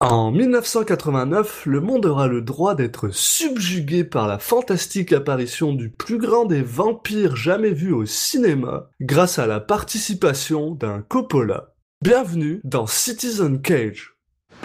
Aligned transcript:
En 0.00 0.30
1989, 0.30 1.66
le 1.66 1.80
monde 1.80 2.06
aura 2.06 2.28
le 2.28 2.40
droit 2.40 2.76
d'être 2.76 3.08
subjugué 3.08 4.04
par 4.04 4.28
la 4.28 4.38
fantastique 4.38 5.12
apparition 5.12 5.72
du 5.72 5.90
plus 5.90 6.18
grand 6.18 6.44
des 6.44 6.62
vampires 6.62 7.34
jamais 7.34 7.72
vus 7.72 7.92
au 7.92 8.06
cinéma, 8.06 8.90
grâce 9.00 9.40
à 9.40 9.48
la 9.48 9.58
participation 9.58 10.70
d'un 10.70 11.02
Coppola. 11.02 11.74
Bienvenue 12.00 12.60
dans 12.62 12.86
Citizen 12.86 13.60
Cage. 13.60 14.14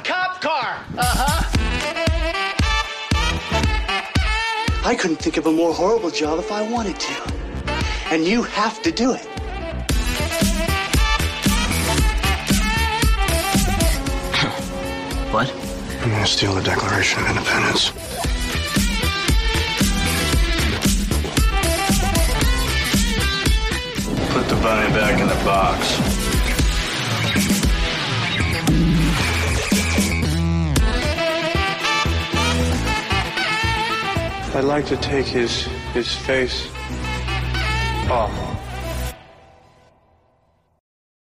Cop 0.03 0.39
car. 0.39 0.85
Uh-huh. 0.99 1.43
I 4.85 4.95
couldn't 4.95 5.17
think 5.17 5.37
of 5.39 5.47
a 5.47 5.51
more 5.51 5.73
horrible 5.73 6.11
job 6.11 6.37
if 6.37 6.51
I 6.51 6.61
wanted 6.71 6.99
to. 6.99 7.33
And 8.13 8.23
you 8.23 8.43
have 8.43 8.83
to 8.83 8.91
do 8.91 9.15
it. 9.15 9.27
I'm 16.03 16.09
gonna 16.09 16.27
steal 16.27 16.53
the 16.53 16.61
Declaration 16.61 17.23
of 17.23 17.29
Independence. 17.29 17.91
Put 24.33 24.49
the 24.49 24.55
bunny 24.61 24.89
back 24.91 25.21
in 25.21 25.27
the 25.29 25.45
box. 25.45 25.79
I'd 34.53 34.65
like 34.65 34.85
to 34.87 34.97
take 34.97 35.25
his 35.25 35.67
his 35.93 36.13
face 36.13 36.67
off. 38.11 38.29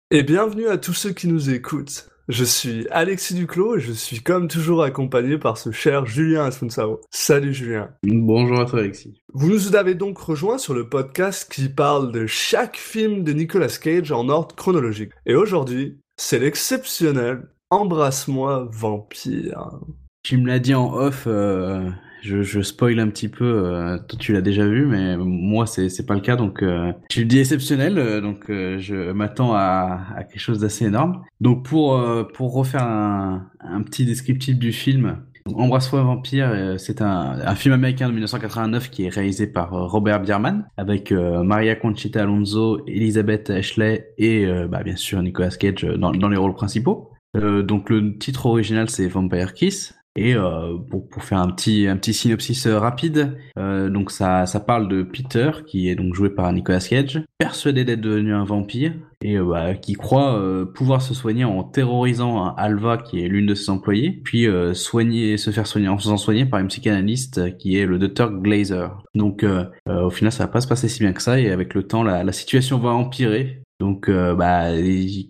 Et 0.09 0.23
bienvenue 0.23 0.69
à 0.69 0.77
tous 0.77 0.93
ceux 0.93 1.11
qui 1.11 1.27
nous 1.27 1.49
écoutent. 1.49 2.08
Je 2.29 2.43
suis 2.43 2.87
Alexis 2.91 3.33
Duclos 3.33 3.77
et 3.77 3.79
je 3.79 3.91
suis 3.91 4.19
comme 4.19 4.47
toujours 4.47 4.83
accompagné 4.83 5.39
par 5.39 5.57
ce 5.57 5.71
cher 5.71 6.05
Julien 6.05 6.45
Asunsao. 6.45 7.01
Salut 7.09 7.55
Julien. 7.55 7.89
Bonjour 8.03 8.59
à 8.59 8.65
toi 8.65 8.81
Alexis. 8.81 9.19
Vous 9.33 9.49
nous 9.49 9.75
avez 9.75 9.95
donc 9.95 10.19
rejoint 10.19 10.59
sur 10.59 10.75
le 10.75 10.87
podcast 10.87 11.51
qui 11.51 11.69
parle 11.69 12.11
de 12.11 12.27
chaque 12.27 12.77
film 12.77 13.23
de 13.23 13.33
Nicolas 13.33 13.75
Cage 13.81 14.11
en 14.11 14.29
ordre 14.29 14.53
chronologique. 14.55 15.11
Et 15.25 15.33
aujourd'hui, 15.33 15.97
c'est 16.17 16.37
l'exceptionnel 16.37 17.47
Embrasse-moi 17.71 18.69
vampire. 18.71 19.79
Tu 20.21 20.37
me 20.37 20.45
l'as 20.49 20.59
dit 20.59 20.75
en 20.75 20.93
off, 20.93 21.23
euh, 21.25 21.89
je, 22.21 22.41
je 22.41 22.61
spoil 22.61 22.99
un 22.99 23.07
petit 23.09 23.29
peu, 23.29 23.45
euh, 23.45 23.97
toi 23.97 24.17
tu 24.19 24.33
l'as 24.33 24.41
déjà 24.41 24.65
vu, 24.67 24.85
mais 24.85 25.17
moi 25.17 25.65
c'est 25.65 25.89
c'est 25.89 26.05
pas 26.05 26.15
le 26.15 26.21
cas, 26.21 26.35
donc 26.35 26.61
euh, 26.63 26.91
tu 27.09 27.21
le 27.21 27.25
dis 27.25 27.39
exceptionnel, 27.39 27.97
euh, 27.97 28.21
donc 28.21 28.49
euh, 28.49 28.77
je 28.79 29.11
m'attends 29.11 29.53
à, 29.53 30.01
à 30.15 30.23
quelque 30.23 30.39
chose 30.41 30.59
d'assez 30.59 30.85
énorme. 30.85 31.23
Donc 31.41 31.65
pour 31.65 31.97
euh, 31.97 32.23
pour 32.23 32.53
refaire 32.53 32.83
un, 32.83 33.47
un 33.61 33.81
petit 33.83 34.05
descriptif 34.05 34.57
du 34.57 34.71
film, 34.71 35.17
Embrasse-moi 35.55 36.03
vampire, 36.03 36.49
euh, 36.51 36.77
c'est 36.77 37.01
un, 37.01 37.39
un 37.43 37.55
film 37.55 37.73
américain 37.73 38.07
de 38.07 38.11
1989 38.13 38.91
qui 38.91 39.05
est 39.05 39.09
réalisé 39.09 39.47
par 39.47 39.71
Robert 39.71 40.19
Bierman 40.19 40.67
avec 40.77 41.11
Maria 41.11 41.75
Conchita 41.75 42.21
Alonso, 42.21 42.81
Elizabeth 42.85 43.49
Ashley 43.49 44.09
et 44.19 44.45
bah, 44.69 44.83
bien 44.83 44.95
sûr 44.95 45.23
Nicolas 45.23 45.49
Cage 45.49 45.85
dans, 45.97 46.11
dans 46.11 46.29
les 46.29 46.37
rôles 46.37 46.53
principaux. 46.53 47.09
Donc 47.33 47.89
le 47.89 48.17
titre 48.19 48.45
original 48.45 48.89
c'est 48.89 49.07
Vampire 49.07 49.53
Kiss 49.55 49.95
et 50.15 50.35
euh, 50.35 50.75
pour, 50.89 51.07
pour 51.07 51.23
faire 51.23 51.39
un 51.39 51.49
petit 51.49 51.87
un 51.87 51.95
petit 51.95 52.13
synopsis 52.13 52.65
euh, 52.65 52.79
rapide, 52.79 53.37
euh, 53.57 53.89
donc 53.89 54.11
ça 54.11 54.45
ça 54.45 54.59
parle 54.59 54.89
de 54.89 55.03
Peter 55.03 55.51
qui 55.67 55.87
est 55.87 55.95
donc 55.95 56.13
joué 56.13 56.29
par 56.29 56.51
Nicolas 56.51 56.79
Cage, 56.79 57.23
persuadé 57.37 57.85
d'être 57.85 58.01
devenu 58.01 58.33
un 58.33 58.43
vampire 58.43 58.93
et 59.21 59.37
euh, 59.37 59.45
bah, 59.45 59.75
qui 59.75 59.93
croit 59.93 60.37
euh, 60.37 60.65
pouvoir 60.65 61.01
se 61.01 61.13
soigner 61.13 61.45
en 61.45 61.63
terrorisant 61.63 62.43
un 62.43 62.55
Alva 62.57 62.97
qui 62.97 63.23
est 63.23 63.27
l'une 63.27 63.45
de 63.45 63.55
ses 63.55 63.69
employées, 63.69 64.19
puis 64.23 64.47
soigner 64.73 65.37
se 65.37 65.51
faire 65.51 65.67
soigner 65.67 65.87
en 65.87 65.97
se 65.97 66.03
faisant 66.03 66.17
soigner 66.17 66.45
par 66.45 66.59
une 66.59 66.67
psychanalyste 66.67 67.57
qui 67.57 67.77
est 67.77 67.85
le 67.85 67.99
docteur 67.99 68.31
Glazer. 68.31 69.03
Donc 69.15 69.45
au 69.87 70.09
final 70.09 70.31
ça 70.31 70.45
va 70.45 70.51
pas 70.51 70.61
se 70.61 70.67
passer 70.67 70.89
si 70.89 70.99
bien 70.99 71.13
que 71.13 71.21
ça 71.21 71.39
et 71.39 71.51
avec 71.51 71.73
le 71.73 71.83
temps 71.83 72.03
la, 72.03 72.23
la 72.23 72.31
situation 72.31 72.77
va 72.79 72.89
empirer. 72.89 73.61
Donc 73.79 74.09
bah 74.09 74.71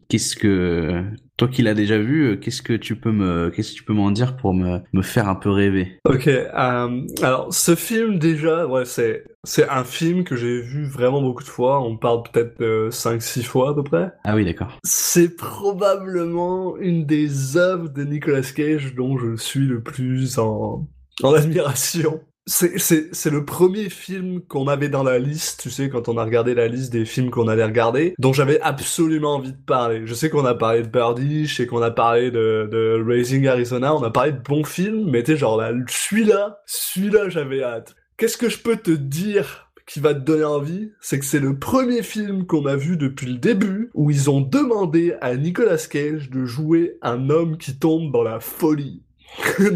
qu'est-ce 0.08 0.36
que 0.36 1.04
toi 1.40 1.48
qui 1.48 1.62
l'as 1.62 1.74
déjà 1.74 1.98
vu, 1.98 2.32
euh, 2.32 2.36
qu'est-ce 2.36 2.62
que 2.62 2.74
tu 2.74 2.98
peux 2.98 3.14
me 3.14 3.50
qu'est-ce 3.50 3.72
que 3.72 3.78
tu 3.78 3.84
peux 3.84 3.94
m'en 3.94 4.12
dire 4.12 4.36
pour 4.36 4.54
me 4.54 4.82
me 4.92 5.02
faire 5.02 5.30
un 5.30 5.36
peu 5.36 5.50
rêver? 5.50 5.98
Ok, 6.06 6.28
euh, 6.28 7.02
alors 7.24 7.48
ce 7.54 7.76
film 7.76 8.20
déjà, 8.20 8.68
ouais, 8.68 8.84
c'est 8.84 9.24
c'est 9.46 9.68
un 9.70 9.86
film 9.86 10.26
que 10.26 10.36
j'ai 10.36 10.60
vu 10.62 10.86
vraiment 10.86 11.22
beaucoup 11.22 11.44
de 11.44 11.50
fois. 11.50 11.82
On 11.82 11.96
parle 11.96 12.24
peut-être 12.24 12.60
de 12.60 12.90
5-6 12.92 13.44
fois 13.44 13.70
à 13.70 13.74
peu 13.74 13.84
près. 13.84 14.12
Ah 14.26 14.36
oui, 14.36 14.44
d'accord. 14.44 14.78
C'est 14.84 15.38
probablement 15.38 16.76
une 16.78 17.06
des 17.06 17.56
œuvres 17.56 17.88
de 17.88 18.04
Nicolas 18.04 18.42
Cage 18.42 18.94
dont 18.96 19.18
je 19.18 19.38
suis 19.38 19.66
le 19.66 19.82
plus 19.82 20.38
en, 20.40 20.90
en 21.24 21.34
admiration. 21.34 22.20
C'est, 22.52 23.30
le 23.30 23.46
premier 23.46 23.90
film 23.90 24.42
qu'on 24.42 24.68
avait 24.68 24.90
dans 24.90 25.04
la 25.04 25.20
liste, 25.20 25.62
tu 25.62 25.70
sais, 25.70 25.88
quand 25.88 26.10
on 26.10 26.18
a 26.18 26.24
regardé 26.24 26.56
la 26.56 26.68
liste 26.68 26.92
des 26.92 27.06
films 27.06 27.30
qu'on 27.30 27.48
allait 27.48 27.64
regarder, 27.64 28.16
dont 28.18 28.34
j'avais 28.34 28.60
absolument 28.62 29.36
envie 29.36 29.52
de 29.52 29.64
parler. 29.66 30.02
Je 30.06 30.14
sais 30.16 30.32
qu'on 30.32 30.46
a 30.46 30.56
parlé 30.56 30.82
de 30.82 30.88
Birdie, 30.88 31.46
je 31.46 31.56
sais 31.56 31.68
qu'on 31.68 31.84
a 31.84 31.92
parlé 31.92 32.32
de, 32.32 33.04
Raising 33.06 33.48
Arizona, 33.48 33.96
on 33.96 34.02
a 34.02 34.10
parlé 34.10 34.32
de 34.32 34.40
bons 34.40 34.64
films, 34.64 35.12
mais 35.12 35.22
tu 35.22 35.38
genre 35.38 35.58
là, 35.58 35.72
celui-là, 35.88 36.60
celui-là, 36.66 37.30
j'avais 37.30 37.62
hâte. 37.62 37.96
Qu'est-ce 38.18 38.38
que 38.38 38.50
je 38.50 38.58
peux 38.58 38.78
te 38.78 38.92
dire 38.92 39.70
qui 39.86 40.00
va 40.00 40.14
te 40.14 40.20
donner 40.20 40.44
envie, 40.44 40.92
c'est 41.02 41.18
que 41.18 41.26
c'est 41.26 41.40
le 41.40 41.58
premier 41.58 42.04
film 42.04 42.46
qu'on 42.46 42.68
a 42.68 42.76
vu 42.76 42.96
depuis 42.96 43.26
le 43.26 43.40
début 43.40 43.90
où 43.96 44.12
ils 44.12 44.30
ont 44.30 44.42
demandé 44.42 45.16
à 45.20 45.36
Nicolas 45.36 45.78
Cage 45.78 46.30
de 46.30 46.46
jouer 46.46 46.98
un 47.02 47.32
homme 47.32 47.58
qui 47.58 47.80
tombe 47.80 48.12
dans 48.12 48.22
la 48.22 48.40
folie. 48.40 49.02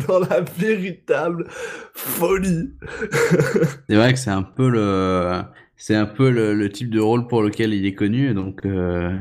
Dans 0.07 0.19
la 0.19 0.41
véritable 0.41 1.45
folie. 1.93 2.71
C'est 3.89 3.95
vrai 3.95 4.13
que 4.13 4.19
c'est 4.19 4.31
un 4.31 4.43
peu 4.43 4.69
le 4.69 5.41
c'est 5.77 5.95
un 5.95 6.05
peu 6.05 6.29
le, 6.29 6.53
le 6.53 6.69
type 6.69 6.89
de 6.89 6.99
rôle 6.99 7.27
pour 7.27 7.41
lequel 7.41 7.73
il 7.73 7.85
est 7.85 7.95
connu 7.95 8.33
donc 8.33 8.65
euh, 8.65 9.17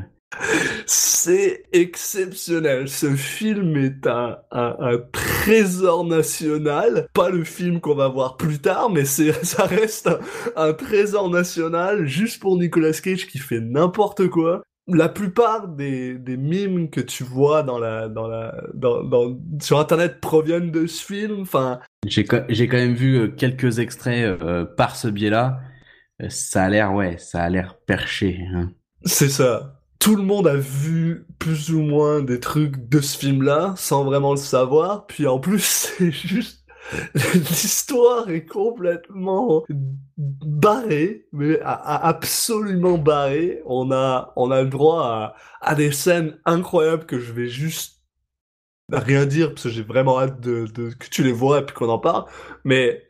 C'est 0.85 1.63
exceptionnel. 1.73 2.87
Ce 2.87 3.15
film 3.15 3.75
est 3.77 4.07
un, 4.07 4.37
un, 4.51 4.75
un 4.79 4.97
trésor 5.11 6.05
national. 6.05 7.07
Pas 7.13 7.29
le 7.29 7.43
film 7.43 7.79
qu'on 7.79 7.95
va 7.95 8.07
voir 8.07 8.37
plus 8.37 8.59
tard, 8.59 8.89
mais 8.89 9.05
c'est, 9.05 9.33
ça 9.45 9.65
reste 9.65 10.07
un, 10.07 10.19
un 10.55 10.73
trésor 10.73 11.29
national 11.29 12.05
juste 12.05 12.41
pour 12.41 12.57
Nicolas 12.57 12.93
Cage 12.93 13.27
qui 13.27 13.39
fait 13.39 13.59
n'importe 13.61 14.27
quoi. 14.29 14.63
La 14.87 15.07
plupart 15.07 15.69
des, 15.69 16.15
des 16.15 16.35
mimes 16.35 16.89
que 16.89 16.99
tu 16.99 17.23
vois 17.23 17.63
dans 17.63 17.79
la, 17.79 18.09
dans 18.09 18.27
la, 18.27 18.53
dans, 18.73 19.01
dans, 19.03 19.39
sur 19.61 19.79
internet 19.79 20.19
proviennent 20.19 20.71
de 20.71 20.87
ce 20.87 21.03
film. 21.05 21.41
Enfin, 21.41 21.79
j'ai 22.05 22.25
quand- 22.25 22.43
j'ai 22.49 22.67
quand 22.67 22.77
même 22.77 22.93
vu 22.93 23.15
euh, 23.17 23.27
quelques 23.29 23.79
extraits 23.79 24.25
euh, 24.41 24.65
par 24.65 24.95
ce 24.97 25.07
biais-là. 25.07 25.61
Euh, 26.21 26.27
Ça 26.29 26.63
a 26.65 26.69
l'air 26.69 26.93
ouais, 26.93 27.17
ça 27.17 27.43
a 27.43 27.49
l'air 27.49 27.77
perché. 27.85 28.39
hein. 28.53 28.71
C'est 29.05 29.29
ça. 29.29 29.79
Tout 29.99 30.17
le 30.17 30.23
monde 30.23 30.47
a 30.47 30.55
vu 30.57 31.25
plus 31.39 31.71
ou 31.71 31.79
moins 31.81 32.21
des 32.21 32.41
trucs 32.41 32.89
de 32.89 32.99
ce 32.99 33.17
film-là, 33.17 33.73
sans 33.77 34.03
vraiment 34.03 34.31
le 34.31 34.37
savoir. 34.37 35.07
Puis 35.07 35.27
en 35.27 35.39
plus, 35.39 35.63
c'est 35.97 36.11
juste... 36.11 36.62
L'histoire 37.33 38.29
est 38.29 38.45
complètement 38.45 39.63
barrée, 40.17 41.27
mais 41.31 41.59
absolument 41.63 42.97
barrée. 42.97 43.61
On 43.65 43.91
a, 43.91 44.33
on 44.35 44.51
a 44.51 44.61
le 44.63 44.69
droit 44.69 45.03
à, 45.05 45.35
à 45.61 45.75
des 45.75 45.91
scènes 45.91 46.37
incroyables 46.45 47.05
que 47.05 47.19
je 47.19 47.31
vais 47.31 47.47
juste 47.47 48.01
rien 48.91 49.25
dire, 49.25 49.49
parce 49.51 49.63
que 49.63 49.69
j'ai 49.69 49.83
vraiment 49.83 50.19
hâte 50.21 50.41
de, 50.41 50.67
de- 50.67 50.91
que 50.91 51.09
tu 51.09 51.23
les 51.23 51.33
vois 51.33 51.59
et 51.61 51.65
puis 51.65 51.75
qu'on 51.75 51.89
en 51.89 51.99
parle. 51.99 52.25
Mais 52.65 53.03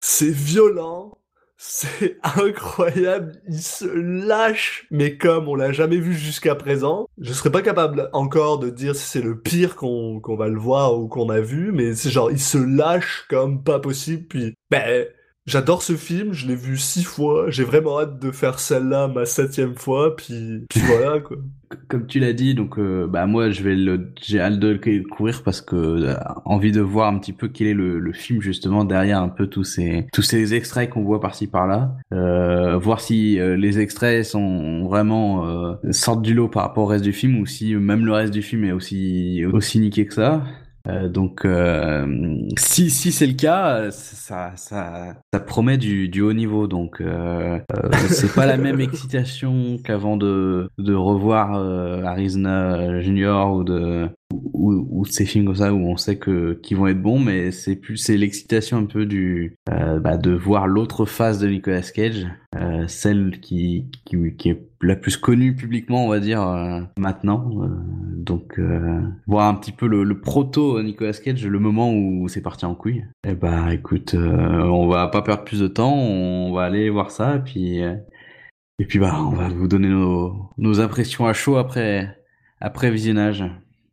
c'est 0.00 0.30
violent, 0.30 1.17
c'est 1.60 2.18
incroyable, 2.22 3.32
il 3.48 3.60
se 3.60 3.84
lâche, 3.84 4.86
mais 4.92 5.18
comme 5.18 5.48
on 5.48 5.56
l'a 5.56 5.72
jamais 5.72 5.98
vu 5.98 6.14
jusqu'à 6.14 6.54
présent, 6.54 7.08
je 7.18 7.32
serais 7.32 7.50
pas 7.50 7.62
capable 7.62 8.08
encore 8.12 8.60
de 8.60 8.70
dire 8.70 8.94
si 8.94 9.04
c'est 9.04 9.20
le 9.20 9.40
pire 9.40 9.74
qu'on 9.74 10.20
va 10.24 10.48
le 10.48 10.58
voir 10.58 10.98
ou 10.98 11.08
qu'on 11.08 11.28
a 11.28 11.40
vu, 11.40 11.72
mais 11.72 11.94
c'est 11.94 12.10
genre, 12.10 12.30
il 12.30 12.40
se 12.40 12.58
lâche 12.58 13.26
comme 13.28 13.64
pas 13.64 13.80
possible, 13.80 14.24
puis 14.28 14.54
ben, 14.70 15.08
j'adore 15.48 15.82
ce 15.82 15.96
film, 15.96 16.32
je 16.32 16.46
l'ai 16.46 16.54
vu 16.54 16.76
six 16.76 17.02
fois, 17.02 17.46
j'ai 17.48 17.64
vraiment 17.64 17.98
hâte 18.00 18.20
de 18.20 18.30
faire 18.30 18.58
celle-là 18.58 19.08
ma 19.08 19.24
septième 19.24 19.74
fois, 19.74 20.14
puis, 20.14 20.66
puis 20.68 20.80
voilà, 20.80 21.20
quoi. 21.20 21.38
Comme 21.88 22.06
tu 22.06 22.18
l'as 22.18 22.32
dit, 22.32 22.54
donc 22.54 22.78
euh, 22.78 23.06
bah 23.06 23.26
moi 23.26 23.50
je 23.50 23.62
vais 23.62 23.74
le 23.76 24.10
j'ai 24.22 24.40
hâte 24.40 24.58
de 24.58 24.68
le 24.68 24.78
découvrir 24.78 25.42
parce 25.42 25.60
que 25.60 25.76
euh, 25.76 26.14
envie 26.46 26.72
de 26.72 26.80
voir 26.80 27.12
un 27.12 27.18
petit 27.18 27.34
peu 27.34 27.48
quel 27.48 27.66
est 27.66 27.74
le, 27.74 27.98
le 27.98 28.12
film 28.14 28.40
justement 28.40 28.84
derrière 28.84 29.20
un 29.20 29.28
peu 29.28 29.48
tous 29.48 29.64
ces 29.64 30.06
tous 30.14 30.22
ces 30.22 30.54
extraits 30.54 30.88
qu'on 30.88 31.02
voit 31.04 31.20
par-ci 31.20 31.46
par-là, 31.46 31.94
euh, 32.14 32.78
voir 32.78 33.00
si 33.00 33.38
euh, 33.38 33.54
les 33.54 33.80
extraits 33.80 34.24
sont 34.24 34.86
vraiment 34.86 35.46
euh, 35.46 35.74
sortent 35.90 36.22
du 36.22 36.32
lot 36.32 36.48
par 36.48 36.62
rapport 36.62 36.84
au 36.84 36.86
reste 36.86 37.04
du 37.04 37.12
film 37.12 37.38
ou 37.38 37.44
si 37.44 37.74
même 37.74 38.06
le 38.06 38.12
reste 38.12 38.32
du 38.32 38.40
film 38.40 38.64
est 38.64 38.72
aussi 38.72 39.44
aussi 39.52 39.78
niqué 39.78 40.06
que 40.06 40.14
ça. 40.14 40.44
Euh, 40.88 41.08
donc, 41.08 41.44
euh, 41.44 42.38
si 42.56 42.90
si 42.90 43.12
c'est 43.12 43.26
le 43.26 43.34
cas, 43.34 43.90
ça 43.90 44.52
ça 44.56 45.14
ça 45.32 45.40
promet 45.40 45.76
du 45.76 46.08
du 46.08 46.22
haut 46.22 46.32
niveau. 46.32 46.66
Donc, 46.66 47.00
euh, 47.00 47.58
euh, 47.74 47.90
c'est 48.08 48.34
pas 48.34 48.46
la 48.46 48.56
même 48.56 48.80
excitation 48.80 49.78
qu'avant 49.84 50.16
de 50.16 50.70
de 50.78 50.94
revoir 50.94 51.54
euh, 51.54 52.02
Arizona 52.04 53.00
Junior 53.00 53.54
ou 53.54 53.64
de 53.64 54.08
ou, 54.32 54.86
ou 54.90 55.04
ces 55.06 55.24
films 55.24 55.46
comme 55.46 55.56
ça 55.56 55.72
où 55.72 55.78
on 55.78 55.96
sait 55.96 56.18
que 56.18 56.54
qu'ils 56.62 56.76
vont 56.76 56.86
être 56.86 57.00
bons, 57.00 57.18
mais 57.18 57.50
c'est 57.50 57.76
plus 57.76 57.96
c'est 57.96 58.16
l'excitation 58.16 58.78
un 58.78 58.84
peu 58.84 59.06
du 59.06 59.56
euh, 59.70 59.98
bah, 60.00 60.16
de 60.16 60.32
voir 60.32 60.66
l'autre 60.66 61.06
face 61.06 61.38
de 61.38 61.48
Nicolas 61.48 61.82
Cage, 61.82 62.26
euh, 62.56 62.86
celle 62.88 63.40
qui, 63.40 63.90
qui 64.04 64.36
qui 64.36 64.50
est 64.50 64.68
la 64.82 64.96
plus 64.96 65.16
connue 65.16 65.54
publiquement, 65.54 66.04
on 66.04 66.08
va 66.08 66.20
dire 66.20 66.42
euh, 66.42 66.80
maintenant. 66.98 67.62
Euh, 67.62 67.68
donc 68.16 68.58
euh, 68.58 69.00
voir 69.26 69.48
un 69.48 69.54
petit 69.54 69.72
peu 69.72 69.86
le, 69.86 70.04
le 70.04 70.20
proto 70.20 70.82
Nicolas 70.82 71.12
Cage, 71.12 71.46
le 71.46 71.58
moment 71.58 71.92
où 71.94 72.28
c'est 72.28 72.42
parti 72.42 72.66
en 72.66 72.74
couille. 72.74 73.04
Eh 73.26 73.34
bah 73.34 73.72
écoute, 73.72 74.14
on 74.14 74.88
va 74.88 75.08
pas 75.08 75.22
perdre 75.22 75.44
plus 75.44 75.60
de 75.60 75.68
temps, 75.68 75.94
on 75.94 76.52
va 76.52 76.64
aller 76.64 76.90
voir 76.90 77.10
ça 77.10 77.36
et 77.36 77.40
puis 77.40 77.78
et 77.78 78.84
puis 78.86 78.98
bah 78.98 79.16
on 79.18 79.30
va 79.30 79.48
vous 79.48 79.68
donner 79.68 79.88
nos 79.88 80.50
nos 80.58 80.80
impressions 80.80 81.26
à 81.26 81.32
chaud 81.32 81.56
après 81.56 82.18
après 82.60 82.90
visionnage. 82.90 83.44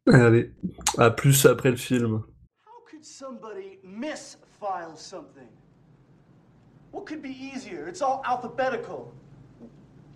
Allez, 0.07 0.51
à 0.99 1.09
plus 1.09 1.47
après 1.47 1.71
le 1.71 1.77
film. 1.77 2.23
How 2.67 2.71
could 2.87 3.03
somebody 3.03 3.79
misfile 3.83 4.95
something? 4.95 5.49
What 6.91 7.07
could 7.07 7.23
be 7.23 7.31
easier? 7.31 7.87
It's 7.87 8.03
all 8.03 8.21
alphabetical. 8.23 9.11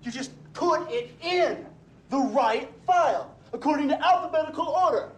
You 0.03 0.11
just 0.11 0.31
put 0.53 0.81
it 0.91 1.11
in 1.23 1.65
the 2.09 2.19
right 2.19 2.69
file 2.85 3.35
according 3.51 3.89
to 3.89 3.95
alphabetical 3.99 4.67
order. 4.67 5.09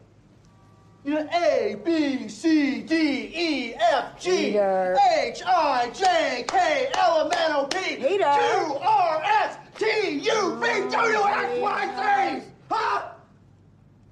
You 1.03 1.15
know, 1.15 1.27
A, 1.33 1.75
B, 1.83 2.29
C, 2.29 2.81
D, 2.81 2.95
E, 2.95 3.75
F, 3.75 4.21
G, 4.21 4.51
Peter. 4.51 4.95
H, 5.17 5.41
I, 5.45 5.89
J, 5.93 6.45
K, 6.47 6.89
L, 6.93 7.25
M, 7.25 7.31
N, 7.35 7.51
O, 7.57 7.65
P, 7.65 7.97
Peter. 7.97 8.23
Q, 8.23 8.77
R, 8.79 9.21
S, 9.23 9.57
T, 9.77 9.85
U, 9.85 10.55
V, 10.55 10.89
W, 10.89 11.23
X, 11.27 11.59
Y, 11.59 12.39
Z. 12.39 12.45
Huh? 12.69 13.01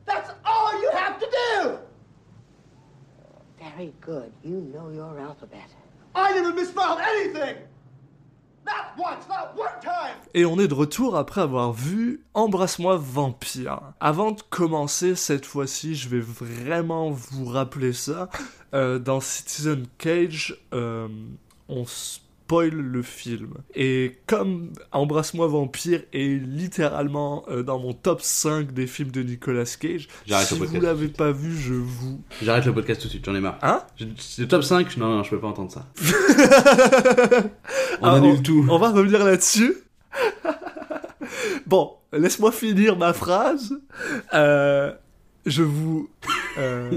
That's 0.06 0.32
all 0.70 0.82
you 0.82 0.92
have 0.92 1.20
to 1.20 1.26
do. 1.26 1.78
Very 3.60 3.94
good. 4.02 4.32
You 4.44 4.62
know 4.74 4.90
your 4.90 5.20
alphabet. 5.20 5.70
I 6.16 6.34
never 6.34 6.54
misfiled 6.54 7.00
anything. 7.02 7.58
Not 8.66 8.98
once, 8.98 9.28
not 9.28 9.56
one 9.56 9.80
time. 9.82 10.16
Et 10.34 10.46
on 10.46 10.60
est 10.60 10.68
de 10.68 10.74
retour 10.74 11.16
après 11.18 11.42
avoir 11.42 11.74
vu 11.74 12.22
Embrasse-moi 12.34 12.98
vampire. 12.98 13.82
Avant 14.00 14.32
de 14.32 14.42
commencer 14.50 15.16
cette 15.16 15.46
fois-ci, 15.46 15.96
je 15.96 16.10
vais 16.10 16.20
vraiment 16.20 17.10
vous 17.10 17.46
rappeler 17.46 17.94
ça. 17.94 18.30
Euh, 18.76 19.00
dans 19.00 19.20
Citizen 19.20 19.88
Cage, 19.98 20.56
euh, 20.74 21.08
on 21.70 21.86
spoil 22.50 22.70
le 22.72 23.04
film. 23.04 23.54
Et 23.76 24.18
comme 24.26 24.72
Embrasse-moi 24.92 25.46
vampire 25.48 26.02
est 26.14 26.42
littéralement 26.44 27.46
euh, 27.48 27.62
dans 27.62 27.78
mon 27.78 27.94
top 27.94 28.22
5 28.24 28.74
des 28.74 28.88
films 28.88 29.12
de 29.12 29.22
Nicolas 29.22 29.66
Cage, 29.80 30.08
si 30.26 30.56
vous 30.58 30.82
l'avez 30.82 31.10
pas 31.10 31.32
vu, 31.32 31.56
je 31.56 31.76
vous... 31.76 32.24
J'arrête 32.42 32.66
le 32.66 32.74
podcast 32.74 33.02
tout 33.02 33.08
de 33.08 33.12
suite, 33.12 33.26
j'en 33.26 33.36
ai 33.36 33.40
marre. 33.40 33.60
Hein 33.62 33.84
le 34.00 34.48
top 34.48 34.64
5 34.64 34.98
Non, 34.98 35.18
non, 35.18 35.24
je 35.24 35.30
peux 35.30 35.40
pas 35.40 35.48
entendre 35.48 35.72
ça. 35.72 35.86
On 38.02 38.08
Ah, 38.08 38.14
annule 38.16 38.42
tout. 38.42 38.66
On 38.68 38.80
va 38.80 38.90
revenir 38.90 39.24
là-dessus. 39.24 39.76
bon, 41.68 41.92
laisse-moi 42.12 42.52
finir 42.52 42.98
ma 42.98 43.14
phrase. 43.14 43.78
Euh, 44.34 44.92
je 45.46 45.62
vous. 45.62 46.10
euh, 46.58 46.90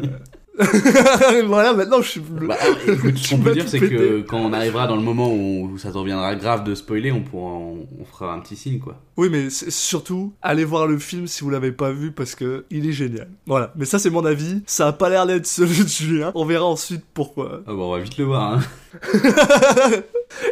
voilà, 1.47 1.73
maintenant 1.73 2.03
je 2.03 2.09
suis. 2.09 2.21
Bah, 2.21 2.57
écoute, 2.87 3.17
ce 3.17 3.31
qu'on 3.35 3.41
peut 3.41 3.53
dire, 3.53 3.69
c'est 3.69 3.81
que 3.81 4.21
quand 4.21 4.39
on 4.39 4.53
arrivera 4.53 4.87
dans 4.87 4.97
le 4.97 5.03
moment 5.03 5.33
où 5.33 5.79
ça 5.79 5.91
deviendra 5.91 6.35
grave 6.35 6.65
de 6.65 6.75
spoiler, 6.75 7.11
on 7.11 7.23
pourra, 7.23 7.53
on, 7.53 7.87
on 8.01 8.05
fera 8.05 8.35
un 8.35 8.41
petit 8.41 8.57
signe, 8.57 8.79
quoi. 8.79 9.01
Oui, 9.17 9.29
mais 9.31 9.49
surtout, 9.51 10.33
allez 10.43 10.65
voir 10.65 10.87
le 10.87 10.99
film 10.99 11.27
si 11.27 11.43
vous 11.43 11.51
l'avez 11.51 11.73
pas 11.73 11.91
vu 11.91 12.13
parce 12.13 12.35
que 12.35 12.65
il 12.71 12.89
est 12.89 12.93
génial. 12.93 13.29
Voilà, 13.47 13.73
mais 13.77 13.85
ça 13.85 13.99
c'est 13.99 14.11
mon 14.11 14.25
avis. 14.25 14.63
Ça 14.67 14.89
a 14.89 14.93
pas 14.93 15.09
l'air 15.09 15.27
d'être 15.27 15.47
celui 15.47 15.85
de 15.85 15.89
Julien. 15.89 16.33
On 16.35 16.45
verra 16.45 16.67
ensuite 16.67 17.05
pourquoi. 17.15 17.63
Ah 17.67 17.73
bon, 17.73 17.89
on 17.89 17.93
va 17.93 18.01
vite 18.01 18.19
le 18.19 18.25
voir, 18.25 18.55
hein. 18.55 18.61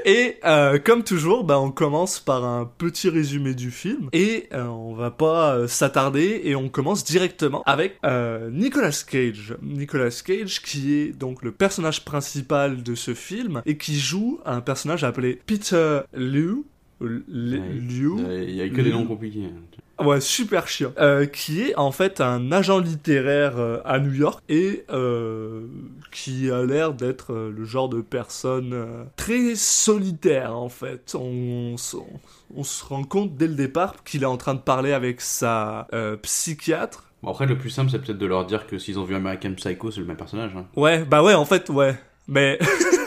Et 0.05 0.37
euh, 0.44 0.79
comme 0.79 1.05
toujours, 1.05 1.44
bah, 1.44 1.61
on 1.61 1.71
commence 1.71 2.21
par 2.21 2.44
un 2.44 2.71
petit 2.79 3.09
résumé 3.09 3.55
du 3.55 3.71
film 3.71 4.09
et 4.12 4.49
euh, 4.53 4.65
on 4.67 4.94
va 4.94 5.11
pas 5.11 5.55
euh, 5.55 5.67
s'attarder 5.69 6.43
et 6.44 6.55
on 6.55 6.69
commence 6.69 7.05
directement 7.05 7.62
avec 7.67 7.97
euh, 8.05 8.50
Nicolas 8.50 9.05
Cage. 9.09 9.56
Nicolas 9.62 10.23
Cage 10.25 10.62
qui 10.62 10.94
est 10.94 11.19
donc 11.19 11.43
le 11.43 11.53
personnage 11.53 12.05
principal 12.05 12.82
de 12.82 12.94
ce 12.94 13.15
film 13.15 13.62
et 13.67 13.77
qui 13.77 13.99
joue 13.99 14.41
un 14.44 14.61
personnage 14.61 15.05
appelé 15.05 15.41
Peter 15.47 16.00
Liu. 16.15 16.65
Il 17.00 18.55
y 18.55 18.61
a 18.62 18.69
que 18.69 18.81
des 18.81 18.91
noms 18.93 19.06
compliqués. 19.06 19.44
hein. 19.44 19.81
Ouais, 20.00 20.20
super 20.20 20.67
chiant. 20.69 20.93
Euh, 20.99 21.26
qui 21.26 21.62
est 21.62 21.76
en 21.76 21.93
fait 21.93 22.20
un 22.20 22.52
agent 22.52 22.79
littéraire 22.79 23.58
euh, 23.58 23.79
à 23.85 23.99
New 23.99 24.12
York 24.12 24.43
et 24.49 24.85
euh, 24.91 25.67
qui 26.11 26.50
a 26.50 26.64
l'air 26.64 26.93
d'être 26.93 27.32
euh, 27.32 27.52
le 27.56 27.64
genre 27.64 27.88
de 27.88 28.00
personne 28.00 28.73
euh, 28.73 29.05
très 29.17 29.55
solitaire 29.55 30.56
en 30.56 30.69
fait. 30.69 31.14
On, 31.14 31.76
se 31.76 32.85
rend 32.85 33.05
compte 33.05 33.37
dès 33.37 33.47
le 33.47 33.55
départ 33.55 34.02
qu'il 34.05 34.23
est 34.23 34.26
en 34.26 34.37
train 34.37 34.55
de 34.55 34.61
parler 34.61 34.93
avec 34.93 35.20
sa 35.20 35.87
euh, 35.93 36.17
psychiatre. 36.17 37.05
Bon, 37.23 37.31
après, 37.31 37.46
le 37.46 37.58
plus 37.58 37.70
simple, 37.70 37.91
c'est 37.91 37.99
peut-être 37.99 38.19
de 38.19 38.26
leur 38.26 38.46
dire 38.46 38.67
que 38.67 38.79
s'ils 38.79 38.99
ont 38.99 39.05
vu 39.05 39.14
American 39.14 39.53
Psycho, 39.55 39.91
c'est 39.91 40.00
le 40.00 40.06
même 40.06 40.17
personnage. 40.17 40.53
Hein. 40.56 40.67
Ouais, 40.75 41.05
bah 41.05 41.23
ouais, 41.23 41.35
en 41.35 41.44
fait, 41.44 41.69
ouais. 41.69 41.94
Mais 42.29 42.58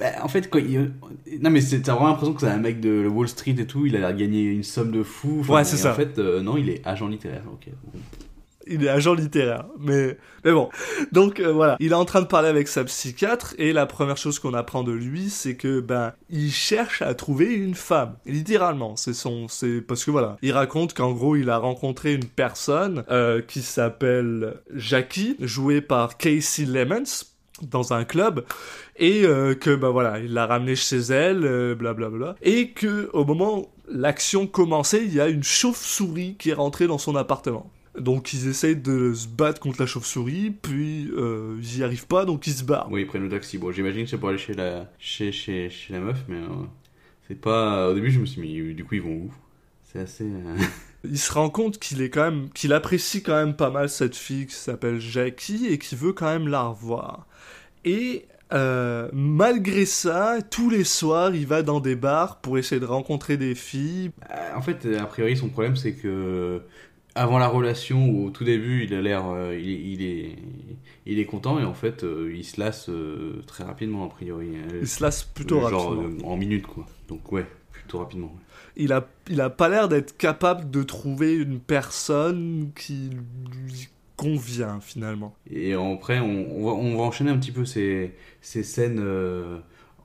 Bah, 0.00 0.06
en 0.22 0.28
fait, 0.28 0.50
quoi, 0.50 0.60
il- 0.60 0.92
non, 1.40 1.50
mais 1.50 1.60
c'est- 1.60 1.80
t'as 1.82 1.92
vraiment 1.92 2.08
l'impression 2.08 2.34
que 2.34 2.40
c'est 2.40 2.48
un 2.48 2.58
mec 2.58 2.80
de 2.80 3.06
Wall 3.06 3.28
Street 3.28 3.54
et 3.58 3.66
tout, 3.66 3.86
il 3.86 3.94
a 3.96 4.00
l'air 4.00 4.12
de 4.14 4.18
gagner 4.18 4.42
une 4.44 4.64
somme 4.64 4.90
de 4.90 5.02
fou. 5.02 5.38
Enfin, 5.40 5.54
Ouais, 5.54 5.64
c'est 5.64 5.76
ça. 5.76 5.92
En 5.92 5.94
fait, 5.94 6.18
euh, 6.18 6.42
non, 6.42 6.56
il 6.56 6.68
est 6.68 6.82
agent 6.84 7.06
littéraire, 7.06 7.42
ok. 7.52 7.68
il 8.66 8.82
est 8.82 8.88
agent 8.88 9.12
littéraire. 9.14 9.66
Mais, 9.78 10.16
mais 10.44 10.50
bon. 10.50 10.70
Donc 11.12 11.38
euh, 11.38 11.52
voilà, 11.52 11.76
il 11.80 11.92
est 11.92 11.94
en 11.94 12.06
train 12.06 12.22
de 12.22 12.26
parler 12.26 12.48
avec 12.48 12.66
sa 12.66 12.82
psychiatre 12.84 13.54
et 13.58 13.72
la 13.74 13.84
première 13.86 14.16
chose 14.16 14.38
qu'on 14.38 14.54
apprend 14.54 14.82
de 14.82 14.90
lui, 14.92 15.28
c'est 15.28 15.54
que 15.54 15.80
ben 15.80 16.14
il 16.30 16.50
cherche 16.50 17.02
à 17.02 17.14
trouver 17.14 17.52
une 17.54 17.74
femme. 17.74 18.16
Littéralement, 18.24 18.96
c'est 18.96 19.12
son, 19.12 19.48
c'est 19.48 19.80
parce 19.82 20.04
que 20.04 20.10
voilà, 20.10 20.38
il 20.40 20.52
raconte 20.52 20.94
qu'en 20.94 21.12
gros 21.12 21.36
il 21.36 21.50
a 21.50 21.58
rencontré 21.58 22.14
une 22.14 22.24
personne 22.24 23.04
euh, 23.10 23.42
qui 23.42 23.60
s'appelle 23.60 24.54
Jackie, 24.74 25.36
jouée 25.40 25.82
par 25.82 26.16
Casey 26.16 26.64
Lemons 26.64 27.04
dans 27.68 27.92
un 27.92 28.04
club 28.04 28.44
et 28.96 29.24
euh, 29.24 29.54
que 29.54 29.74
bah 29.74 29.90
voilà 29.90 30.18
il 30.20 30.32
l'a 30.32 30.46
ramené 30.46 30.76
chez 30.76 30.98
elle 30.98 31.44
euh, 31.44 31.74
blablabla 31.74 32.36
et 32.42 32.70
que 32.70 33.10
au 33.12 33.24
moment 33.24 33.68
l'action 33.88 34.46
commençait 34.46 35.04
il 35.04 35.14
y 35.14 35.20
a 35.20 35.28
une 35.28 35.42
chauve-souris 35.42 36.36
qui 36.38 36.50
est 36.50 36.54
rentrée 36.54 36.86
dans 36.86 36.98
son 36.98 37.16
appartement 37.16 37.70
donc 37.98 38.32
ils 38.32 38.48
essayent 38.48 38.76
de 38.76 39.14
se 39.14 39.28
battre 39.28 39.60
contre 39.60 39.80
la 39.80 39.86
chauve-souris, 39.86 40.50
puis 40.50 41.10
euh, 41.16 41.56
ils 41.60 41.78
y 41.78 41.84
arrivent 41.84 42.06
pas, 42.06 42.24
donc 42.24 42.46
ils 42.46 42.52
se 42.52 42.64
barrent. 42.64 42.88
Oui, 42.90 43.02
ils 43.02 43.06
prennent 43.06 43.22
le 43.22 43.28
taxi. 43.28 43.56
Bon, 43.56 43.70
j'imagine 43.70 44.04
que 44.04 44.10
c'est 44.10 44.18
pour 44.18 44.30
aller 44.30 44.38
chez 44.38 44.54
la, 44.54 44.90
chez, 44.98 45.30
chez, 45.30 45.70
chez 45.70 45.92
la 45.92 46.00
meuf, 46.00 46.24
mais 46.28 46.36
euh, 46.36 46.64
c'est 47.28 47.40
pas. 47.40 47.88
Au 47.88 47.94
début, 47.94 48.10
je 48.10 48.18
me 48.18 48.26
suis 48.26 48.42
dit, 48.42 48.74
du 48.74 48.84
coup, 48.84 48.96
ils 48.96 49.02
vont 49.02 49.14
où? 49.14 49.30
C'est 49.84 50.00
assez. 50.00 50.28
Euh, 51.04 51.08
Il 51.10 51.18
se 51.18 51.32
rend 51.32 51.50
compte 51.50 51.78
qu'il 51.78 52.02
est 52.02 52.10
quand 52.10 52.24
même, 52.30 52.48
qu'il 52.50 52.72
apprécie 52.72 53.22
quand 53.22 53.34
même 53.34 53.54
pas 53.56 53.70
mal 53.70 53.88
cette 53.88 54.16
fille 54.16 54.46
qui 54.46 54.54
s'appelle 54.54 55.00
Jackie 55.00 55.66
et 55.66 55.78
qui 55.78 55.94
veut 55.96 56.12
quand 56.12 56.26
même 56.26 56.48
la 56.48 56.62
revoir. 56.64 57.26
Et 57.84 58.26
euh, 58.52 59.08
malgré 59.12 59.84
ça, 59.86 60.38
tous 60.50 60.70
les 60.70 60.84
soirs, 60.84 61.34
il 61.34 61.46
va 61.46 61.62
dans 61.62 61.80
des 61.80 61.96
bars 61.96 62.40
pour 62.40 62.58
essayer 62.58 62.80
de 62.80 62.86
rencontrer 62.86 63.36
des 63.36 63.54
filles. 63.54 64.10
Euh, 64.30 64.54
En 64.56 64.62
fait, 64.62 64.86
a 64.86 65.06
priori, 65.06 65.36
son 65.36 65.48
problème, 65.48 65.76
c'est 65.76 65.94
que 65.94 66.62
avant 67.16 67.38
la 67.38 67.46
relation, 67.48 68.24
au 68.24 68.30
tout 68.30 68.44
début, 68.44 68.84
il 68.84 68.94
a 68.94 69.00
l'air, 69.00 69.26
euh, 69.28 69.56
il, 69.58 69.68
il 69.92 70.02
est, 70.02 70.36
il 71.06 71.18
est 71.20 71.26
content 71.26 71.58
et 71.60 71.64
en 71.64 71.74
fait, 71.74 72.02
euh, 72.04 72.32
il 72.34 72.44
se 72.44 72.58
lasse 72.60 72.88
euh, 72.88 73.42
très 73.46 73.62
rapidement 73.64 74.04
a 74.04 74.08
priori. 74.08 74.48
Euh, 74.56 74.80
Il 74.82 74.88
se 74.88 75.02
lasse 75.02 75.22
plutôt 75.24 75.60
genre 75.68 75.90
rapidement. 75.90 76.28
euh, 76.28 76.32
en 76.32 76.36
minutes 76.36 76.66
quoi. 76.66 76.86
Donc 77.08 77.30
ouais, 77.32 77.46
plutôt 77.72 77.98
rapidement. 77.98 78.26
ouais. 78.34 78.43
Il 78.76 78.92
a, 78.92 79.06
il 79.30 79.40
a 79.40 79.50
pas 79.50 79.68
l'air 79.68 79.88
d'être 79.88 80.16
capable 80.16 80.70
de 80.70 80.82
trouver 80.82 81.34
une 81.34 81.60
personne 81.60 82.70
qui 82.74 83.10
lui 83.68 83.88
convient 84.16 84.80
finalement. 84.80 85.34
Et 85.50 85.74
après, 85.74 86.20
on, 86.20 86.46
on 86.58 86.64
va, 86.66 86.72
on 86.72 86.96
va 86.96 87.02
enchaîner 87.04 87.30
un 87.30 87.38
petit 87.38 87.52
peu 87.52 87.64
ces, 87.64 88.14
ces 88.40 88.62
scènes 88.62 89.00
euh, 89.00 89.58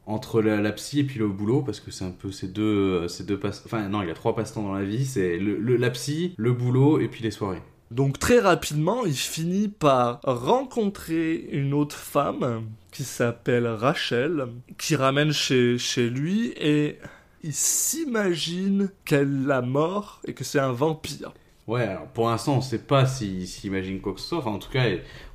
entre 0.06 0.42
la, 0.42 0.62
la 0.62 0.72
psy 0.72 1.00
et 1.00 1.04
puis 1.04 1.20
le 1.20 1.28
boulot, 1.28 1.62
parce 1.62 1.80
que 1.80 1.92
c'est 1.92 2.06
un 2.06 2.12
peu 2.12 2.32
ces 2.32 2.48
deux, 2.48 3.08
ces 3.08 3.24
deux 3.24 3.40
passe 3.40 3.62
Enfin, 3.66 3.88
non, 3.90 4.02
il 4.02 4.08
y 4.08 4.12
a 4.12 4.16
trois 4.16 4.36
passe-temps 4.36 4.64
dans 4.64 4.74
la 4.74 4.84
vie 4.84 5.06
c'est 5.06 5.38
le, 5.38 5.58
le- 5.58 5.78
la 5.78 5.90
psy, 5.92 6.34
le 6.38 6.52
boulot 6.54 7.00
et 7.00 7.08
puis 7.08 7.24
les 7.24 7.32
soirées. 7.32 7.62
Donc 7.92 8.20
très 8.20 8.40
rapidement, 8.40 9.06
il 9.06 9.16
finit 9.16 9.68
par 9.68 10.20
rencontrer 10.24 11.48
une 11.52 11.74
autre 11.74 11.96
femme 11.96 12.64
qui 12.92 13.04
s'appelle 13.04 13.66
Rachel, 13.68 14.46
qui 14.78 14.96
ramène 14.96 15.32
chez, 15.32 15.78
chez 15.80 16.10
lui 16.10 16.54
et 16.60 16.98
il 17.44 17.54
s'imagine 17.54 18.90
qu'elle 19.06 19.46
l'a 19.46 19.62
mort 19.62 20.22
et 20.26 20.34
que 20.34 20.44
c'est 20.44 20.60
un 20.60 20.72
vampire. 20.72 21.34
Ouais, 21.68 21.84
alors 21.84 22.08
pour 22.08 22.30
l'instant, 22.30 22.58
on 22.58 22.62
sait 22.62 22.80
pas 22.80 23.06
s'il 23.06 23.48
s'imagine 23.48 24.02
quoi 24.02 24.14
que 24.14 24.20
ce 24.20 24.28
soit. 24.28 24.40
Enfin, 24.40 24.52
en 24.52 24.60
tout 24.60 24.72
cas, 24.72 24.86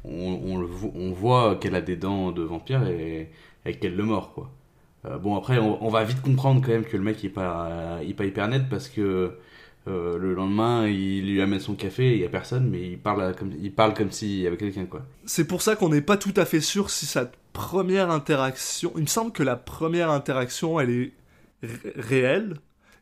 on, 0.04 0.40
on, 0.44 0.58
le 0.58 0.66
vo- 0.66 0.92
on 0.96 1.12
voit 1.12 1.56
qu'elle 1.56 1.76
a 1.76 1.80
des 1.80 1.96
dents 1.96 2.32
de 2.32 2.42
vampire 2.42 2.86
et, 2.88 3.30
et 3.64 3.74
qu'elle 3.78 3.94
le 3.96 4.02
mord, 4.04 4.32
quoi. 4.34 4.50
Euh, 5.06 5.18
bon, 5.18 5.36
après, 5.36 5.58
on, 5.58 5.84
on 5.84 5.90
va 5.90 6.04
vite 6.04 6.22
comprendre 6.22 6.60
quand 6.62 6.72
même 6.72 6.84
que 6.84 6.96
le 6.96 7.02
mec 7.04 7.22
il 7.22 7.26
est 7.26 7.30
pas, 7.30 7.98
il 8.02 8.10
est 8.10 8.14
pas 8.14 8.24
hyper 8.26 8.48
net 8.48 8.64
parce 8.70 8.88
que 8.88 9.32
Euh, 9.86 10.16
le 10.18 10.34
lendemain, 10.34 10.88
il 10.88 11.26
lui 11.30 11.42
amène 11.42 11.60
son 11.60 11.74
café, 11.74 12.14
il 12.14 12.20
y 12.20 12.24
a 12.24 12.30
personne, 12.30 12.70
mais 12.70 12.82
il 12.92 12.98
parle 12.98 13.34
comme 13.36 13.52
il 13.62 13.70
parle 13.72 13.92
comme 13.94 14.10
s'il 14.10 14.40
y 14.40 14.46
avait 14.46 14.56
quelqu'un 14.56 14.86
quoi. 14.86 15.02
C'est 15.26 15.46
pour 15.46 15.60
ça 15.62 15.76
qu'on 15.76 15.90
n'est 15.90 16.00
pas 16.00 16.16
tout 16.16 16.32
à 16.36 16.46
fait 16.46 16.60
sûr 16.62 16.88
si 16.90 17.04
sa 17.06 17.30
première 17.52 18.10
interaction. 18.10 18.92
Il 18.96 19.02
me 19.02 19.06
semble 19.06 19.30
que 19.32 19.42
la 19.42 19.56
première 19.56 20.10
interaction, 20.10 20.80
elle 20.80 20.90
est 20.90 21.12
ré- 21.64 21.92
réelle, 21.96 22.56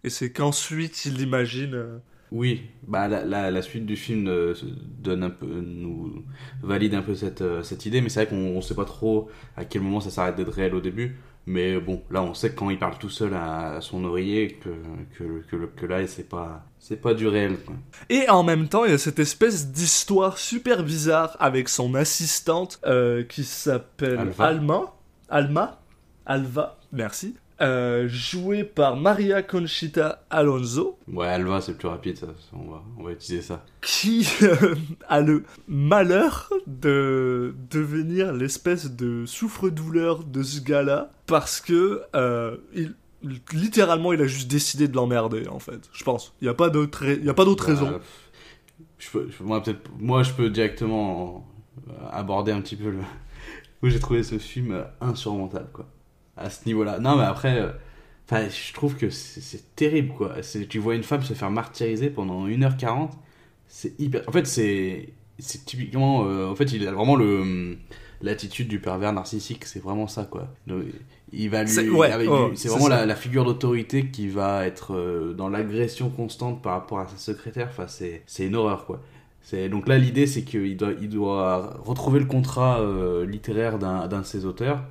et 0.05 0.11
c'est 0.11 0.33
qu'ensuite 0.33 1.05
il 1.07 1.15
l'imagine. 1.15 1.75
euh, 1.75 1.99
Oui, 2.31 2.63
bah 2.89 3.09
la, 3.09 3.25
la, 3.25 3.51
la 3.51 3.63
suite 3.63 3.85
du 3.87 3.97
film 3.97 4.27
euh, 4.29 4.55
donne 4.99 5.23
un 5.23 5.31
peu, 5.31 5.47
nous 5.47 6.25
valide 6.63 6.95
un 6.95 7.03
peu 7.03 7.15
cette, 7.15 7.43
euh, 7.43 7.63
cette 7.63 7.85
idée, 7.87 8.01
mais 8.01 8.09
c'est 8.09 8.25
vrai 8.25 8.31
qu'on 8.31 8.57
on 8.57 8.61
sait 8.63 8.75
pas 8.75 8.85
trop 8.87 9.29
à 9.57 9.65
quel 9.65 9.83
moment 9.83 10.01
ça 10.01 10.11
s'arrête 10.11 10.37
d'être 10.37 10.53
réel 10.53 10.75
au 10.75 10.81
début. 10.81 11.17
Mais 11.45 11.81
bon, 11.81 12.01
là 12.11 12.23
on 12.23 12.35
sait 12.35 12.51
que 12.51 12.57
quand 12.59 12.71
il 12.71 12.79
parle 12.79 12.97
tout 12.99 13.11
seul 13.11 13.35
à, 13.35 13.73
à 13.73 13.81
son 13.81 14.05
oreiller, 14.05 14.59
que, 14.63 14.71
que, 15.19 15.43
que, 15.51 15.57
que 15.67 15.87
là 15.87 16.07
c'est 16.07 16.29
pas, 16.29 16.65
c'est 16.79 17.01
pas 17.01 17.15
du 17.15 17.27
réel. 17.27 17.59
Quoi. 17.67 17.75
Et 18.09 18.29
en 18.31 18.45
même 18.45 18.69
temps, 18.69 18.85
il 18.85 18.93
y 18.93 18.95
a 18.95 18.99
cette 18.99 19.19
espèce 19.19 19.73
d'histoire 19.73 20.39
super 20.39 20.85
bizarre 20.85 21.37
avec 21.41 21.69
son 21.69 21.97
assistante 21.97 22.79
euh, 22.87 23.25
qui 23.25 23.43
s'appelle. 23.43 24.33
Alma. 24.39 24.95
Alma? 25.29 25.81
Alva, 26.27 26.79
merci. 26.93 27.35
Euh, 27.63 28.09
jouée 28.09 28.65
par 28.65 28.97
Maria 28.97 29.43
Conchita 29.43 30.25
Alonso, 30.31 30.99
Ouais, 31.07 31.29
Alva 31.29 31.61
c'est 31.61 31.79
plus 31.79 31.87
rapide, 31.87 32.17
ça, 32.19 32.27
on, 32.53 32.71
va, 32.71 32.83
on 32.99 33.05
va 33.05 33.13
utiliser 33.13 33.43
ça. 33.43 33.65
qui 33.83 34.27
euh, 34.43 34.75
a 35.09 35.21
le 35.21 35.45
malheur 35.69 36.51
de 36.67 37.55
devenir 37.71 38.33
l'espèce 38.33 38.91
de 38.91 39.27
souffre-douleur 39.27 40.25
de 40.25 40.43
ce 40.43 40.61
gars-là 40.61 41.13
parce 41.27 41.61
que 41.61 42.03
euh, 42.17 42.57
il, 42.75 42.95
littéralement 43.53 44.13
il 44.13 44.21
a 44.21 44.27
juste 44.27 44.51
décidé 44.51 44.89
de 44.89 44.97
l'emmerder 44.97 45.47
en 45.47 45.61
fait. 45.61 45.89
Je 45.93 46.03
pense. 46.03 46.35
Il 46.41 46.47
y 46.47 46.49
a 46.49 46.55
pas 46.55 46.69
d'autre, 46.69 47.05
Bah, 47.05 47.67
raison. 47.67 48.01
je 48.99 49.09
peux, 49.11 49.29
je- 49.31 49.45
moi, 49.45 49.63
moi 50.01 50.23
je 50.25 50.33
peux 50.33 50.51
directement 50.51 51.47
euh, 51.89 51.93
aborder 52.11 52.51
un 52.51 52.61
petit 52.61 52.77
peu 52.77 52.91
le. 52.91 52.99
Moi 53.83 53.91
j'ai 53.91 53.99
trouvé 53.99 54.23
ce 54.23 54.39
film 54.39 54.85
insurmontable 55.01 55.69
quoi. 55.73 55.87
À 56.43 56.51
ce 56.51 56.67
niveau-là. 56.67 56.99
Non 56.99 57.17
mais 57.17 57.25
après, 57.25 57.59
euh, 57.61 57.71
enfin 58.29 58.49
je 58.49 58.73
trouve 58.73 58.97
que 58.97 59.11
c'est 59.11 59.75
terrible 59.77 60.13
quoi. 60.15 60.37
Tu 60.69 60.79
vois 60.79 60.95
une 60.95 61.03
femme 61.03 61.23
se 61.23 61.35
faire 61.35 61.51
martyriser 61.51 62.11
pendant 62.11 62.47
1h40, 62.47 63.11
c'est 63.69 63.99
hyper. 64.01 64.23
En 64.29 64.33
fait 64.33 64.47
c'est 64.47 65.09
typiquement. 65.67 66.25
euh, 66.27 66.49
en 66.49 66.55
fait 66.55 66.73
il 66.73 66.87
a 66.87 66.93
vraiment 66.93 67.17
le 67.17 67.41
hum, 67.41 67.77
l'attitude 68.23 68.69
du 68.69 68.79
pervers 68.79 69.13
narcissique, 69.13 69.65
c'est 69.65 69.83
vraiment 69.83 70.07
ça 70.07 70.25
quoi. 70.25 70.49
Donc, 70.67 70.85
il 71.33 71.49
va 71.51 71.63
lui, 71.63 71.71
C'est- 71.71 71.89
ouais, 71.89 72.11
oh, 72.29 72.51
vraiment 72.67 72.89
la, 72.89 73.07
la 73.07 73.17
figure 73.17 73.45
d'autorité 73.45 74.07
qui 74.07 74.29
va 74.29 74.67
être 74.67 74.95
euh, 74.95 75.33
dans 75.33 75.49
l'agression 75.49 76.11
constante 76.11 76.63
par 76.63 76.73
rapport 76.75 77.01
à 77.01 77.09
sa 77.09 77.17
secrétaire. 77.17 77.69
Enfin, 77.71 77.87
c'est, 77.89 78.23
une 78.39 78.55
horreur, 78.55 78.85
quoi. 78.87 79.01
Donc 79.71 79.89
là, 79.89 79.99
l'idée, 79.99 80.27
c'est 80.27 80.43
qu'il 80.45 80.77
doit, 80.77 80.93
il 81.01 81.09
doit 81.09 81.81
retrouver 81.85 82.21
le 82.21 82.27
contrat 82.27 82.81
euh, 82.81 83.27
littéraire 83.27 83.79
d'un 83.79 84.07
de 84.07 84.23
ses 84.23 84.45
auteurs. 84.45 84.83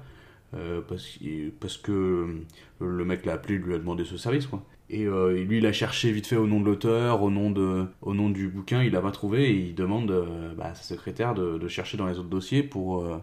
Euh, 0.55 0.81
parce, 0.88 1.05
qu'il- 1.08 1.51
parce 1.60 1.77
que 1.77 1.91
euh, 1.91 2.46
le 2.79 3.05
mec 3.05 3.25
l'a 3.25 3.34
appelé, 3.34 3.58
lui 3.58 3.74
a 3.74 3.77
demandé 3.77 4.05
ce 4.05 4.17
service, 4.17 4.48
quoi. 4.48 4.63
Et 4.89 5.05
euh, 5.08 5.38
et 5.38 5.43
lui, 5.46 5.60
il 5.60 5.65
a 5.65 5.72
cherché 5.74 6.12
vite 6.12 6.27
fait 6.27 6.36
au 6.36 6.48
nom 6.48 6.60
de 6.60 6.65
l'auteur, 6.65 7.22
au 7.24 7.29
nom, 7.31 7.53
au 8.01 8.13
nom 8.13 8.29
du 8.29 8.50
bouquin, 8.50 8.84
il 8.84 8.91
l'a 8.91 9.01
pas 9.01 9.12
trouvé, 9.12 9.50
et 9.50 9.53
il 9.70 9.75
demande 9.75 10.12
euh, 10.12 10.53
bah, 10.55 10.65
à 10.67 10.75
sa 10.75 10.84
secrétaire 10.84 11.34
de, 11.34 11.67
chercher 11.70 11.98
dans 11.98 12.08
les 12.08 12.20
autres 12.20 12.29
dossiers 12.29 12.63
pour... 12.63 13.03
euh, 13.05 13.17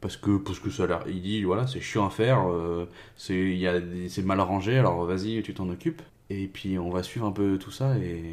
parce 0.00 0.16
que, 0.16 0.36
parce 0.38 0.60
que 0.60 0.70
ça 0.70 0.84
a 0.84 1.08
il 1.08 1.22
dit 1.22 1.42
voilà 1.44 1.66
c'est 1.66 1.80
chiant 1.80 2.06
à 2.06 2.10
faire 2.10 2.48
euh, 2.48 2.86
c'est 3.16 4.22
mal 4.24 4.40
arrangé 4.40 4.78
alors 4.78 5.04
vas-y 5.04 5.42
tu 5.42 5.54
t'en 5.54 5.68
occupes 5.70 6.02
et 6.30 6.46
puis 6.48 6.78
on 6.78 6.90
va 6.90 7.02
suivre 7.02 7.26
un 7.26 7.32
peu 7.32 7.58
tout 7.58 7.70
ça 7.72 7.98
et 7.98 8.24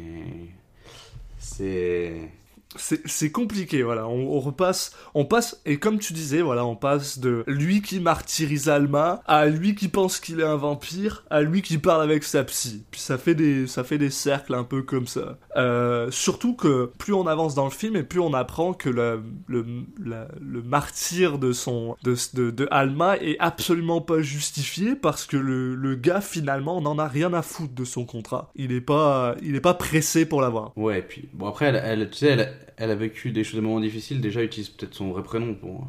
c'est 1.38 2.30
C'est 2.78 3.30
compliqué, 3.30 3.82
voilà. 3.82 4.06
On, 4.08 4.38
repasse, 4.40 4.92
on 5.14 5.24
passe, 5.24 5.60
et 5.66 5.78
comme 5.78 5.98
tu 5.98 6.12
disais, 6.12 6.42
voilà, 6.42 6.64
on 6.64 6.76
passe 6.76 7.18
de 7.18 7.44
lui 7.46 7.82
qui 7.82 8.00
martyrise 8.00 8.68
Alma 8.68 9.22
à 9.26 9.46
lui 9.46 9.74
qui 9.74 9.88
pense 9.88 10.20
qu'il 10.20 10.40
est 10.40 10.44
un 10.44 10.56
vampire, 10.56 11.24
à 11.30 11.42
lui 11.42 11.62
qui 11.62 11.78
parle 11.78 12.02
avec 12.02 12.24
sa 12.24 12.44
psy. 12.44 12.84
Puis 12.90 13.00
ça 13.00 13.18
fait 13.18 13.34
des, 13.34 13.66
ça 13.66 13.84
fait 13.84 13.98
des 13.98 14.10
cercles 14.10 14.54
un 14.54 14.64
peu 14.64 14.82
comme 14.82 15.06
ça. 15.06 15.38
Euh, 15.56 16.10
surtout 16.10 16.54
que 16.54 16.90
plus 16.98 17.12
on 17.14 17.26
avance 17.26 17.54
dans 17.54 17.64
le 17.64 17.70
film 17.70 17.96
et 17.96 18.02
plus 18.02 18.20
on 18.20 18.34
apprend 18.34 18.72
que 18.72 18.88
le, 18.88 19.22
le, 19.46 19.64
le 19.98 20.62
martyr 20.62 21.38
de 21.38 21.52
son, 21.52 21.96
de, 22.04 22.14
de, 22.34 22.50
de 22.50 22.68
Alma 22.70 23.16
est 23.16 23.36
absolument 23.38 24.00
pas 24.00 24.20
justifié 24.20 24.94
parce 24.94 25.26
que 25.26 25.36
le, 25.36 25.74
le 25.74 25.94
gars 25.94 26.20
finalement 26.20 26.80
n'en 26.80 26.98
a 26.98 27.08
rien 27.08 27.32
à 27.32 27.42
foutre 27.42 27.74
de 27.74 27.84
son 27.84 28.04
contrat. 28.04 28.50
Il 28.56 28.72
est 28.72 28.80
pas, 28.80 29.34
il 29.42 29.54
est 29.54 29.60
pas 29.60 29.74
pressé 29.74 30.26
pour 30.26 30.40
l'avoir. 30.40 30.72
ouais 30.76 30.98
et 30.98 31.02
puis 31.02 31.28
bon 31.32 31.46
après 31.48 31.66
elle, 31.66 31.76
elle 31.84 32.10
tu 32.10 32.18
sais 32.18 32.26
elle, 32.28 32.52
elle 32.76 32.90
a 32.90 32.94
vécu 32.94 33.30
des 33.30 33.44
choses 33.44 33.56
des 33.56 33.60
moments 33.60 33.80
difficiles 33.80 34.20
déjà 34.20 34.42
utilise 34.42 34.68
peut-être 34.68 34.94
son 34.94 35.10
vrai 35.10 35.22
prénom 35.22 35.54
pour 35.54 35.88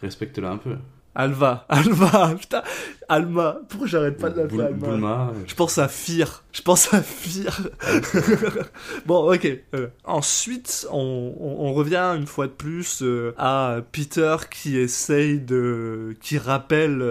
respecte-la 0.00 0.50
un 0.50 0.58
peu 0.58 0.76
Alva, 1.20 1.66
Alva, 1.68 2.34
putain, 2.40 2.62
Alma, 3.08 3.58
pourquoi 3.68 3.88
j'arrête 3.88 4.18
pas 4.18 4.30
de 4.30 4.40
l'appeler 4.40 4.62
Alma 4.62 5.32
Je 5.48 5.54
pense 5.56 5.76
à 5.78 5.88
Fir, 5.88 6.44
je 6.52 6.62
pense 6.62 6.94
à 6.94 7.02
Fir. 7.02 7.68
bon, 9.06 9.32
ok. 9.34 9.46
euh, 9.74 9.88
ensuite, 10.04 10.86
on, 10.92 11.34
on- 11.40 11.66
on 11.66 11.72
revient 11.72 12.14
une 12.16 12.26
fois 12.28 12.46
de 12.46 12.52
plus 12.52 13.02
euh, 13.02 13.34
à 13.36 13.78
Peter 13.90 14.36
qui 14.48 14.78
essaye 14.78 15.40
de... 15.40 16.16
qui 16.20 16.38
rappelle 16.38 17.02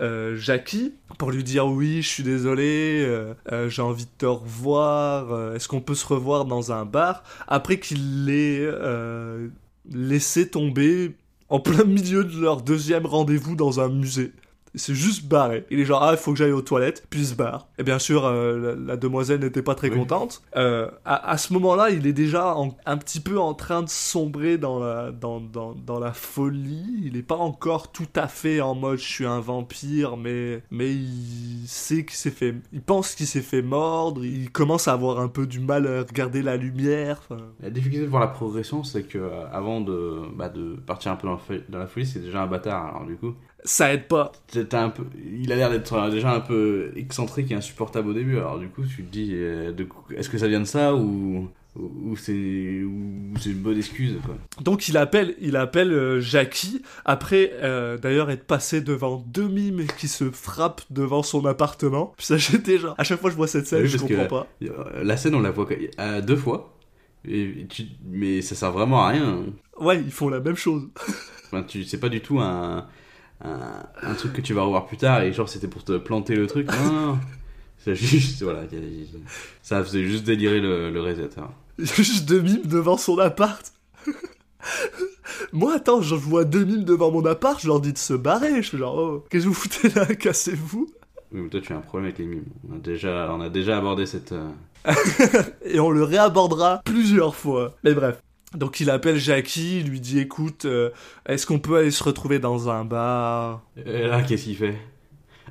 euh, 0.00 0.34
Jackie 0.36 0.94
pour 1.18 1.30
lui 1.30 1.44
dire 1.44 1.66
oui, 1.68 2.02
je 2.02 2.08
suis 2.08 2.22
désolé, 2.24 3.08
j'ai 3.68 3.80
envie 3.82 4.04
de 4.06 4.10
te 4.18 4.26
revoir, 4.26 5.54
est-ce 5.54 5.68
qu'on 5.68 5.80
peut 5.80 5.94
se 5.94 6.04
revoir 6.04 6.44
dans 6.46 6.72
un 6.72 6.84
bar? 6.84 7.22
Après 7.46 7.78
qu'il 7.78 8.24
l'ait 8.26 8.68
laissé 9.90 10.48
tomber 10.48 11.14
en 11.48 11.60
plein 11.60 11.84
milieu 11.84 12.24
de 12.24 12.40
leur 12.40 12.62
deuxième 12.62 13.06
rendez-vous 13.06 13.56
dans 13.56 13.80
un 13.80 13.88
musée. 13.88 14.32
Il 14.76 14.80
s'est 14.80 14.94
juste 14.94 15.24
barré. 15.26 15.64
Il 15.70 15.80
est 15.80 15.84
genre, 15.86 16.02
ah, 16.02 16.10
il 16.12 16.18
faut 16.18 16.32
que 16.32 16.38
j'aille 16.38 16.52
aux 16.52 16.60
toilettes, 16.62 17.06
puis 17.10 17.20
il 17.20 17.26
se 17.26 17.34
barre. 17.34 17.66
Et 17.78 17.82
bien 17.82 17.98
sûr, 17.98 18.26
euh, 18.26 18.74
la, 18.76 18.92
la 18.92 18.96
demoiselle 18.98 19.40
n'était 19.40 19.62
pas 19.62 19.74
très 19.74 19.88
Oui. 19.88 19.96
contente. 19.96 20.42
Euh, 20.54 20.88
à, 21.06 21.30
à 21.30 21.38
ce 21.38 21.52
moment-là, 21.54 21.88
il 21.90 22.06
est 22.06 22.12
déjà 22.12 22.54
en- 22.56 22.76
un 22.84 22.96
petit 22.98 23.20
peu 23.20 23.38
en 23.40 23.54
train 23.54 23.82
de 23.82 23.88
sombrer 23.88 24.58
dans 24.58 24.78
la, 24.78 25.12
dans, 25.12 25.40
dans, 25.40 25.72
dans 25.74 25.98
la 25.98 26.12
folie. 26.12 27.00
Il 27.04 27.14
n'est 27.14 27.22
pas 27.22 27.36
encore 27.36 27.90
tout 27.90 28.06
à 28.14 28.28
fait 28.28 28.60
en 28.60 28.74
mode, 28.74 28.98
je 28.98 29.04
suis 29.08 29.24
un 29.26 29.40
vampire, 29.40 30.16
mais, 30.18 30.62
mais 30.70 30.92
il 30.92 31.64
sait 31.66 32.04
qu'il 32.04 32.16
s'est 32.16 32.30
fait, 32.30 32.54
il 32.72 32.82
pense 32.82 33.14
qu'il 33.14 33.26
s'est 33.26 33.40
fait 33.42 33.62
mordre. 33.62 34.24
Il 34.24 34.50
commence 34.52 34.88
à 34.88 34.92
avoir 34.92 35.20
un 35.20 35.28
peu 35.28 35.46
du 35.46 35.60
mal 35.60 35.86
à 35.86 36.00
regarder 36.02 36.42
la 36.42 36.56
lumière. 36.56 37.22
la 37.60 37.70
difficulté 37.70 38.04
de 38.04 38.10
voir 38.10 38.20
la 38.20 38.28
progression 38.28 38.84
c'est 38.84 39.04
que 39.04 39.18
euh, 39.18 39.46
avant 39.52 39.80
de, 39.80 40.20
bah, 40.36 40.48
de 40.50 40.74
partir 40.86 41.12
un 41.12 41.16
peu 41.16 41.26
dans, 41.28 41.34
la 41.34 41.38
fo- 41.40 41.62
dans 41.70 41.78
la 41.78 41.86
folie 41.86 42.04
c'est 42.06 42.18
déjà 42.20 42.42
un 42.42 42.46
bâtard 42.46 42.86
alors 42.94 43.06
du 43.06 43.16
coup 43.16 43.34
ça 43.66 43.92
aide 43.92 44.08
pas. 44.08 44.32
Un 44.72 44.88
peu, 44.88 45.04
il 45.38 45.52
a 45.52 45.56
l'air 45.56 45.68
d'être 45.70 45.92
euh, 45.92 46.10
déjà 46.10 46.32
un 46.32 46.40
peu 46.40 46.92
excentrique 46.96 47.50
et 47.50 47.54
insupportable 47.54 48.08
au 48.08 48.14
début. 48.14 48.38
Alors 48.38 48.58
du 48.58 48.68
coup, 48.68 48.82
tu 48.86 49.04
te 49.04 49.10
dis, 49.12 49.32
euh, 49.34 49.72
est-ce 50.16 50.30
que 50.30 50.38
ça 50.38 50.48
vient 50.48 50.60
de 50.60 50.64
ça 50.64 50.94
ou 50.94 51.48
c'est 52.16 52.32
une 52.32 53.34
bonne 53.56 53.76
excuse 53.76 54.14
quoi. 54.24 54.34
Donc 54.62 54.88
il 54.88 54.96
appelle, 54.96 55.34
il 55.40 55.56
appelle 55.56 55.92
euh, 55.92 56.20
Jackie 56.20 56.80
après 57.04 57.52
euh, 57.62 57.98
d'ailleurs 57.98 58.30
être 58.30 58.46
passé 58.46 58.80
devant 58.80 59.22
deux 59.26 59.46
mimes 59.48 59.86
qui 59.98 60.08
se 60.08 60.30
frappent 60.30 60.80
devant 60.90 61.22
son 61.22 61.44
appartement. 61.44 62.14
Puis 62.16 62.26
ça 62.28 62.38
j'étais 62.38 62.78
genre 62.78 62.94
à 62.96 63.04
chaque 63.04 63.20
fois 63.20 63.28
que 63.28 63.32
je 63.32 63.36
vois 63.36 63.46
cette 63.48 63.66
scène, 63.66 63.82
Oui, 63.82 63.88
je 63.88 63.98
que- 63.98 64.14
comprends 64.14 64.26
pas. 64.26 64.46
La 65.02 65.16
scène, 65.18 65.34
on 65.34 65.40
la 65.40 65.50
voit 65.50 65.68
euh, 66.00 66.22
deux 66.22 66.36
fois, 66.36 66.74
et 67.28 67.66
tu- 67.68 67.84
mais 68.10 68.40
ça 68.40 68.54
sert 68.54 68.72
vraiment 68.72 69.02
à 69.04 69.08
rien. 69.08 69.44
Ouais, 69.78 70.00
ils 70.00 70.10
font 70.12 70.28
la 70.30 70.40
même 70.40 70.56
chose. 70.56 70.88
Enfin, 71.48 71.62
tu, 71.62 71.84
c'est 71.84 72.00
pas 72.00 72.08
du 72.08 72.20
tout 72.20 72.40
un, 72.40 72.86
un 73.44 73.84
un 74.02 74.14
truc 74.14 74.32
que 74.32 74.40
tu 74.40 74.54
vas 74.54 74.62
revoir 74.62 74.86
plus 74.86 74.96
tard 74.96 75.22
et 75.22 75.32
genre 75.32 75.48
c'était 75.48 75.68
pour 75.68 75.84
te 75.84 75.96
planter 75.98 76.34
le 76.36 76.46
truc. 76.46 76.68
Non, 76.70 76.84
non, 76.92 77.06
non. 77.06 77.18
c'est 77.78 77.94
juste 77.94 78.42
voilà, 78.42 78.62
ça 79.62 79.82
faisait 79.84 80.04
juste 80.04 80.24
délirer 80.24 80.60
le, 80.60 80.90
le 80.90 81.00
réalisateur. 81.00 81.52
Juste 81.78 82.26
deux 82.26 82.40
mimes 82.40 82.64
devant 82.66 82.96
son 82.96 83.18
appart. 83.18 83.72
Moi, 85.52 85.74
attends, 85.74 86.02
je 86.02 86.14
vois 86.14 86.44
deux 86.44 86.64
mimes 86.64 86.84
devant 86.84 87.10
mon 87.10 87.24
appart, 87.26 87.60
je 87.60 87.66
leur 87.68 87.80
dis 87.80 87.92
de 87.92 87.98
se 87.98 88.14
barrer. 88.14 88.62
Je 88.62 88.70
fais 88.70 88.78
genre, 88.78 88.96
oh, 88.96 89.24
qu'est-ce 89.30 89.44
que 89.44 89.48
vous 89.48 89.54
foutez 89.54 89.88
là 89.90 90.06
Cassez-vous. 90.14 90.88
Oui, 91.32 91.40
mais 91.42 91.48
toi, 91.48 91.60
tu 91.60 91.72
as 91.72 91.76
un 91.76 91.80
problème 91.80 92.06
avec 92.06 92.18
les 92.18 92.26
mimes. 92.26 92.44
On 92.70 92.76
a 92.76 92.78
déjà, 92.78 93.28
on 93.32 93.40
a 93.40 93.48
déjà 93.48 93.78
abordé 93.78 94.06
cette. 94.06 94.32
euh, 94.32 94.48
et 95.64 95.80
on 95.80 95.90
le 95.90 96.02
réabordera 96.04 96.80
plusieurs 96.84 97.34
fois. 97.34 97.74
Mais 97.84 97.92
bref. 97.94 98.18
Donc 98.54 98.80
il 98.80 98.90
appelle 98.90 99.16
Jackie, 99.16 99.80
il 99.80 99.88
lui 99.88 100.00
dit 100.00 100.18
écoute, 100.20 100.64
euh, 100.64 100.90
est-ce 101.26 101.46
qu'on 101.46 101.58
peut 101.58 101.76
aller 101.76 101.90
se 101.90 102.04
retrouver 102.04 102.38
dans 102.38 102.70
un 102.70 102.84
bar? 102.84 103.62
Et 103.84 104.06
là, 104.06 104.22
qu'est-ce 104.22 104.44
qu'il 104.44 104.56
fait? 104.56 104.78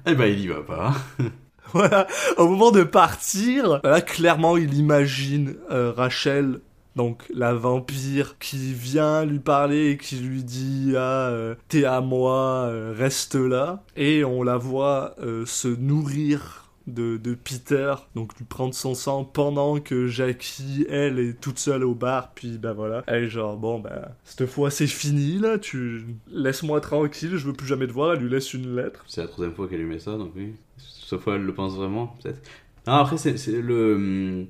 Eh 0.07 0.15
ben, 0.15 0.25
il 0.25 0.39
y 0.39 0.47
va 0.47 0.61
pas. 0.61 0.93
Voilà, 1.73 2.05
au 2.37 2.47
moment 2.47 2.71
de 2.71 2.83
partir, 2.83 3.81
là 3.83 3.99
clairement 3.99 4.55
il 4.55 4.75
imagine 4.75 5.55
euh, 5.71 5.91
Rachel, 5.91 6.61
donc 6.95 7.23
la 7.33 7.53
vampire, 7.53 8.37
qui 8.39 8.73
vient 8.73 9.25
lui 9.25 9.39
parler 9.39 9.89
et 9.89 9.97
qui 9.97 10.17
lui 10.17 10.43
dit 10.43 10.93
ah 10.95 11.29
euh, 11.29 11.55
t'es 11.67 11.83
à 11.83 12.01
moi, 12.01 12.67
euh, 12.69 12.93
reste 12.95 13.35
là, 13.35 13.83
et 13.97 14.23
on 14.23 14.43
la 14.43 14.57
voit 14.57 15.15
euh, 15.21 15.45
se 15.45 15.67
nourrir 15.67 16.64
de, 16.87 17.17
de 17.17 17.33
Peter, 17.33 17.93
donc 18.15 18.37
lui 18.37 18.45
prendre 18.45 18.73
son 18.73 18.93
sang 18.93 19.23
pendant 19.23 19.79
que 19.79 20.07
Jackie, 20.07 20.85
elle, 20.89 21.19
est 21.19 21.39
toute 21.39 21.59
seule 21.59 21.83
au 21.83 21.95
bar, 21.95 22.31
puis 22.33 22.57
bah 22.57 22.73
voilà, 22.73 23.03
elle 23.07 23.23
est 23.23 23.29
genre, 23.29 23.57
bon 23.57 23.79
bah, 23.79 24.15
cette 24.23 24.45
fois 24.47 24.69
c'est 24.69 24.87
fini 24.87 25.39
là, 25.39 25.57
tu 25.57 26.05
laisse-moi 26.31 26.81
tranquille, 26.81 27.35
je 27.35 27.47
veux 27.47 27.53
plus 27.53 27.67
jamais 27.67 27.87
te 27.87 27.91
voir, 27.91 28.13
elle 28.13 28.19
lui 28.19 28.29
laisse 28.29 28.53
une 28.53 28.75
lettre. 28.75 29.03
C'est 29.07 29.21
la 29.21 29.27
troisième 29.27 29.55
fois 29.55 29.67
qu'elle 29.67 29.79
lui 29.79 29.87
met 29.87 29.99
ça, 29.99 30.17
donc 30.17 30.31
oui. 30.35 30.53
Sauf 30.77 31.21
fois, 31.21 31.35
elle 31.35 31.43
le 31.43 31.53
pense 31.53 31.75
vraiment, 31.75 32.15
peut-être. 32.21 32.41
Non, 32.87 32.93
après, 32.93 33.17
c'est 33.17 33.61
le. 33.61 34.47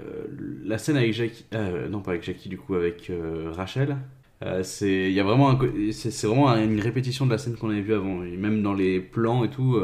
euh, 0.00 0.04
la 0.64 0.78
scène 0.78 0.96
avec 0.96 1.12
Jackie. 1.12 1.44
euh, 1.54 1.88
non, 1.88 2.00
pas 2.00 2.12
avec 2.12 2.24
Jackie, 2.24 2.48
du 2.48 2.56
coup, 2.58 2.74
avec 2.74 3.10
euh, 3.10 3.52
Rachel. 3.54 3.96
c'est 4.62 5.10
il 5.10 5.12
y 5.12 5.20
a 5.20 5.22
vraiment 5.22 5.50
un 5.50 5.58
c'est 5.92 6.10
c'est 6.10 6.26
vraiment 6.26 6.54
une 6.56 6.80
répétition 6.80 7.26
de 7.26 7.30
la 7.30 7.38
scène 7.38 7.56
qu'on 7.56 7.70
avait 7.70 7.82
vue 7.82 7.94
avant 7.94 8.24
et 8.24 8.36
même 8.36 8.62
dans 8.62 8.74
les 8.74 9.00
plans 9.00 9.44
et 9.44 9.50
tout 9.50 9.78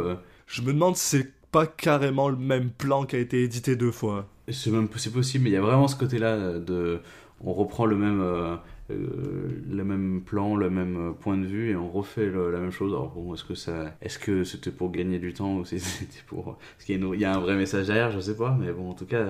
Je 0.47 0.63
me 0.63 0.73
demande 0.73 0.97
si 0.97 1.19
c'est 1.19 1.38
pas 1.51 1.67
carrément 1.67 2.29
le 2.29 2.37
même 2.37 2.71
plan 2.71 3.05
qui 3.05 3.17
a 3.17 3.19
été 3.19 3.43
édité 3.43 3.77
deux 3.77 3.91
fois. 3.91 4.27
c'est 4.51 4.71
même 4.71 4.89
possible 4.89 5.19
mais 5.41 5.51
il 5.51 5.53
y 5.53 5.57
a 5.57 5.61
vraiment 5.61 5.89
ce 5.89 5.97
côté 5.97 6.19
là 6.19 6.59
de 6.59 7.01
on 7.41 7.53
reprend 7.53 7.87
le 7.87 7.97
même 7.97 8.21
euh, 8.21 8.57
euh, 8.91 9.63
le 9.71 9.85
même 9.85 10.23
plan 10.23 10.57
le 10.57 10.71
même 10.71 10.97
euh, 11.11 11.13
point 11.13 11.37
de 11.37 11.47
vue 11.47 11.71
et 11.71 11.77
on 11.77 11.89
refait 11.91 12.27
la 12.31 12.59
même 12.59 12.71
chose 12.73 12.93
alors 12.93 13.11
bon 13.11 13.35
est-ce 13.35 13.45
que 13.45 13.55
ça 13.55 13.95
est-ce 14.03 14.19
que 14.19 14.45
c'était 14.45 14.71
pour 14.73 14.91
gagner 14.91 15.19
du 15.19 15.33
temps 15.35 15.57
ou 15.57 15.65
c'était 15.67 16.23
pour 16.27 16.59
qu'il 16.85 16.97
y 16.97 17.03
a, 17.03 17.07
une- 17.07 17.15
il 17.15 17.21
y 17.21 17.25
a 17.25 17.35
un 17.35 17.41
vrai 17.41 17.57
message 17.57 17.87
derrière 17.89 18.11
je 18.11 18.21
sais 18.21 18.37
pas 18.37 18.57
mais 18.59 18.73
bon 18.73 18.91
en 18.91 18.95
tout 18.95 19.07
cas 19.07 19.27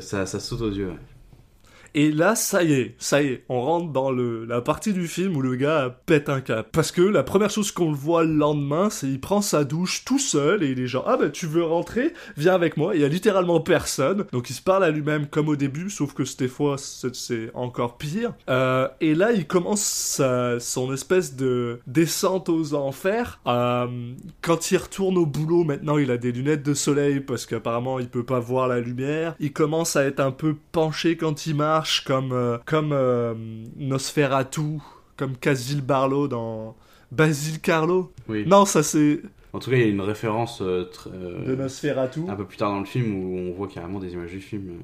ça, 0.00 0.26
saute 0.26 0.62
aux 0.62 0.70
yeux. 0.72 0.92
Et 1.98 2.12
là, 2.12 2.34
ça 2.36 2.62
y 2.62 2.74
est, 2.74 2.94
ça 2.98 3.22
y 3.22 3.28
est, 3.28 3.44
on 3.48 3.62
rentre 3.62 3.90
dans 3.90 4.10
le, 4.10 4.44
la 4.44 4.60
partie 4.60 4.92
du 4.92 5.08
film 5.08 5.34
où 5.34 5.40
le 5.40 5.56
gars 5.56 5.98
pète 6.04 6.28
un 6.28 6.42
cap. 6.42 6.68
Parce 6.70 6.92
que 6.92 7.00
la 7.00 7.22
première 7.22 7.48
chose 7.48 7.72
qu'on 7.72 7.88
le 7.90 7.96
voit 7.96 8.22
le 8.22 8.34
lendemain, 8.34 8.90
c'est 8.90 9.08
il 9.08 9.18
prend 9.18 9.40
sa 9.40 9.64
douche 9.64 10.04
tout 10.04 10.18
seul 10.18 10.62
et 10.62 10.72
il 10.72 10.78
est 10.80 10.86
genre 10.88 11.04
ah 11.08 11.16
bah 11.16 11.30
tu 11.30 11.46
veux 11.46 11.64
rentrer, 11.64 12.12
viens 12.36 12.54
avec 12.54 12.76
moi. 12.76 12.94
Il 12.94 13.00
y 13.00 13.04
a 13.04 13.08
littéralement 13.08 13.60
personne, 13.60 14.26
donc 14.30 14.50
il 14.50 14.52
se 14.52 14.60
parle 14.60 14.84
à 14.84 14.90
lui-même 14.90 15.26
comme 15.26 15.48
au 15.48 15.56
début, 15.56 15.88
sauf 15.88 16.12
que 16.12 16.26
cette 16.26 16.48
fois 16.48 16.76
c'est 16.76 17.14
c'est 17.14 17.50
encore 17.54 17.96
pire. 17.96 18.34
Euh, 18.50 18.88
et 19.00 19.14
là, 19.14 19.32
il 19.32 19.46
commence 19.46 19.80
sa- 19.82 20.60
son 20.60 20.92
espèce 20.92 21.34
de 21.34 21.80
descente 21.86 22.50
aux 22.50 22.74
enfers. 22.74 23.40
Euh, 23.46 23.86
quand 24.42 24.70
il 24.70 24.76
retourne 24.76 25.16
au 25.16 25.24
boulot, 25.24 25.64
maintenant 25.64 25.96
il 25.96 26.10
a 26.10 26.18
des 26.18 26.30
lunettes 26.30 26.62
de 26.62 26.74
soleil 26.74 27.20
parce 27.20 27.46
qu'apparemment 27.46 27.98
il 28.00 28.08
peut 28.08 28.22
pas 28.24 28.38
voir 28.38 28.68
la 28.68 28.80
lumière. 28.80 29.34
Il 29.40 29.54
commence 29.54 29.96
à 29.96 30.04
être 30.04 30.20
un 30.20 30.30
peu 30.30 30.56
penché 30.72 31.16
quand 31.16 31.46
il 31.46 31.54
marche, 31.54 31.85
comme 32.04 32.32
euh, 32.32 32.58
comme 32.64 32.92
euh, 32.92 33.34
Nosferatu, 33.76 34.78
comme 35.16 35.36
Casil 35.36 35.80
Barlow 35.82 36.28
dans 36.28 36.76
Basil 37.12 37.60
Carlo. 37.60 38.12
oui 38.28 38.44
Non, 38.46 38.64
ça 38.64 38.82
c'est 38.82 39.20
en 39.52 39.58
tout 39.58 39.70
cas 39.70 39.76
il 39.76 39.82
y 39.82 39.84
a 39.84 39.88
une 39.88 40.00
référence 40.00 40.60
euh, 40.60 40.90
euh, 41.06 41.44
de 41.46 41.54
Nosferatu. 41.54 42.20
un 42.28 42.34
peu 42.36 42.44
plus 42.44 42.58
tard 42.58 42.70
dans 42.70 42.80
le 42.80 42.86
film 42.86 43.14
où 43.14 43.38
on 43.38 43.52
voit 43.52 43.68
carrément 43.68 43.98
des 43.98 44.12
images 44.12 44.30
du 44.30 44.40
film. 44.40 44.74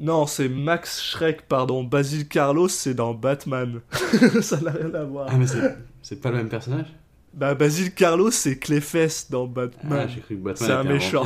Non, 0.00 0.26
c'est 0.26 0.48
Max 0.48 1.02
Schreck, 1.02 1.42
pardon. 1.48 1.82
Basil 1.82 2.28
Carlos, 2.28 2.68
c'est 2.68 2.94
dans 2.94 3.14
Batman. 3.14 3.80
ça 4.40 4.60
n'a 4.60 4.70
rien 4.70 4.94
à 4.94 5.04
voir. 5.04 5.26
ah 5.30 5.36
mais 5.36 5.46
c'est 5.46 5.76
c'est 6.02 6.20
pas 6.20 6.30
le 6.30 6.36
même 6.36 6.48
personnage? 6.48 6.86
Bah, 7.34 7.54
Basil 7.54 7.92
Carlos, 7.92 8.30
c'est 8.30 8.58
Cléfest 8.58 9.26
dans 9.30 9.44
ah, 9.44 9.48
Batman. 9.48 10.08
j'ai 10.08 10.20
cru 10.20 10.36
que 10.36 10.40
Batman 10.42 10.68
c'est 10.68 10.72
un 10.74 10.84
méchant. 10.84 11.24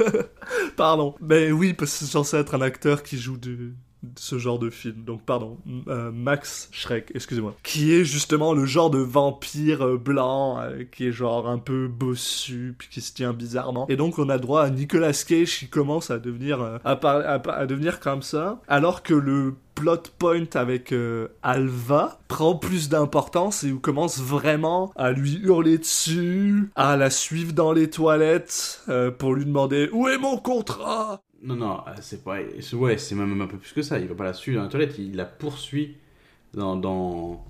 pardon. 0.76 1.14
Mais 1.20 1.50
oui, 1.52 1.74
parce 1.74 1.92
que 1.92 1.98
c'est 1.98 2.10
censé 2.10 2.36
être 2.36 2.54
un 2.54 2.60
acteur 2.60 3.02
qui 3.02 3.18
joue 3.18 3.36
du- 3.36 3.74
ce 4.16 4.38
genre 4.38 4.58
de 4.58 4.70
film. 4.70 5.04
Donc, 5.04 5.22
pardon. 5.22 5.58
Euh, 5.88 6.10
Max 6.10 6.68
Schreck, 6.72 7.12
excusez-moi. 7.14 7.54
Qui 7.62 7.92
est 7.92 8.04
justement 8.04 8.54
le 8.54 8.64
genre 8.64 8.90
de 8.90 8.98
vampire 8.98 9.86
euh, 9.86 9.96
blanc, 9.98 10.58
euh, 10.60 10.84
qui 10.90 11.06
est 11.06 11.12
genre 11.12 11.48
un 11.48 11.58
peu 11.58 11.88
bossu, 11.88 12.74
puis 12.78 12.88
qui 12.88 13.00
se 13.00 13.12
tient 13.12 13.32
bizarrement. 13.32 13.86
Et 13.88 13.96
donc, 13.96 14.18
on 14.18 14.28
a 14.28 14.38
droit 14.38 14.62
à 14.62 14.70
Nicolas 14.70 15.12
Cage 15.12 15.58
qui 15.58 15.68
commence 15.68 16.10
à 16.10 16.18
devenir, 16.18 16.62
à, 16.84 16.92
à 16.92 17.66
devenir 17.66 18.00
comme 18.00 18.22
ça, 18.22 18.60
alors 18.68 19.02
que 19.02 19.14
le 19.14 19.54
plot 19.74 20.02
point 20.18 20.46
avec 20.54 20.92
euh, 20.92 21.28
Alva 21.42 22.20
prend 22.28 22.54
plus 22.54 22.88
d'importance 22.88 23.64
et 23.64 23.72
commence 23.72 24.20
vraiment 24.20 24.92
à 24.96 25.12
lui 25.12 25.40
hurler 25.42 25.78
dessus, 25.78 26.70
à 26.76 26.96
la 26.96 27.10
suivre 27.10 27.52
dans 27.52 27.72
les 27.72 27.90
toilettes 27.90 28.82
euh, 28.88 29.10
pour 29.10 29.34
lui 29.34 29.44
demander 29.44 29.88
où 29.92 30.08
est 30.08 30.18
mon 30.18 30.36
contrat? 30.36 31.22
Non, 31.42 31.56
non, 31.56 31.80
euh, 31.86 31.92
c'est 32.00 32.22
pas. 32.22 32.38
Ouais, 32.74 32.98
c'est 32.98 33.14
même 33.14 33.40
un 33.40 33.46
peu 33.46 33.56
plus 33.56 33.72
que 33.72 33.82
ça. 33.82 33.98
Il 33.98 34.08
va 34.08 34.14
pas 34.14 34.24
la 34.24 34.34
suivre 34.34 34.58
dans 34.58 34.64
la 34.64 34.70
toilette, 34.70 34.98
il 34.98 35.16
la 35.16 35.24
poursuit 35.24 35.96
dans. 36.54 37.44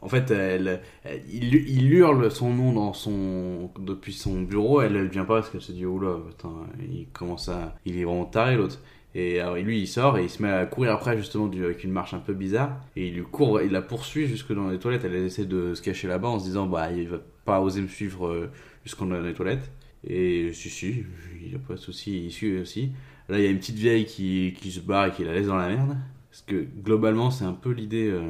En 0.00 0.08
fait, 0.08 0.30
elle, 0.30 0.82
il, 1.28 1.92
hurle 1.92 2.30
son 2.30 2.50
nom 2.50 2.72
dans 2.72 2.92
son, 2.92 3.72
depuis 3.80 4.12
son 4.12 4.42
bureau. 4.42 4.80
Elle, 4.80 4.94
elle 4.94 5.08
vient 5.08 5.24
pas 5.24 5.40
parce 5.40 5.50
qu'elle 5.50 5.62
se 5.62 5.72
dit 5.72 5.84
Oula, 5.84 6.16
putain, 6.28 6.52
il 6.78 7.08
commence 7.12 7.48
à. 7.48 7.74
Il 7.84 7.98
est 7.98 8.04
vraiment 8.04 8.24
taré 8.24 8.56
l'autre. 8.56 8.78
Et 9.14 9.40
alors, 9.40 9.56
lui, 9.56 9.80
il 9.80 9.86
sort 9.86 10.18
et 10.18 10.24
il 10.24 10.30
se 10.30 10.42
met 10.42 10.50
à 10.50 10.66
courir 10.66 10.92
après, 10.92 11.16
justement, 11.16 11.46
avec 11.46 11.84
une 11.84 11.92
marche 11.92 12.14
un 12.14 12.18
peu 12.18 12.34
bizarre. 12.34 12.80
Et 12.96 13.08
il 13.08 13.14
lui 13.14 13.22
court, 13.22 13.60
il 13.60 13.70
la 13.70 13.82
poursuit 13.82 14.26
jusque 14.26 14.52
dans 14.52 14.68
les 14.68 14.78
toilettes. 14.78 15.04
Elle 15.04 15.14
essaie 15.14 15.44
de 15.44 15.74
se 15.74 15.82
cacher 15.82 16.08
là-bas 16.08 16.28
en 16.28 16.38
se 16.40 16.44
disant 16.44 16.66
Bah, 16.66 16.90
il 16.92 17.08
va 17.08 17.18
pas 17.44 17.60
oser 17.60 17.80
me 17.80 17.88
suivre 17.88 18.26
euh, 18.26 18.50
jusqu'en 18.84 19.06
dans 19.06 19.20
les 19.20 19.34
toilettes. 19.34 19.70
Et 20.06 20.52
si, 20.52 20.68
si, 20.68 21.04
il 21.40 21.48
n'y 21.50 21.54
a 21.54 21.58
pas 21.58 21.74
de 21.74 21.78
souci, 21.78 22.26
il 22.26 22.32
suit 22.32 22.58
aussi. 22.58 22.90
Là, 23.28 23.38
il 23.38 23.44
y 23.44 23.46
a 23.46 23.50
une 23.50 23.58
petite 23.58 23.76
vieille 23.76 24.04
qui, 24.04 24.54
qui 24.60 24.70
se 24.72 24.80
barre 24.80 25.06
et 25.06 25.10
qui 25.12 25.24
la 25.24 25.32
laisse 25.32 25.46
dans 25.46 25.56
la 25.56 25.68
merde. 25.68 25.96
Parce 26.30 26.42
que 26.42 26.66
globalement, 26.82 27.30
c'est 27.30 27.44
un 27.44 27.52
peu 27.52 27.70
l'idée. 27.70 28.08
euh, 28.10 28.20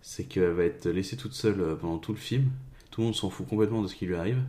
c'est 0.00 0.24
qu'elle 0.24 0.52
va 0.52 0.64
être 0.64 0.88
laissée 0.88 1.16
toute 1.16 1.34
seule 1.34 1.60
euh, 1.60 1.74
pendant 1.74 1.98
tout 1.98 2.12
le 2.12 2.18
film. 2.18 2.50
Tout 2.90 3.02
le 3.02 3.06
monde 3.06 3.14
s'en 3.14 3.30
fout 3.30 3.46
complètement 3.46 3.82
de 3.82 3.88
ce 3.88 3.94
qui 3.94 4.06
lui 4.06 4.16
arrive. 4.16 4.42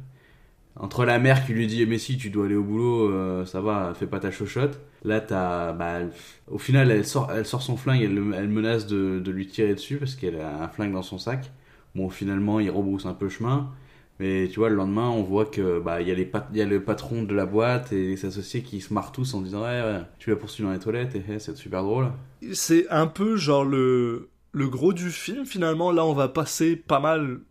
Entre 0.76 1.04
la 1.04 1.20
mère 1.20 1.46
qui 1.46 1.54
lui 1.54 1.68
dit 1.68 1.86
Mais 1.86 1.98
si, 1.98 2.18
tu 2.18 2.30
dois 2.30 2.46
aller 2.46 2.56
au 2.56 2.64
boulot, 2.64 3.12
euh, 3.12 3.46
ça 3.46 3.60
va, 3.62 3.94
fais 3.94 4.08
pas 4.08 4.20
ta 4.20 4.32
chochotte. 4.32 4.80
Là, 5.04 5.22
t'as. 5.22 5.72
Bah, 5.74 6.00
au 6.48 6.58
final, 6.58 6.92
elle 6.92 7.06
sort, 7.06 7.32
elle 7.32 7.46
sort 7.46 7.62
son 7.62 7.78
flingue, 7.78 8.02
elle, 8.04 8.16
le- 8.16 8.34
elle 8.36 8.50
menace 8.50 8.88
de, 8.88 9.20
de 9.20 9.32
lui 9.32 9.48
tirer 9.48 9.74
dessus 9.76 9.98
parce 9.98 10.16
qu'elle 10.16 10.40
a 10.40 10.64
un 10.64 10.68
flingue 10.70 10.94
dans 10.94 11.02
son 11.04 11.18
sac. 11.18 11.52
Bon, 11.96 12.10
finalement, 12.10 12.60
il 12.60 12.70
rebrousse 12.70 13.06
un 13.06 13.14
peu 13.14 13.30
chemin. 13.30 13.72
Mais 14.20 14.50
tu 14.52 14.60
vois, 14.60 14.70
le 14.70 14.76
lendemain, 14.76 15.10
on 15.10 15.24
voit 15.24 15.46
que 15.46 15.80
bah 15.80 16.02
il 16.02 16.08
y, 16.10 16.58
y 16.58 16.62
a 16.62 16.66
le 16.66 16.84
patron 16.84 17.24
de 17.24 17.34
la 17.34 17.46
boîte 17.46 17.94
et 17.94 18.08
les 18.10 18.26
associés 18.26 18.64
qui 18.64 18.82
se 18.82 18.94
marrent 18.94 19.14
tous 19.14 19.34
en 19.34 19.42
disant 19.42 19.62
ouais 19.64 20.02
tu 20.20 20.30
l'as 20.30 20.36
poursuivi 20.36 20.68
dans 20.68 20.74
les 20.74 20.80
toilettes 20.80 21.16
et 21.16 21.20
hey, 21.32 21.40
c'est 21.40 21.56
super 21.56 21.84
drôle. 21.84 22.12
C'est 22.54 22.90
un 22.90 23.08
peu 23.08 23.38
genre 23.38 23.64
le, 23.66 24.30
le 24.52 24.68
gros 24.70 24.94
du 24.94 25.10
film 25.12 25.46
finalement. 25.46 25.92
Là, 25.92 26.06
on 26.06 26.14
va 26.14 26.28
passer 26.30 26.76
pas 26.76 27.00
mal 27.00 27.42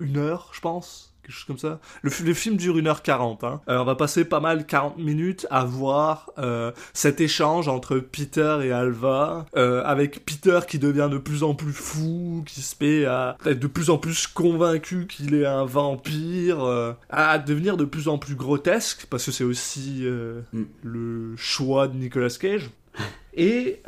une 0.00 0.18
heure, 0.18 0.50
je 0.54 0.60
pense. 0.60 1.09
Quelque 1.30 1.38
chose 1.38 1.46
comme 1.46 1.58
ça. 1.58 1.78
Le, 2.02 2.10
fi- 2.10 2.24
le 2.24 2.34
film 2.34 2.56
dure 2.56 2.76
1h40. 2.76 3.46
Hein. 3.46 3.60
Euh, 3.68 3.78
on 3.78 3.84
va 3.84 3.94
passer 3.94 4.24
pas 4.24 4.40
mal 4.40 4.66
40 4.66 4.98
minutes 4.98 5.46
à 5.50 5.64
voir 5.64 6.30
euh, 6.38 6.72
cet 6.92 7.20
échange 7.20 7.68
entre 7.68 7.98
Peter 7.98 8.58
et 8.64 8.72
Alva. 8.72 9.46
euh, 9.56 9.82
avec 9.84 10.24
Peter 10.26 10.58
qui 10.68 10.78
devient 10.78 11.08
de 11.10 11.18
plus 11.18 11.42
en 11.44 11.54
plus 11.54 11.72
fou, 11.72 12.42
qui 12.46 12.62
se 12.62 12.74
met 12.80 13.04
à 13.04 13.36
être 13.46 13.60
de 13.60 13.66
plus 13.68 13.90
en 13.90 13.98
plus 13.98 14.26
convaincu 14.26 15.06
qu'il 15.06 15.34
est 15.34 15.46
un 15.46 15.64
vampire, 15.64 16.64
euh, 16.64 16.92
à 17.10 17.38
devenir 17.38 17.76
de 17.76 17.84
plus 17.84 18.08
en 18.08 18.18
plus 18.18 18.34
grotesque, 18.34 19.06
parce 19.08 19.24
que 19.26 19.30
c'est 19.30 19.44
aussi 19.44 20.04
Mm. 20.52 20.62
le 20.82 21.34
choix 21.36 21.86
de 21.86 21.96
Nicolas 21.96 22.28
Cage. 22.40 22.70
Et 23.34 23.80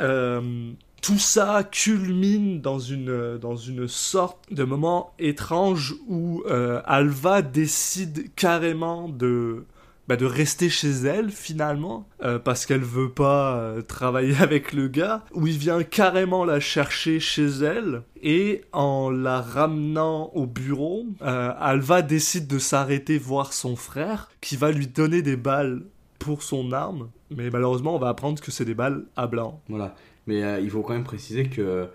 tout 1.03 1.19
ça 1.19 1.65
culmine 1.65 2.61
dans 2.61 2.79
une, 2.79 3.37
dans 3.37 3.57
une 3.57 3.89
sorte 3.89 4.39
de 4.53 4.65
moment 4.65 5.13
étrange 5.19 5.95
où 6.09 6.43
euh, 6.47 6.81
Alva 6.87 7.43
décide 7.43 8.33
carrément 8.35 9.09
de, 9.09 9.67
bah, 10.09 10.17
de 10.17 10.27
rester 10.27 10.69
chez 10.69 10.91
elle 10.91 11.31
finalement 11.31 12.09
euh, 12.23 12.39
parce 12.39 12.67
qu'elle 12.67 12.83
veut 12.83 13.11
pas 13.11 13.57
euh, 13.57 13.83
travailler 13.83 14.37
avec 14.41 14.73
le 14.73 14.89
gars 14.89 15.25
où 15.33 15.47
il 15.47 15.57
vient 15.57 15.83
carrément 15.83 16.45
la 16.45 16.61
chercher 16.61 17.19
chez 17.21 17.47
elle. 17.47 18.03
Et 18.21 18.63
en 18.73 19.11
la 19.11 19.41
ramenant 19.41 20.31
au 20.35 20.47
bureau 20.47 21.07
euh, 21.23 21.53
Alva 21.59 22.03
décide 22.03 22.47
de 22.47 22.59
s'arrêter 22.59 23.19
voir 23.19 23.53
son 23.53 23.75
frère 23.75 24.29
qui 24.41 24.57
va 24.57 24.71
lui 24.71 24.87
donner 24.87 25.23
des 25.23 25.37
balles 25.37 25.83
pour 26.19 26.43
son 26.43 26.73
arme. 26.73 27.09
Mais 27.31 27.51
malheureusement 27.51 27.95
on 27.97 27.99
va 27.99 28.09
apprendre 28.09 28.41
que 28.41 28.51
c'est 28.51 28.65
des 28.65 28.75
balles 28.75 29.05
à 29.17 29.27
blanc. 29.27 29.61
Voilà. 29.69 29.95
Mais 30.27 30.43
euh, 30.43 30.61
il 30.61 30.71
faut 30.71 30.83
quand 30.83 30.93
même 30.95 31.05
préciser 31.05 31.49
que 31.49 31.89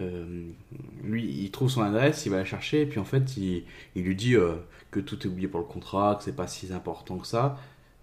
euh, 0.00 0.44
lui, 1.02 1.24
il 1.24 1.50
trouve 1.50 1.68
son 1.68 1.82
adresse, 1.82 2.24
il 2.26 2.30
va 2.30 2.38
la 2.38 2.44
chercher, 2.44 2.82
et 2.82 2.86
puis 2.86 2.98
en 2.98 3.04
fait, 3.04 3.36
il, 3.36 3.64
il 3.94 4.04
lui 4.04 4.14
dit 4.14 4.36
euh, 4.36 4.54
que 4.90 5.00
tout 5.00 5.18
est 5.22 5.26
oublié 5.26 5.48
pour 5.48 5.60
le 5.60 5.66
contrat, 5.66 6.16
que 6.16 6.24
c'est 6.24 6.36
pas 6.36 6.46
si 6.46 6.72
important 6.72 7.18
que 7.18 7.26
ça. 7.26 7.58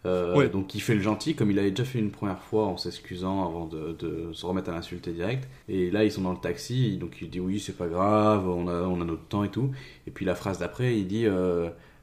Ouais. 0.06 0.50
Donc 0.50 0.74
il 0.76 0.82
fait 0.82 0.96
le 0.96 1.02
gentil, 1.02 1.36
comme 1.36 1.52
il 1.52 1.60
avait 1.60 1.72
déjà 1.72 1.84
fait 1.84 2.00
une 2.00 2.10
première 2.10 2.42
fois 2.42 2.66
en 2.66 2.78
s'excusant 2.78 3.46
avant 3.46 3.68
de, 3.68 3.96
de 4.00 4.32
se 4.34 4.46
remettre 4.46 4.70
à 4.70 4.74
l'insulter 4.74 5.12
direct. 5.12 5.48
Et 5.68 5.92
là, 5.92 6.04
ils 6.04 6.12
sont 6.12 6.22
dans 6.22 6.32
le 6.32 6.40
taxi, 6.40 6.98
donc 6.98 7.22
il 7.22 7.30
dit 7.30 7.40
oui, 7.40 7.60
c'est 7.60 7.78
pas 7.78 7.88
grave, 7.88 8.48
on 8.48 8.68
a, 8.68 8.82
on 8.84 9.02
a 9.02 9.06
notre 9.06 9.26
temps 9.26 9.44
et 9.44 9.50
tout. 9.50 9.72
Et 10.08 10.12
puis 10.12 10.26
la 10.26 10.36
phrase 10.36 10.58
d'après, 10.58 10.98
il 10.98 11.06
dit 11.06 11.26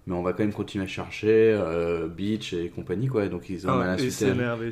mais 0.06 0.14
on 0.14 0.22
va 0.22 0.32
quand 0.32 0.44
même 0.44 0.52
continuer 0.52 0.84
à 0.84 0.88
chercher 0.88 1.28
euh, 1.52 2.06
Beach 2.08 2.52
et 2.52 2.68
compagnie 2.70 3.08
quoi. 3.08 3.24
Et 3.24 3.28
donc 3.28 3.48
ils 3.48 3.66
ont 3.66 3.70
Ah, 3.72 3.76
mal 3.78 3.90
à. 3.90 3.96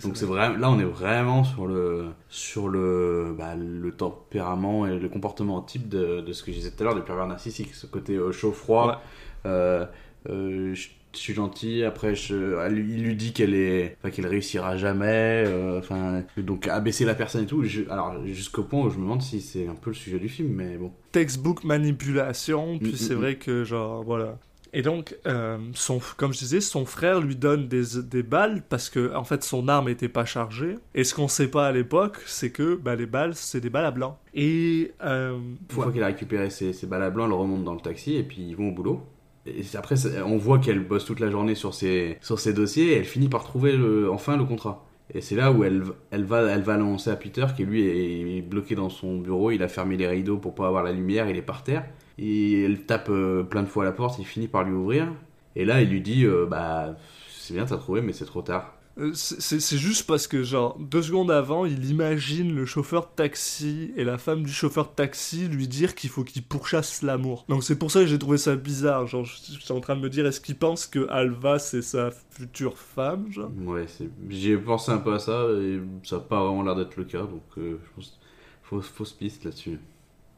Donc 0.02 0.16
c'est 0.16 0.26
vraiment 0.26 0.56
là 0.56 0.70
on 0.70 0.78
est 0.78 0.84
vraiment 0.84 1.44
sur 1.44 1.66
le 1.66 2.06
sur 2.28 2.68
le 2.68 3.34
bah, 3.36 3.54
le 3.56 3.90
tempérament 3.92 4.86
et 4.86 4.98
le 4.98 5.08
comportement 5.08 5.60
type 5.62 5.88
de, 5.88 6.20
de 6.20 6.32
ce 6.32 6.42
que 6.42 6.52
je 6.52 6.56
disais 6.58 6.70
tout 6.70 6.82
à 6.82 6.84
l'heure 6.86 6.94
du 6.94 7.02
pervers 7.02 7.26
narcissique, 7.26 7.74
ce 7.74 7.86
côté 7.86 8.14
euh, 8.14 8.32
chaud 8.32 8.52
froid. 8.52 9.02
euh, 9.46 9.84
euh, 10.30 10.74
je 10.74 10.88
suis 11.12 11.34
gentil. 11.34 11.84
Après, 11.84 12.14
je, 12.14 12.58
elle 12.64 12.74
lui- 12.74 12.94
il 12.94 13.04
lui 13.04 13.14
dit 13.14 13.32
qu'elle 13.32 13.54
est, 13.54 13.96
enfin, 14.00 14.10
qu'elle 14.10 14.26
réussira 14.26 14.76
jamais. 14.76 15.44
Enfin, 15.78 16.24
donc 16.38 16.66
abaisser 16.66 17.04
la 17.04 17.14
personne 17.14 17.44
et 17.44 17.46
tout. 17.46 17.62
Je- 17.64 17.88
alors 17.90 18.14
jusqu'au 18.26 18.64
point 18.64 18.80
où 18.86 18.90
je 18.90 18.96
me 18.96 19.02
demande 19.02 19.22
si 19.22 19.40
c'est 19.40 19.68
un 19.68 19.74
peu 19.74 19.90
le 19.90 19.94
sujet 19.94 20.18
du 20.18 20.28
film, 20.28 20.48
mais 20.54 20.76
bon. 20.76 20.92
textbook 21.12 21.62
manipulation, 21.64 22.78
puis 22.78 22.92
Mm, 22.92 22.96
c'est 22.96 23.14
mm, 23.14 23.18
vrai 23.18 23.36
que 23.36 23.64
genre 23.64 24.02
voilà. 24.02 24.38
Et 24.76 24.82
donc, 24.82 25.16
euh, 25.26 25.56
son, 25.72 26.00
comme 26.16 26.32
je 26.34 26.38
disais, 26.40 26.60
son 26.60 26.84
frère 26.84 27.20
lui 27.20 27.37
donne 27.37 27.68
des, 27.68 28.00
des 28.02 28.24
balles 28.24 28.62
parce 28.68 28.90
que 28.90 29.14
en 29.14 29.22
fait 29.22 29.44
son 29.44 29.68
arme 29.68 29.88
était 29.88 30.08
pas 30.08 30.24
chargée. 30.24 30.74
Et 30.96 31.04
ce 31.04 31.14
qu'on 31.14 31.28
sait 31.28 31.46
pas 31.48 31.68
à 31.68 31.72
l'époque, 31.72 32.18
c'est 32.26 32.50
que 32.50 32.74
bah, 32.74 32.96
les 32.96 33.06
balles 33.06 33.34
c'est 33.37 33.60
des 33.60 33.70
balles 33.70 33.87
à 33.87 33.92
blanc. 33.92 34.18
Et 34.34 34.92
euh, 35.04 35.38
Une 35.38 35.56
fois 35.70 35.92
qu'elle 35.92 36.02
a 36.02 36.06
récupéré 36.06 36.50
ses, 36.50 36.72
ses 36.72 36.87
balles 36.88 37.04
à 37.04 37.10
blanc, 37.10 37.26
elle 37.26 37.32
remonte 37.32 37.62
dans 37.62 37.74
le 37.74 37.80
taxi 37.80 38.16
et 38.16 38.24
puis 38.24 38.42
ils 38.42 38.56
vont 38.56 38.70
au 38.70 38.72
boulot. 38.72 39.02
Et 39.46 39.62
après, 39.74 39.94
on 40.24 40.38
voit 40.38 40.58
qu'elle 40.58 40.80
bosse 40.80 41.04
toute 41.04 41.20
la 41.20 41.30
journée 41.30 41.54
sur 41.54 41.72
ses, 41.72 42.16
sur 42.20 42.40
ses 42.40 42.52
dossiers 42.52 42.92
et 42.92 42.96
elle 42.96 43.04
finit 43.04 43.28
par 43.28 43.44
trouver 43.44 43.76
le- 43.76 44.10
enfin 44.10 44.37
le 44.37 44.44
contrat. 44.44 44.84
Et 45.12 45.20
c'est 45.20 45.37
là 45.37 45.52
où 45.52 45.62
elle, 45.64 45.82
elle, 46.10 46.24
va, 46.24 46.40
elle 46.50 46.62
va 46.62 46.72
l'annoncer 46.78 47.10
à 47.10 47.16
Peter 47.16 47.44
qui 47.54 47.64
lui 47.64 47.82
est, 47.87 48.38
est 48.38 48.42
bloqué 48.42 48.74
dans 48.74 48.88
son 48.88 49.18
bureau, 49.18 49.50
il 49.50 49.62
a 49.62 49.68
fermé 49.68 49.96
les 49.98 50.08
rideaux 50.08 50.38
pour 50.38 50.54
pas 50.54 50.66
avoir 50.66 50.82
la 50.82 50.92
lumière, 50.92 51.28
il 51.28 51.37
est 51.37 51.42
par 51.42 51.62
terre. 51.62 51.84
Et 52.18 52.62
elle 52.64 52.87
tape 52.87 53.09
euh, 53.11 53.42
plein 53.42 53.62
de 53.62 53.68
fois 53.68 53.83
à 53.85 53.87
la 53.87 53.92
porte, 53.92 54.18
il 54.18 54.24
finit 54.27 54.48
par 54.48 54.64
lui 54.64 54.72
ouvrir. 54.72 55.12
Et 55.57 55.64
là, 55.64 55.83
il 55.83 55.90
lui 55.90 56.00
dit 56.00 56.24
euh, 56.24 56.46
Bah, 56.46 56.96
c'est 57.31 57.55
bien, 57.55 57.66
t'as 57.66 57.77
trouvé, 57.79 58.03
mais 58.03 58.12
c'est 58.12 58.24
trop 58.27 58.42
tard. 58.42 58.74
euh, 58.96 59.11
c'est 59.14 59.77
juste 59.77 60.07
parce 60.07 60.29
que 60.29 60.44
genre 60.44 60.79
deux 60.79 61.03
secondes 61.03 61.31
avant, 61.33 61.64
il 61.64 61.85
imagine 61.90 62.55
le 62.55 62.64
chauffeur 62.64 63.03
de 63.03 63.14
taxi 63.16 63.92
et 63.96 64.05
la 64.05 64.18
femme 64.18 64.44
du 64.44 64.53
chauffeur 64.53 64.85
de 64.90 64.94
taxi 64.94 65.48
lui 65.48 65.66
dire 65.66 65.96
qu'il 65.96 66.11
faut 66.11 66.22
qu'il 66.22 66.44
pourchasse 66.44 67.03
l'amour. 67.03 67.44
Donc 67.48 67.64
c'est 67.64 67.77
pour 67.77 67.90
ça 67.90 68.00
que 68.00 68.07
j'ai 68.07 68.18
trouvé 68.20 68.38
ça 68.38 68.55
bizarre. 68.55 69.07
Genre, 69.09 69.24
je 69.24 69.35
suis 69.59 69.72
en 69.72 69.81
train 69.81 69.96
de 69.96 70.00
me 70.00 70.09
dire, 70.11 70.24
est-ce 70.27 70.40
qu'il 70.40 70.57
pense 70.57 70.87
que 70.87 71.09
Alva 71.11 71.59
c'est 71.59 71.83
sa 71.83 72.11
future 72.31 72.79
femme, 72.79 73.33
genre? 73.33 73.53
Ouais, 73.57 73.87
j'ai 74.29 74.57
pensé 74.59 74.90
un 74.92 74.98
peu 74.98 75.12
à 75.14 75.18
ça 75.18 75.46
et 75.61 75.81
ça 76.05 76.16
n'a 76.16 76.22
pas 76.22 76.40
vraiment 76.44 76.62
l'air 76.62 76.77
d'être 76.77 76.96
le 76.96 77.05
cas, 77.05 77.22
donc 77.22 77.42
euh, 77.59 77.79
je 77.85 77.90
pense 77.94 78.20
fausse, 78.62 78.88
fausse 78.88 79.12
piste 79.12 79.44
là-dessus. 79.44 79.79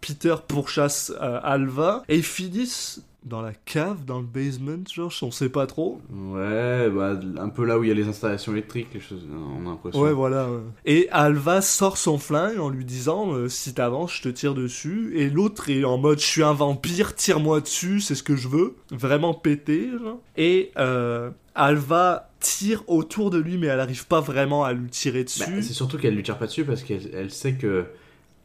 Peter 0.00 0.35
pourchasse 0.46 1.12
euh, 1.20 1.40
Alva 1.42 2.02
et 2.09 2.16
ils 2.16 2.22
finissent 2.22 3.02
dans 3.24 3.42
la 3.42 3.52
cave, 3.64 4.04
dans 4.04 4.20
le 4.20 4.24
basement, 4.24 4.85
genre, 4.94 5.12
on 5.22 5.32
sait 5.32 5.48
pas 5.48 5.66
trop. 5.66 6.00
Ouais, 6.12 6.88
bah, 6.88 7.18
un 7.40 7.48
peu 7.48 7.64
là 7.64 7.76
où 7.76 7.82
il 7.82 7.88
y 7.88 7.90
a 7.90 7.94
les 7.94 8.06
installations 8.06 8.52
électriques, 8.52 8.87
les 8.94 9.00
choses, 9.00 9.26
on 9.32 9.66
a 9.66 9.70
l'impression. 9.70 10.00
Ouais, 10.00 10.12
voilà. 10.12 10.48
ouais. 10.48 10.61
Et 10.85 11.09
Alva 11.11 11.61
sort 11.61 11.96
son 11.96 12.18
flingue 12.18 12.61
en 12.61 12.68
lui 12.68 12.85
disant 12.85 13.32
euh, 13.35 13.48
Si 13.48 13.74
t'avances, 13.74 14.14
je 14.18 14.22
te 14.22 14.28
tire 14.28 14.54
dessus. 14.54 15.11
Et 15.16 15.28
l'autre 15.28 15.68
est 15.70 15.82
en 15.82 15.98
mode 15.98 16.20
Je 16.20 16.24
suis 16.24 16.44
un 16.44 16.52
vampire, 16.52 17.16
tire-moi 17.16 17.61
dessus, 17.61 18.00
c'est 18.00 18.14
ce 18.14 18.22
que 18.22 18.37
je 18.37 18.46
veux. 18.46 18.76
Vraiment 18.92 19.35
pété, 19.35 19.90
genre. 20.00 20.20
Et 20.37 20.70
euh, 20.78 21.30
Alva 21.56 22.30
tire 22.38 22.85
autour 22.87 23.30
de 23.30 23.38
lui, 23.38 23.59
mais 23.59 23.66
elle 23.66 23.80
arrive 23.80 24.06
pas 24.06 24.20
vraiment 24.20 24.62
à 24.62 24.72
lui 24.72 24.88
tirer 24.88 25.24
Bah, 25.24 25.46
dessus. 25.46 25.62
c'est 25.64 25.72
surtout 25.72 25.98
qu'elle 25.98 26.14
lui 26.14 26.22
tire 26.22 26.38
pas 26.38 26.46
dessus 26.46 26.64
parce 26.64 26.85
qu'elle 26.85 27.11
elle 27.12 27.32
sait 27.32 27.54
que 27.54 27.87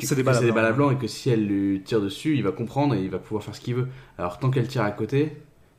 C'est 0.08 0.16
des 0.16 0.22
que 0.22 0.26
balles 0.26 0.36
à 0.36 0.40
c'est 0.40 0.46
des 0.46 0.52
blanc. 0.52 0.62
balles 0.62 0.72
à 0.72 0.76
blanc 0.76 0.92
et 0.92 0.96
que 0.98 1.08
si 1.08 1.30
elle 1.30 1.46
lui 1.46 1.82
tire 1.82 2.02
dessus, 2.02 2.36
il 2.36 2.44
va 2.44 2.52
comprendre 2.52 2.96
et 2.96 3.02
il 3.02 3.10
va 3.10 3.20
pouvoir 3.20 3.44
faire 3.44 3.56
ce 3.56 3.62
qu'il 3.62 3.76
veut. 3.76 3.88
Alors 4.18 4.40
tant 4.40 4.50
qu'elle 4.50 4.68
tire 4.68 4.84
à 4.84 4.92
côté, 4.92 5.38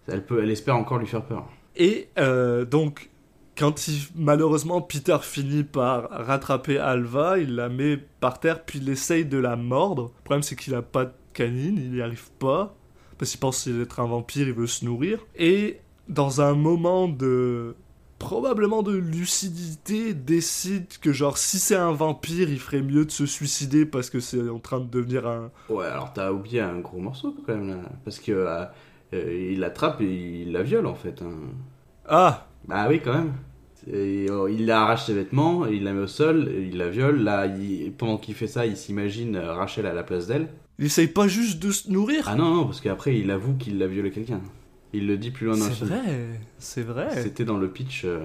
elle, 0.08 0.24
peut, 0.24 0.42
elle 0.42 0.50
espère 0.50 0.76
encore 0.76 0.98
lui 0.98 1.06
faire 1.06 1.24
peur. 1.24 1.48
Et 1.76 2.08
euh, 2.18 2.64
donc, 2.64 3.10
quand 3.56 3.88
il, 3.88 4.00
malheureusement 4.16 4.80
Peter 4.80 5.18
finit 5.22 5.64
par 5.64 6.08
rattraper 6.10 6.78
Alva, 6.78 7.38
il 7.38 7.54
la 7.54 7.68
met 7.68 7.98
par 8.20 8.40
terre, 8.40 8.64
puis 8.64 8.78
il 8.78 8.88
essaye 8.88 9.24
de 9.24 9.38
la 9.38 9.56
mordre. 9.56 10.12
Le 10.18 10.24
problème, 10.24 10.42
c'est 10.42 10.56
qu'il 10.56 10.74
a 10.74 10.82
pas 10.82 11.06
de 11.06 11.12
canine, 11.32 11.78
il 11.78 11.92
n'y 11.92 12.02
arrive 12.02 12.30
pas. 12.38 12.74
Parce 13.18 13.30
qu'il 13.30 13.40
pense 13.40 13.66
être 13.66 14.00
un 14.00 14.06
vampire, 14.06 14.48
il 14.48 14.54
veut 14.54 14.66
se 14.66 14.84
nourrir. 14.84 15.24
Et 15.36 15.80
dans 16.08 16.40
un 16.40 16.54
moment 16.54 17.08
de. 17.08 17.76
Probablement 18.22 18.82
de 18.84 18.92
lucidité, 18.96 20.14
décide 20.14 20.86
que, 21.00 21.12
genre, 21.12 21.36
si 21.38 21.58
c'est 21.58 21.74
un 21.74 21.90
vampire, 21.92 22.48
il 22.48 22.60
ferait 22.60 22.80
mieux 22.82 23.04
de 23.04 23.10
se 23.10 23.26
suicider 23.26 23.84
parce 23.84 24.10
que 24.10 24.20
c'est 24.20 24.48
en 24.48 24.60
train 24.60 24.78
de 24.78 24.88
devenir 24.88 25.26
un. 25.26 25.50
Ouais, 25.68 25.86
alors 25.86 26.12
t'as 26.12 26.30
oublié 26.30 26.60
un 26.60 26.78
gros 26.78 27.00
morceau 27.00 27.34
quand 27.44 27.54
même 27.54 27.68
là. 27.68 27.76
Parce 28.04 28.20
que 28.20 28.30
euh, 28.32 28.64
euh, 29.14 29.50
il 29.52 29.58
l'attrape 29.60 30.00
et 30.00 30.42
il 30.42 30.52
la 30.52 30.62
viole 30.62 30.86
en 30.86 30.94
fait. 30.94 31.20
hein. 31.20 31.34
Ah 32.08 32.46
Bah 32.68 32.86
oui, 32.88 33.00
quand 33.04 33.12
même. 33.12 33.32
Et, 33.92 34.26
euh, 34.30 34.48
il 34.50 34.70
arrache 34.70 35.06
ses 35.06 35.14
vêtements, 35.14 35.66
il 35.66 35.82
la 35.82 35.92
met 35.92 36.02
au 36.02 36.06
sol, 36.06 36.48
et 36.54 36.68
il 36.68 36.76
la 36.78 36.88
viole. 36.88 37.22
Là, 37.24 37.46
il- 37.46 37.92
pendant 37.92 38.18
qu'il 38.18 38.34
fait 38.34 38.46
ça, 38.46 38.64
il 38.66 38.76
s'imagine 38.76 39.34
euh, 39.34 39.52
Rachel 39.52 39.84
à 39.86 39.92
la 39.92 40.04
place 40.04 40.28
d'elle. 40.28 40.48
Il 40.78 40.86
essaye 40.86 41.08
pas 41.08 41.26
juste 41.26 41.60
de 41.60 41.72
se 41.72 41.90
nourrir? 41.90 42.24
Ah 42.28 42.36
non, 42.36 42.54
non, 42.54 42.64
parce 42.66 42.80
qu'après, 42.80 43.18
il 43.18 43.30
avoue 43.32 43.54
qu'il 43.54 43.82
a 43.82 43.86
violé 43.88 44.10
quelqu'un. 44.12 44.40
Il 44.92 45.06
le 45.06 45.16
dit 45.16 45.30
plus 45.30 45.46
loin 45.46 45.56
dans 45.56 45.64
le 45.66 45.70
C'est 45.70 45.76
film. 45.86 45.90
vrai, 45.90 46.40
c'est 46.58 46.82
vrai. 46.82 47.22
C'était 47.22 47.44
dans 47.44 47.56
le 47.58 47.70
pitch, 47.70 48.04
euh, 48.04 48.20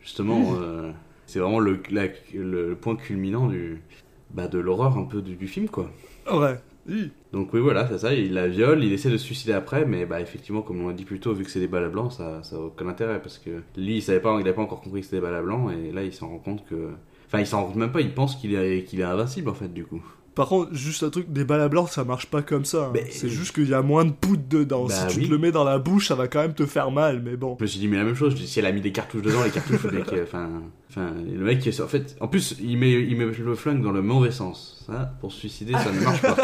justement. 0.00 0.54
euh, 0.56 0.92
c'est 1.26 1.40
vraiment 1.40 1.60
le, 1.60 1.80
la- 1.90 2.06
le 2.34 2.74
point 2.74 2.96
culminant 2.96 3.48
du, 3.48 3.82
bah, 4.30 4.48
de 4.48 4.58
l'horreur 4.58 4.96
un 4.96 5.04
peu 5.04 5.20
du, 5.22 5.36
du 5.36 5.46
film, 5.48 5.68
quoi. 5.68 5.90
Ouais. 6.32 6.58
Oui. 6.88 7.10
Donc 7.34 7.52
oui, 7.52 7.60
voilà, 7.60 7.86
c'est 7.86 7.98
ça. 7.98 8.14
Il 8.14 8.32
la 8.32 8.48
viole, 8.48 8.82
il 8.82 8.92
essaie 8.94 9.10
de 9.10 9.18
se 9.18 9.24
suicider 9.24 9.52
après, 9.52 9.84
mais 9.84 10.06
bah 10.06 10.20
effectivement, 10.22 10.62
comme 10.62 10.80
on 10.82 10.88
l'a 10.88 10.94
dit 10.94 11.04
plus 11.04 11.20
tôt, 11.20 11.34
vu 11.34 11.44
que 11.44 11.50
c'est 11.50 11.60
des 11.60 11.68
balles 11.68 11.84
à 11.84 11.88
blanc, 11.90 12.08
ça, 12.08 12.42
ça 12.42 12.56
a 12.56 12.60
aucun 12.60 12.88
intérêt 12.88 13.20
parce 13.20 13.36
que 13.38 13.62
lui, 13.76 13.96
il 13.96 14.02
savait 14.02 14.20
pas, 14.20 14.34
il 14.40 14.40
avait 14.40 14.54
pas 14.54 14.62
encore 14.62 14.80
compris 14.80 15.00
que 15.00 15.06
c'était 15.06 15.16
des 15.18 15.22
balles 15.22 15.34
à 15.34 15.42
blanc, 15.42 15.68
et 15.68 15.92
là, 15.92 16.02
il 16.02 16.14
s'en 16.14 16.28
rend 16.28 16.38
compte 16.38 16.64
que, 16.66 16.92
enfin, 17.26 17.40
il 17.40 17.46
s'en 17.46 17.58
rend 17.60 17.66
compte 17.68 17.76
même 17.76 17.92
pas. 17.92 18.00
Il 18.00 18.14
pense 18.14 18.36
qu'il 18.36 18.54
est, 18.54 18.84
qu'il 18.84 19.00
est 19.00 19.04
invincible 19.04 19.50
en 19.50 19.54
fait, 19.54 19.68
du 19.68 19.84
coup. 19.84 20.02
Par 20.38 20.48
contre, 20.48 20.72
juste 20.74 21.02
un 21.02 21.10
truc, 21.10 21.30
des 21.32 21.44
balles 21.44 21.60
à 21.60 21.68
blanc, 21.68 21.86
ça 21.86 22.04
marche 22.04 22.26
pas 22.26 22.40
comme 22.42 22.64
ça. 22.64 22.86
hein. 22.86 22.90
Mais- 22.94 23.06
C'est 23.10 23.28
juste 23.28 23.52
qu'il 23.54 23.68
y 23.68 23.74
a 23.74 23.82
moins 23.82 24.04
de 24.04 24.12
poudre 24.12 24.44
dedans. 24.48 24.86
Bah 24.86 24.94
si 24.94 25.14
tu 25.14 25.20
oui. 25.20 25.26
te 25.26 25.30
le 25.32 25.38
mets 25.38 25.50
dans 25.52 25.64
la 25.64 25.78
bouche, 25.78 26.08
ça 26.08 26.14
va 26.14 26.28
quand 26.28 26.40
même 26.40 26.54
te 26.54 26.64
faire 26.64 26.90
mal, 26.90 27.20
mais 27.24 27.36
bon. 27.36 27.56
Je 27.58 27.64
me 27.64 27.66
suis 27.68 27.80
dit 27.80 27.88
mais 27.88 27.96
la 27.98 28.04
même 28.04 28.14
chose. 28.14 28.34
Si 28.42 28.58
elle 28.58 28.66
a 28.66 28.72
mis 28.72 28.80
des 28.80 28.92
cartouches 28.92 29.22
dedans, 29.22 29.42
les 29.44 29.50
cartouches, 29.50 29.82
le 29.82 29.90
mec, 29.98 30.12
euh, 30.12 30.22
enfin, 30.22 30.48
enfin, 30.90 31.10
le 31.30 31.44
mec, 31.44 31.68
en 31.82 31.86
fait, 31.88 32.16
en 32.20 32.28
plus, 32.28 32.56
il 32.62 32.78
met, 32.78 32.92
il 32.92 33.16
met 33.16 33.26
le 33.26 33.54
flingue 33.54 33.82
dans 33.82 33.90
le 33.92 34.00
mauvais 34.00 34.30
sens. 34.30 34.84
Ça, 34.86 35.12
pour 35.20 35.32
se 35.32 35.40
suicider, 35.40 35.72
ça 35.74 35.92
ne 35.92 36.00
marche 36.00 36.22
pas. 36.22 36.36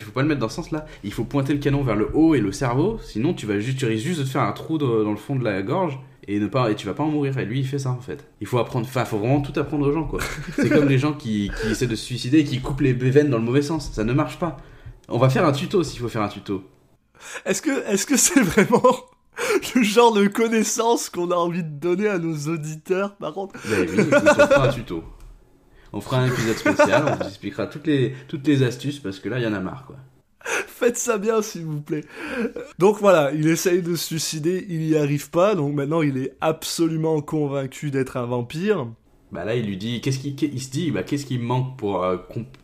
Il 0.00 0.04
faut 0.04 0.12
pas 0.12 0.22
le 0.22 0.28
mettre 0.28 0.40
dans 0.40 0.48
ce 0.48 0.56
sens-là. 0.56 0.86
Il 1.02 1.12
faut 1.12 1.24
pointer 1.24 1.52
le 1.52 1.58
canon 1.58 1.82
vers 1.82 1.96
le 1.96 2.08
haut 2.14 2.34
et 2.36 2.40
le 2.40 2.52
cerveau. 2.52 2.98
Sinon, 3.02 3.34
tu 3.34 3.46
vas 3.46 3.58
juste, 3.58 3.78
tu 3.78 3.86
risques 3.86 4.06
juste 4.06 4.20
de 4.20 4.24
te 4.24 4.28
faire 4.30 4.42
un 4.42 4.52
trou 4.52 4.78
dans 4.78 5.02
dans 5.02 5.10
le 5.10 5.16
fond 5.16 5.34
de 5.36 5.42
la 5.42 5.62
gorge. 5.62 5.98
Et, 6.28 6.38
ne 6.38 6.46
pas, 6.46 6.70
et 6.70 6.74
tu 6.74 6.86
vas 6.86 6.94
pas 6.94 7.02
en 7.02 7.08
mourir. 7.08 7.36
Et 7.38 7.44
lui, 7.44 7.60
il 7.60 7.66
fait 7.66 7.78
ça 7.78 7.90
en 7.90 8.00
fait. 8.00 8.26
Il 8.40 8.46
faut 8.46 8.58
apprendre, 8.58 8.86
enfin, 8.86 9.04
faut 9.04 9.18
vraiment 9.18 9.40
tout 9.40 9.58
apprendre 9.58 9.88
aux 9.88 9.92
gens 9.92 10.04
quoi. 10.04 10.20
C'est 10.56 10.68
comme 10.68 10.88
les 10.88 10.98
gens 10.98 11.14
qui, 11.14 11.50
qui 11.60 11.68
essaient 11.68 11.86
de 11.86 11.96
se 11.96 12.04
suicider 12.04 12.40
et 12.40 12.44
qui 12.44 12.60
coupent 12.60 12.82
les 12.82 12.92
veines 12.92 13.30
dans 13.30 13.38
le 13.38 13.44
mauvais 13.44 13.62
sens. 13.62 13.90
Ça 13.92 14.04
ne 14.04 14.12
marche 14.12 14.38
pas. 14.38 14.58
On 15.08 15.18
va 15.18 15.30
faire 15.30 15.46
un 15.46 15.52
tuto 15.52 15.82
s'il 15.82 16.00
faut 16.00 16.08
faire 16.08 16.22
un 16.22 16.28
tuto. 16.28 16.62
Est-ce 17.44 17.62
que 17.62 17.86
est-ce 17.90 18.06
que 18.06 18.16
c'est 18.16 18.42
vraiment 18.42 18.82
le 19.74 19.82
genre 19.82 20.12
de 20.12 20.26
connaissance 20.26 21.08
qu'on 21.08 21.30
a 21.30 21.36
envie 21.36 21.62
de 21.62 21.68
donner 21.68 22.08
à 22.08 22.18
nos 22.18 22.36
auditeurs, 22.48 23.16
par 23.16 23.32
contre 23.32 23.58
Ben 23.68 23.88
oui, 23.88 23.98
on 23.98 24.46
fera 24.46 24.68
un 24.68 24.72
tuto. 24.72 25.04
On 25.92 26.00
fera 26.00 26.18
un 26.18 26.26
épisode 26.26 26.56
spécial, 26.56 27.04
on 27.06 27.16
vous 27.16 27.28
expliquera 27.28 27.66
toutes 27.66 27.86
les, 27.86 28.14
toutes 28.28 28.46
les 28.46 28.62
astuces 28.62 28.98
parce 28.98 29.18
que 29.20 29.28
là, 29.28 29.38
il 29.38 29.44
y 29.44 29.46
en 29.46 29.54
a 29.54 29.60
marre 29.60 29.86
quoi. 29.86 29.96
Faites 30.66 30.96
ça 30.96 31.18
bien, 31.18 31.42
s'il 31.42 31.64
vous 31.64 31.80
plaît. 31.80 32.04
Donc 32.78 32.98
voilà, 32.98 33.32
il 33.32 33.48
essaye 33.48 33.82
de 33.82 33.94
se 33.96 34.06
suicider, 34.06 34.66
il 34.68 34.88
y 34.88 34.96
arrive 34.96 35.30
pas, 35.30 35.54
donc 35.54 35.74
maintenant 35.74 36.02
il 36.02 36.16
est 36.18 36.34
absolument 36.40 37.20
convaincu 37.20 37.90
d'être 37.90 38.16
un 38.16 38.26
vampire. 38.26 38.86
Bah 39.30 39.44
là, 39.44 39.54
il 39.54 39.66
lui 39.66 39.76
dit, 39.76 40.00
qu'est-ce 40.00 40.20
qu'il 40.20 40.34
il 40.42 40.62
se 40.62 40.70
dit, 40.70 40.90
bah 40.90 41.02
qu'est-ce 41.02 41.26
qui 41.26 41.38
me 41.38 41.44
manque 41.44 41.76
pour 41.76 42.02
euh, 42.02 42.16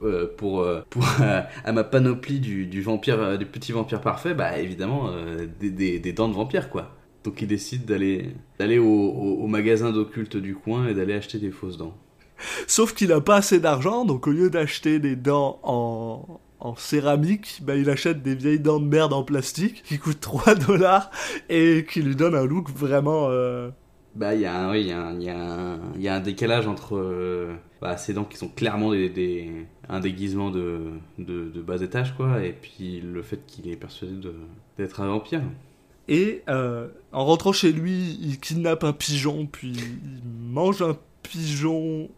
euh, 0.02 0.32
pour 0.36 0.60
euh, 0.60 0.80
pour 0.90 1.04
à 1.18 1.72
ma 1.72 1.84
panoplie 1.84 2.40
du, 2.40 2.66
du 2.66 2.80
vampire, 2.80 3.38
du 3.38 3.46
petit 3.46 3.72
vampire 3.72 4.00
parfait, 4.00 4.34
bah 4.34 4.58
évidemment 4.58 5.10
des, 5.60 5.70
des, 5.70 5.98
des 5.98 6.12
dents 6.12 6.28
de 6.28 6.34
vampire 6.34 6.70
quoi. 6.70 6.94
Donc 7.22 7.40
il 7.42 7.48
décide 7.48 7.84
d'aller 7.84 8.30
d'aller 8.58 8.78
au, 8.78 8.86
au, 8.86 9.42
au 9.42 9.46
magasin 9.46 9.90
d'occulte 9.92 10.36
du 10.36 10.54
coin 10.54 10.86
et 10.86 10.94
d'aller 10.94 11.14
acheter 11.14 11.38
des 11.38 11.50
fausses 11.50 11.76
dents. 11.76 11.94
Sauf 12.66 12.94
qu'il 12.94 13.12
a 13.12 13.20
pas 13.20 13.36
assez 13.36 13.60
d'argent, 13.60 14.04
donc 14.04 14.26
au 14.26 14.30
lieu 14.30 14.50
d'acheter 14.50 14.98
des 14.98 15.16
dents 15.16 15.60
en, 15.62 16.40
en 16.64 16.76
céramique, 16.76 17.60
bah, 17.62 17.76
il 17.76 17.90
achète 17.90 18.22
des 18.24 18.34
vieilles 18.34 18.60
dents 18.60 18.80
de 18.80 18.86
merde 18.86 19.12
en 19.12 19.22
plastique 19.24 19.84
qui 19.84 19.98
coûtent 20.00 20.20
3 20.20 20.54
dollars 20.68 21.10
et 21.48 21.86
qui 21.88 22.02
lui 22.02 22.16
donnent 22.16 22.34
un 22.36 22.46
look 22.46 22.70
vraiment. 22.70 23.28
euh, 23.30 23.70
Bah 24.14 24.32
il 24.34 24.42
y 24.42 24.46
a 24.46 24.54
un, 24.68 24.70
oui, 24.70 24.84
y 24.84 24.92
a 24.92 25.12
y 25.12 25.28
a 25.28 25.36
un, 25.36 25.92
il 25.96 26.00
y 26.02 26.08
a 26.08 26.14
un 26.14 26.20
décalage 26.20 26.68
entre 26.68 26.96
euh, 26.96 27.56
bah, 27.80 27.96
ces 27.96 28.14
dents 28.14 28.24
qui 28.24 28.36
sont 28.36 28.48
clairement 28.48 28.92
des, 28.92 29.08
des- 29.10 29.66
un 29.88 29.98
déguisement 30.00 30.50
de, 30.52 30.92
de, 31.18 31.50
de 31.50 31.62
bas 31.62 31.82
étage 31.82 32.14
quoi, 32.16 32.44
et 32.44 32.52
puis 32.52 33.00
le 33.00 33.22
fait 33.22 33.44
qu'il 33.44 33.68
est 33.68 33.76
persuadé 33.76 34.14
d'être 34.78 35.00
un 35.00 35.08
vampire. 35.08 35.42
Et 36.08 36.42
euh, 36.48 36.88
en 37.12 37.24
rentrant 37.24 37.52
chez 37.52 37.72
lui, 37.72 38.18
il 38.20 38.38
kidnappe 38.38 38.84
un 38.84 38.92
pigeon, 38.92 39.46
puis 39.46 39.72
il 39.72 40.22
mange 40.24 40.82
un 40.82 40.96
pigeon 41.22 42.10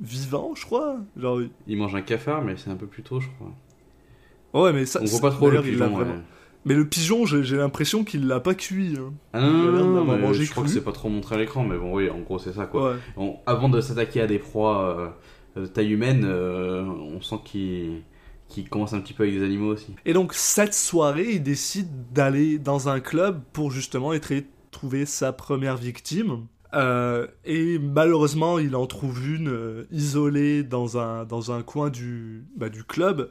vivant, 0.00 0.52
je 0.54 0.64
crois. 0.64 0.96
Genre, 1.16 1.40
il- 1.66 1.76
mange 1.76 1.94
un 1.94 2.02
cafard, 2.02 2.42
mais 2.42 2.56
c'est 2.56 2.70
un 2.70 2.76
peu 2.76 2.86
plus 2.86 3.02
tôt, 3.02 3.20
je 3.20 3.28
crois. 3.28 4.62
ouais, 4.62 4.72
mais 4.72 4.86
ça. 4.86 5.00
On 5.02 5.06
voit 5.06 5.20
pas 5.20 5.30
trop 5.30 5.50
le 5.50 5.60
pigeon. 5.62 5.88
vraiment- 5.90 6.14
ouais. 6.14 6.20
Mais 6.64 6.74
le 6.74 6.86
pigeon, 6.86 7.24
j'ai 7.24 7.56
l'impression 7.56 8.04
qu'il 8.04 8.26
l'a 8.26 8.40
pas 8.40 8.54
cuit. 8.54 8.96
hein. 8.98 9.12
Ah 9.32 9.40
non, 9.40 9.52
non, 9.72 9.86
non, 9.86 10.04
mais 10.04 10.18
mangé 10.18 10.44
je 10.44 10.50
crois 10.50 10.64
que 10.64 10.68
c'est 10.70 10.82
pas 10.84 10.92
trop 10.92 11.08
montré 11.08 11.36
à 11.36 11.38
l'écran, 11.38 11.64
mais 11.64 11.78
bon, 11.78 11.94
oui, 11.94 12.10
en 12.10 12.18
gros, 12.20 12.38
c'est 12.38 12.52
ça, 12.52 12.66
quoi. 12.66 12.90
Ouais. 12.92 12.96
On- 13.16 13.36
avant 13.46 13.68
de 13.68 13.80
s'attaquer 13.80 14.20
à 14.20 14.26
des 14.26 14.38
proies 14.38 15.14
euh, 15.56 15.62
de 15.62 15.66
taille 15.66 15.92
humaine, 15.92 16.24
euh, 16.24 16.82
on 16.84 17.20
sent 17.20 17.36
qu'il 17.44 18.02
qu'il 18.48 18.66
commence 18.70 18.94
un 18.94 19.00
petit 19.00 19.12
peu 19.12 19.24
avec 19.24 19.34
des 19.34 19.44
animaux 19.44 19.74
aussi. 19.74 19.94
Et 20.06 20.14
donc, 20.14 20.32
cette 20.32 20.72
soirée, 20.72 21.32
il 21.32 21.42
décide 21.42 21.88
d'aller 22.14 22.58
dans 22.58 22.88
un 22.88 22.98
club 22.98 23.42
pour 23.52 23.70
justement 23.70 24.14
être 24.14 24.32
trouver 24.70 25.04
sa 25.04 25.32
première 25.34 25.76
victime. 25.76 26.46
Euh, 26.74 27.26
et 27.44 27.78
malheureusement, 27.78 28.58
il 28.58 28.76
en 28.76 28.86
trouve 28.86 29.26
une 29.26 29.48
euh, 29.48 29.84
isolée 29.90 30.62
dans 30.62 30.98
un, 30.98 31.24
dans 31.24 31.52
un 31.52 31.62
coin 31.62 31.88
du, 31.90 32.44
bah, 32.56 32.68
du 32.68 32.84
club. 32.84 33.30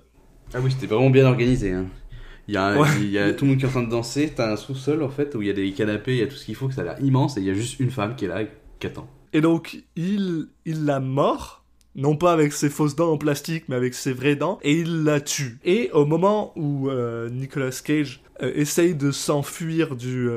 Ah 0.53 0.59
oui, 0.61 0.71
c'était 0.71 0.87
vraiment 0.87 1.09
bien 1.09 1.27
organisé. 1.27 1.71
Hein. 1.71 1.85
Il 2.47 2.53
y 2.53 2.57
a, 2.57 2.79
Ouais. 2.79 2.87
il 3.01 3.09
y 3.09 3.19
a 3.19 3.33
tout 3.33 3.45
le 3.45 3.51
monde 3.51 3.59
qui 3.59 3.65
est 3.65 3.67
en 3.67 3.71
train 3.71 3.83
de 3.83 3.89
danser, 3.89 4.31
t'as 4.35 4.53
un 4.53 4.55
sous-sol 4.55 5.03
en 5.03 5.09
fait 5.09 5.35
où 5.35 5.41
il 5.41 5.47
y 5.47 5.51
a 5.51 5.53
des 5.53 5.71
canapés, 5.73 6.13
il 6.13 6.19
y 6.19 6.23
a 6.23 6.27
tout 6.27 6.35
ce 6.35 6.45
qu'il 6.45 6.55
faut, 6.55 6.67
que 6.67 6.73
ça 6.73 6.81
a 6.81 6.83
l'air 6.85 6.95
immense, 7.01 7.37
et 7.37 7.41
il 7.41 7.45
y 7.45 7.49
a 7.49 7.53
juste 7.53 7.79
une 7.79 7.91
femme 7.91 8.15
qui 8.15 8.25
est 8.25 8.29
là 8.29 8.41
et 8.41 8.49
qui 8.79 8.87
attend. 8.87 9.07
Et 9.33 9.41
donc, 9.41 9.83
il, 9.97 10.47
il 10.65 10.85
la 10.85 11.01
mord, 11.01 11.65
non 11.95 12.15
pas 12.15 12.31
avec 12.31 12.53
ses 12.53 12.69
fausses 12.69 12.95
dents 12.95 13.11
en 13.11 13.17
plastique, 13.17 13.65
mais 13.67 13.75
avec 13.75 13.93
ses 13.93 14.13
vraies 14.13 14.37
dents, 14.37 14.59
et 14.63 14.79
il 14.79 15.03
la 15.03 15.19
tue. 15.19 15.59
Et 15.65 15.91
au 15.91 16.05
moment 16.05 16.53
où 16.55 16.89
euh, 16.89 17.29
Nicolas 17.29 17.77
Cage 17.83 18.23
essaye 18.39 18.95
de 18.95 19.11
s'enfuir 19.11 19.95
du, 19.97 20.29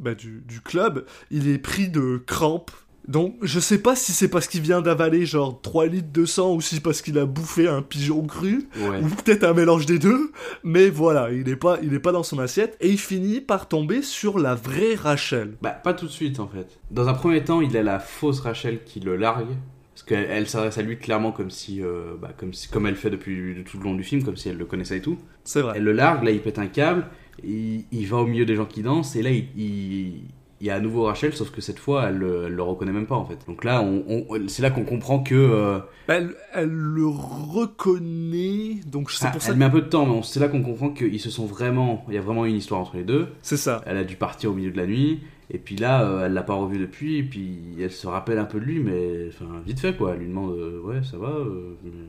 bah, 0.00 0.14
du, 0.14 0.42
du 0.48 0.60
club, 0.60 1.04
il 1.30 1.48
est 1.48 1.58
pris 1.58 1.88
de 1.88 2.22
crampes. 2.26 2.70
Donc, 3.08 3.34
je 3.42 3.58
sais 3.58 3.78
pas 3.78 3.96
si 3.96 4.12
c'est 4.12 4.28
parce 4.28 4.46
qu'il 4.46 4.60
vient 4.60 4.82
d'avaler 4.82 5.26
genre 5.26 5.60
3 5.62 5.86
litres 5.86 6.12
de 6.12 6.24
sang 6.26 6.54
ou 6.54 6.60
si 6.60 6.78
parce 6.80 7.02
qu'il 7.02 7.18
a 7.18 7.24
bouffé 7.24 7.66
un 7.66 7.82
pigeon 7.82 8.24
cru 8.26 8.68
Ouais. 8.78 9.00
ou 9.02 9.08
peut-être 9.08 9.42
un 9.42 9.54
mélange 9.54 9.86
des 9.86 9.98
deux, 9.98 10.30
mais 10.64 10.90
voilà, 10.90 11.32
il 11.32 11.48
est 11.48 11.56
pas, 11.56 11.78
il 11.82 11.92
est 11.94 11.98
pas 11.98 12.12
dans 12.12 12.22
son 12.22 12.38
assiette 12.38 12.76
et 12.80 12.88
il 12.90 12.98
finit 12.98 13.40
par 13.40 13.68
tomber 13.68 14.02
sur 14.02 14.38
la 14.38 14.54
vraie 14.54 14.94
Rachel. 14.94 15.56
Bah, 15.62 15.70
pas 15.70 15.94
tout 15.94 16.06
de 16.06 16.10
suite 16.10 16.38
en 16.40 16.46
fait. 16.46 16.78
Dans 16.90 17.08
un 17.08 17.14
premier 17.14 17.42
temps, 17.42 17.60
il 17.62 17.76
a 17.76 17.82
la 17.82 17.98
fausse 17.98 18.40
Rachel 18.40 18.84
qui 18.84 19.00
le 19.00 19.16
largue. 19.16 19.48
Parce 19.94 20.04
qu'elle 20.04 20.26
elle 20.30 20.48
s'adresse 20.48 20.78
à 20.78 20.82
lui 20.82 20.96
clairement 20.98 21.32
comme 21.32 21.50
si, 21.50 21.82
euh, 21.82 22.14
bah, 22.20 22.30
comme 22.36 22.54
si, 22.54 22.68
comme 22.68 22.86
elle 22.86 22.96
fait 22.96 23.10
depuis 23.10 23.64
tout 23.64 23.76
le 23.78 23.84
long 23.84 23.94
du 23.94 24.04
film, 24.04 24.22
comme 24.22 24.36
si 24.36 24.48
elle 24.48 24.56
le 24.56 24.64
connaissait 24.66 24.98
et 24.98 25.02
tout. 25.02 25.18
C'est 25.44 25.62
vrai. 25.62 25.74
Elle 25.76 25.84
le 25.84 25.92
largue, 25.92 26.22
là 26.22 26.30
il 26.30 26.40
pète 26.40 26.58
un 26.58 26.68
câble, 26.68 27.06
il, 27.44 27.84
il 27.92 28.06
va 28.06 28.18
au 28.18 28.26
milieu 28.26 28.44
des 28.44 28.56
gens 28.56 28.66
qui 28.66 28.82
dansent, 28.82 29.16
et 29.16 29.22
là 29.22 29.30
il, 29.30 29.46
il, 29.56 30.22
il 30.62 30.66
y 30.66 30.70
a 30.70 30.74
à 30.74 30.80
nouveau 30.80 31.04
Rachel, 31.04 31.32
sauf 31.32 31.50
que 31.50 31.60
cette 31.62 31.78
fois 31.78 32.08
elle, 32.08 32.16
le- 32.18 32.44
elle 32.46 32.52
le 32.54 32.62
reconnaît 32.62 32.92
même 32.92 33.06
pas 33.06 33.14
en 33.16 33.24
fait. 33.24 33.38
Donc 33.46 33.64
là, 33.64 33.80
on, 33.82 34.04
on- 34.28 34.48
c'est 34.48 34.62
là 34.62 34.70
qu'on 34.70 34.84
comprend 34.84 35.22
que. 35.22 35.34
euh, 35.34 35.78
Elle, 36.06 36.34
elle 36.52 36.68
le 36.68 37.06
reconnaît, 37.06 38.80
donc 38.86 39.10
c'est 39.10 39.26
ah, 39.26 39.30
pour 39.30 39.40
ça 39.42 39.48
elle 39.48 39.54
que 39.54 39.58
met 39.58 39.64
un 39.64 39.70
peu 39.70 39.80
de 39.80 39.86
temps, 39.88 40.06
mais 40.06 40.20
c'est 40.22 40.40
là 40.40 40.48
qu'on 40.48 40.62
comprend 40.62 40.90
qu'ils 40.90 41.20
se 41.20 41.30
sont 41.30 41.46
vraiment. 41.46 42.04
Il 42.08 42.14
y 42.14 42.18
a 42.18 42.20
vraiment 42.20 42.44
une 42.44 42.56
histoire 42.56 42.80
entre 42.80 42.96
les 42.96 43.04
deux. 43.04 43.28
c'est 43.42 43.56
ça. 43.56 43.82
Elle 43.86 43.96
a 43.96 44.04
dû 44.04 44.16
partir 44.16 44.50
au 44.50 44.54
milieu 44.54 44.70
de 44.70 44.76
la 44.76 44.86
nuit, 44.86 45.20
et 45.50 45.58
puis 45.58 45.76
là, 45.76 46.04
euh, 46.04 46.26
elle 46.26 46.32
l'a 46.34 46.42
pas 46.42 46.54
revu 46.54 46.78
depuis, 46.78 47.16
et 47.18 47.22
puis 47.22 47.58
elle 47.80 47.90
se 47.90 48.06
rappelle 48.06 48.38
un 48.38 48.44
peu 48.44 48.60
de 48.60 48.64
lui, 48.64 48.80
mais 48.80 49.28
enfin, 49.28 49.46
vite 49.66 49.80
fait 49.80 49.96
quoi. 49.96 50.12
Elle 50.12 50.20
lui 50.20 50.28
demande 50.28 50.52
euh, 50.58 50.80
Ouais, 50.82 51.02
ça 51.02 51.16
va 51.18 51.28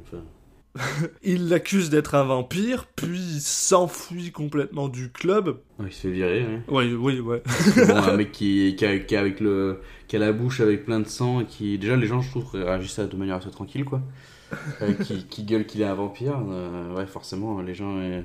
enfin, 0.06 0.24
Il 1.24 1.50
l'accuse 1.50 1.90
d'être 1.90 2.16
un 2.16 2.24
vampire, 2.24 2.86
puis 2.96 3.20
il 3.20 3.42
s'enfuit 3.42 4.32
complètement 4.32 4.88
du 4.88 5.12
club. 5.12 5.60
ouais, 5.80 5.88
Il 5.88 5.92
se 5.94 6.02
fait 6.02 6.12
virer, 6.12 6.46
ouais. 6.46 6.62
Oui, 6.70 6.94
oui, 6.94 7.20
ouais. 7.20 7.44
bon, 7.88 7.96
un 7.96 8.18
mec 8.18 8.32
qui, 8.32 8.76
qui, 8.78 8.86
a, 8.86 8.98
qui 9.00 9.16
a 9.16 9.20
avec 9.20 9.40
le, 9.42 9.82
qui 10.08 10.16
a 10.16 10.20
la 10.20 10.32
bouche 10.32 10.62
avec 10.62 10.86
plein 10.86 11.00
de 11.02 11.08
sang 11.08 11.42
et 11.42 11.46
qui 11.46 11.78
déjà 11.78 11.96
les 11.98 12.08
gens 12.08 12.22
je 12.22 12.30
trouve 12.30 12.50
réagissaient 12.54 13.08
de 13.08 13.16
manière 13.18 13.36
assez 13.36 13.52
tranquille 13.52 13.86
quoi 13.86 14.02
Euh, 14.82 14.92
qui, 14.96 15.26
qui 15.28 15.44
gueule 15.44 15.66
qu'il 15.66 15.80
est 15.82 15.86
un 15.86 15.94
vampire 15.94 16.38
euh, 16.50 16.94
ouais 16.94 17.06
forcément 17.06 17.62
les 17.62 17.74
gens 17.74 17.96
euh, 18.00 18.22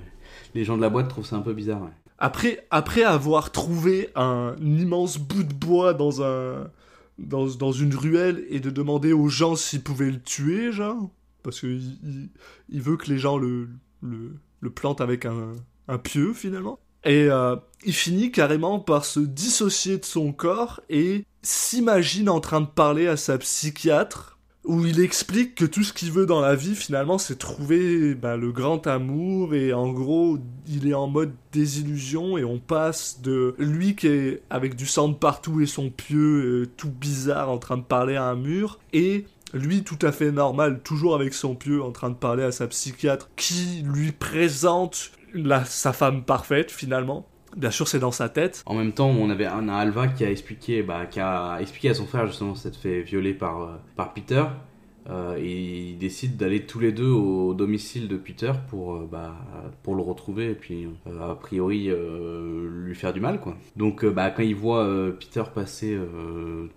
les 0.56 0.64
gens 0.64 0.76
de 0.76 0.82
la 0.82 0.88
boîte 0.88 1.08
trouvent 1.08 1.24
ça 1.24 1.36
un 1.36 1.40
peu 1.40 1.52
bizarre 1.52 1.82
ouais. 1.82 1.90
Après, 2.18 2.66
après 2.72 3.04
avoir 3.04 3.52
trouvé 3.52 4.08
un 4.16 4.56
immense 4.60 5.18
bout 5.18 5.44
de 5.44 5.52
bois 5.54 5.94
dans 5.94 6.22
un 6.24 6.68
dans, 7.18 7.46
dans 7.46 7.70
une 7.72 7.94
ruelle 7.94 8.44
et 8.50 8.58
de 8.58 8.70
demander 8.70 9.12
aux 9.12 9.28
gens 9.28 9.54
s'ils 9.54 9.82
pouvaient 9.82 10.10
le 10.10 10.20
tuer, 10.20 10.72
genre, 10.72 11.10
parce 11.46 11.60
que 11.60 11.78
il, 12.68 12.82
veut 12.82 12.96
que 12.96 13.08
les 13.08 13.18
gens 13.18 13.38
le, 13.38 13.68
plantent 14.74 15.00
avec 15.00 15.24
un, 15.24 15.98
pieu 15.98 16.32
finalement. 16.32 16.80
Et 17.04 17.28
euh, 17.30 17.54
il 17.84 17.94
finit 17.94 18.32
carrément 18.32 18.80
par 18.80 19.04
se 19.04 19.20
dissocier 19.20 19.98
de 19.98 20.04
son 20.04 20.32
corps 20.32 20.80
et 20.90 21.24
s'imagine 21.42 22.28
en 22.28 22.40
train 22.40 22.60
de 22.60 22.66
parler 22.66 23.06
à 23.06 23.16
sa 23.16 23.38
psychiatre 23.38 24.36
où 24.64 24.84
il 24.84 24.98
explique 24.98 25.54
que 25.54 25.64
tout 25.64 25.84
ce 25.84 25.92
qu'il 25.92 26.10
veut 26.10 26.26
dans 26.26 26.40
la 26.40 26.56
vie 26.56 26.74
finalement 26.74 27.18
c'est 27.18 27.36
trouver 27.36 28.16
bah, 28.16 28.36
le 28.36 28.50
grand 28.50 28.84
amour 28.88 29.54
et 29.54 29.72
en 29.72 29.92
gros 29.92 30.38
il 30.66 30.88
est 30.88 30.94
en 30.94 31.06
mode 31.06 31.32
désillusion 31.52 32.36
et 32.36 32.44
on 32.44 32.58
passe 32.58 33.20
de 33.22 33.54
lui 33.58 33.94
qui 33.94 34.08
est 34.08 34.42
avec 34.50 34.74
du 34.74 34.86
sang 34.86 35.12
partout 35.12 35.60
et 35.60 35.66
son 35.66 35.90
pieu 35.90 36.64
euh, 36.64 36.66
tout 36.76 36.90
bizarre 36.90 37.48
en 37.48 37.58
train 37.58 37.76
de 37.76 37.84
parler 37.84 38.16
à 38.16 38.24
un 38.24 38.34
mur 38.34 38.80
et 38.92 39.26
lui 39.52 39.84
tout 39.84 39.98
à 40.02 40.12
fait 40.12 40.32
normal 40.32 40.80
toujours 40.82 41.14
avec 41.14 41.34
son 41.34 41.54
pieu 41.54 41.82
en 41.82 41.92
train 41.92 42.10
de 42.10 42.14
parler 42.14 42.42
à 42.42 42.52
sa 42.52 42.66
psychiatre 42.66 43.28
qui 43.36 43.82
lui 43.84 44.12
présente 44.12 45.12
la, 45.32 45.64
sa 45.64 45.92
femme 45.92 46.24
parfaite 46.24 46.70
finalement. 46.70 47.26
Bien 47.56 47.70
sûr 47.70 47.88
c'est 47.88 47.98
dans 47.98 48.10
sa 48.10 48.28
tête. 48.28 48.62
En 48.66 48.74
même 48.74 48.92
temps 48.92 49.08
on 49.08 49.30
avait 49.30 49.46
un, 49.46 49.68
Alva 49.68 50.08
qui 50.08 50.24
a 50.24 50.30
expliqué 50.30 50.82
bah, 50.82 51.06
qui 51.06 51.20
a 51.20 51.58
expliqué 51.60 51.90
à 51.90 51.94
son 51.94 52.06
frère 52.06 52.26
justement 52.26 52.54
s'être 52.54 52.76
fait 52.76 53.02
violer 53.02 53.34
par, 53.34 53.62
euh, 53.62 53.76
par 53.96 54.12
Peter 54.12 54.44
euh, 55.08 55.36
et 55.38 55.90
ils 55.90 55.98
décident 55.98 56.36
d'aller 56.36 56.66
tous 56.66 56.80
les 56.80 56.90
deux 56.90 57.08
au 57.10 57.54
domicile 57.54 58.08
de 58.08 58.16
Peter 58.16 58.52
pour, 58.68 58.94
euh, 58.94 59.08
bah, 59.10 59.36
pour 59.82 59.94
le 59.94 60.02
retrouver 60.02 60.50
et 60.50 60.54
puis 60.54 60.88
euh, 61.06 61.30
a 61.30 61.36
priori 61.36 61.88
lui 61.88 62.94
faire 62.94 63.12
du 63.12 63.20
mal 63.20 63.40
quoi. 63.40 63.56
Donc 63.76 64.04
bah, 64.04 64.30
quand 64.30 64.42
il 64.42 64.56
voit 64.56 64.84
euh, 64.84 65.12
Peter 65.12 65.44
passer 65.54 65.96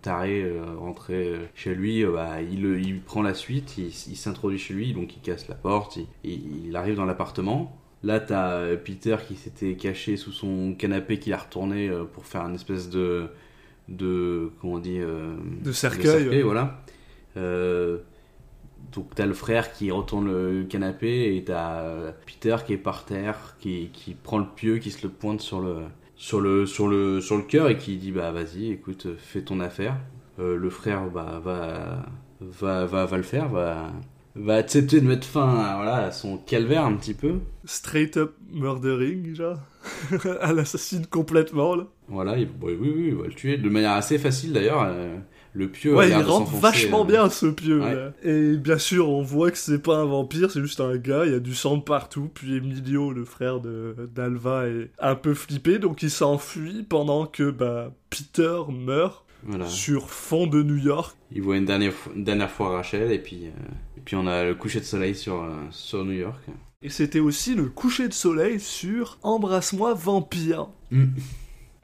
taré 0.01 0.51
rentrer 0.77 1.33
chez 1.55 1.73
lui, 1.73 2.05
bah, 2.05 2.41
il, 2.41 2.65
il 2.65 3.01
prend 3.01 3.21
la 3.21 3.33
suite, 3.33 3.77
il, 3.77 3.87
il 3.87 4.15
s'introduit 4.15 4.59
chez 4.59 4.73
lui, 4.73 4.93
donc 4.93 5.15
il 5.15 5.21
casse 5.21 5.47
la 5.47 5.55
porte, 5.55 5.97
il, 6.23 6.75
arrive 6.75 6.95
dans 6.95 7.05
l'appartement. 7.05 7.75
Là, 8.03 8.21
t'as 8.21 8.77
Peter 8.77 9.17
qui 9.27 9.35
s'était 9.35 9.73
caché 9.73 10.15
sous 10.15 10.31
son 10.31 10.73
canapé, 10.77 11.19
qui 11.19 11.31
l'a 11.31 11.37
retourné 11.37 11.91
pour 12.13 12.25
faire 12.25 12.41
une 12.43 12.55
espèce 12.55 12.89
de. 12.89 13.27
de. 13.89 14.51
comment 14.61 14.75
on 14.75 14.79
dit 14.79 14.99
De 14.99 15.71
cercueil, 15.73 16.29
ouais. 16.29 16.41
voilà. 16.41 16.81
Euh, 17.37 17.99
donc 18.91 19.13
t'as 19.15 19.25
le 19.25 19.33
frère 19.33 19.71
qui 19.71 19.91
retourne 19.91 20.27
le 20.31 20.63
canapé 20.63 21.35
et 21.35 21.43
t'as 21.43 21.81
euh, 21.81 22.11
Peter 22.25 22.55
qui 22.65 22.73
est 22.73 22.77
par 22.77 23.05
terre, 23.05 23.55
qui, 23.59 23.89
qui 23.93 24.13
prend 24.15 24.37
le 24.39 24.45
pieu, 24.55 24.77
qui 24.79 24.91
se 24.91 25.03
le 25.05 25.09
pointe 25.13 25.41
sur 25.41 25.59
le 25.61 25.77
sur 26.15 26.41
le 26.41 26.65
sur 26.65 26.87
le 26.87 27.21
sur 27.21 27.37
le 27.37 27.43
cœur 27.43 27.69
et 27.69 27.77
qui 27.77 27.97
dit 27.97 28.11
bah 28.11 28.31
vas-y 28.31 28.71
écoute 28.71 29.07
fais 29.17 29.41
ton 29.41 29.59
affaire. 29.59 29.95
Euh, 30.39 30.55
le 30.57 30.69
frère 30.69 31.09
bah 31.09 31.41
va 31.43 32.05
va 32.41 32.85
va 32.85 33.05
va 33.05 33.17
le 33.17 33.23
faire, 33.23 33.49
va 33.49 33.91
va 34.35 34.55
accepter 34.55 35.01
de 35.01 35.07
mettre 35.07 35.27
fin 35.27 35.49
à, 35.59 35.75
voilà, 35.77 35.95
à 36.05 36.11
son 36.11 36.37
calvaire 36.37 36.85
un 36.85 36.93
petit 36.95 37.13
peu. 37.13 37.39
straight 37.65 38.15
up 38.17 38.35
murdering 38.51 39.35
genre 39.35 39.57
à 40.41 40.53
l'assassine 40.53 41.05
complètement 41.07 41.75
là 41.75 41.87
Voilà, 42.07 42.37
il, 42.37 42.47
oui, 42.61 42.77
oui, 42.79 42.93
oui, 42.95 43.05
il 43.09 43.15
va 43.15 43.27
le 43.27 43.33
tuer 43.33 43.57
de 43.57 43.69
manière 43.69 43.91
assez 43.93 44.17
facile 44.17 44.53
d'ailleurs. 44.53 44.83
euh, 44.87 45.17
le 45.53 45.67
pieu 45.69 45.95
Ouais, 45.95 46.09
il 46.09 46.15
rentre 46.15 46.51
vachement 46.55 47.01
euh, 47.01 47.07
bien 47.07 47.29
ce 47.29 47.47
pieu. 47.47 47.81
ouais. 47.81 47.95
là. 47.95 48.11
Et 48.23 48.55
bien 48.57 48.77
sûr, 48.77 49.09
on 49.09 49.21
voit 49.21 49.51
que 49.51 49.57
c'est 49.57 49.81
pas 49.81 49.97
un 49.97 50.05
vampire, 50.05 50.51
c'est 50.51 50.61
juste 50.61 50.79
un 50.79 50.95
gars, 50.97 51.25
il 51.25 51.31
y 51.31 51.35
a 51.35 51.39
du 51.39 51.55
sang 51.55 51.79
partout. 51.79 52.29
Puis 52.33 52.55
Emilio, 52.55 53.11
le 53.11 53.25
frère 53.25 53.59
de 53.59 53.95
d'Alva, 54.13 54.67
est 54.67 54.91
un 54.99 55.15
peu 55.15 55.33
flippé, 55.33 55.79
donc 55.79 56.03
il 56.03 56.11
s'enfuit 56.11 56.83
pendant 56.83 57.25
que 57.25 57.49
bah, 57.51 57.91
Peter 58.09 58.57
meurt 58.69 59.25
Voilà. 59.43 59.65
sur 59.67 60.09
fond 60.09 60.47
de 60.47 60.61
New 60.63 60.77
York. 60.77 61.15
Il 61.31 61.41
voit 61.41 61.57
une 61.57 61.65
dernière, 61.65 61.93
une 62.15 62.23
dernière 62.23 62.51
fois 62.51 62.69
Rachel 62.75 63.11
et 63.11 63.19
puis, 63.19 63.45
euh, 63.45 63.49
et 63.97 64.01
puis 64.03 64.15
on 64.15 64.27
a 64.27 64.43
le 64.43 64.55
coucher 64.55 64.79
de 64.79 64.85
soleil 64.85 65.15
sur, 65.15 65.43
euh, 65.43 65.49
sur 65.71 66.03
New 66.05 66.13
York. 66.13 66.41
Et 66.81 66.89
c'était 66.89 67.19
aussi 67.19 67.55
le 67.55 67.65
coucher 67.65 68.07
de 68.07 68.13
soleil 68.13 68.59
sur 68.59 69.17
Embrasse-moi 69.21 69.93
vampire. 69.95 70.67
Mm. 70.91 71.07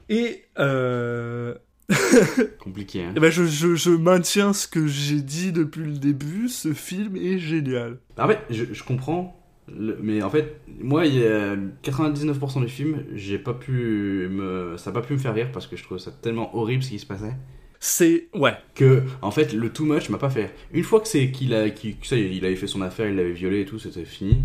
Et 0.08 0.44
euh, 0.58 1.54
Compliqué, 2.58 3.04
hein. 3.04 3.12
eh 3.16 3.20
ben 3.20 3.30
je, 3.30 3.44
je, 3.44 3.74
je 3.74 3.90
maintiens 3.90 4.52
ce 4.52 4.66
que 4.66 4.86
j'ai 4.86 5.20
dit 5.20 5.52
depuis 5.52 5.82
le 5.84 5.98
début, 5.98 6.48
ce 6.48 6.72
film 6.72 7.16
est 7.16 7.38
génial. 7.38 7.98
En 8.18 8.26
fait, 8.28 8.40
je, 8.50 8.64
je 8.72 8.82
comprends, 8.82 9.40
le- 9.72 9.96
mais 10.02 10.22
en 10.22 10.30
fait, 10.30 10.60
moi, 10.80 11.06
il 11.06 11.16
y 11.18 11.24
a 11.26 11.54
99% 11.84 12.60
du 12.60 12.68
film, 12.68 13.04
j'ai 13.14 13.38
pas 13.38 13.54
pu 13.54 14.28
me, 14.30 14.74
ça 14.76 14.90
a 14.90 14.92
pas 14.92 15.02
pu 15.02 15.12
me 15.12 15.18
faire 15.18 15.34
rire 15.34 15.50
parce 15.52 15.66
que 15.66 15.76
je 15.76 15.84
trouve 15.84 15.98
ça 15.98 16.10
tellement 16.10 16.56
horrible 16.56 16.82
ce 16.82 16.90
qui 16.90 16.98
se 16.98 17.06
passait. 17.06 17.34
C'est... 17.78 18.28
Ouais. 18.34 18.54
Que, 18.74 19.02
en 19.22 19.30
fait, 19.30 19.52
le 19.52 19.70
too 19.70 19.84
much 19.84 20.08
m'a 20.08 20.18
pas 20.18 20.30
fait 20.30 20.40
rire. 20.46 20.50
Une 20.72 20.82
fois 20.82 20.98
que 21.00 21.06
c'est 21.06 21.30
qu'il 21.30 21.54
a, 21.54 21.68
que 21.70 21.88
ça 22.02 22.16
il 22.16 22.44
avait 22.44 22.56
fait 22.56 22.66
son 22.66 22.82
affaire, 22.82 23.08
il 23.08 23.16
l'avait 23.16 23.32
violé 23.32 23.60
et 23.60 23.64
tout, 23.64 23.78
c'était 23.78 24.04
fini. 24.06 24.38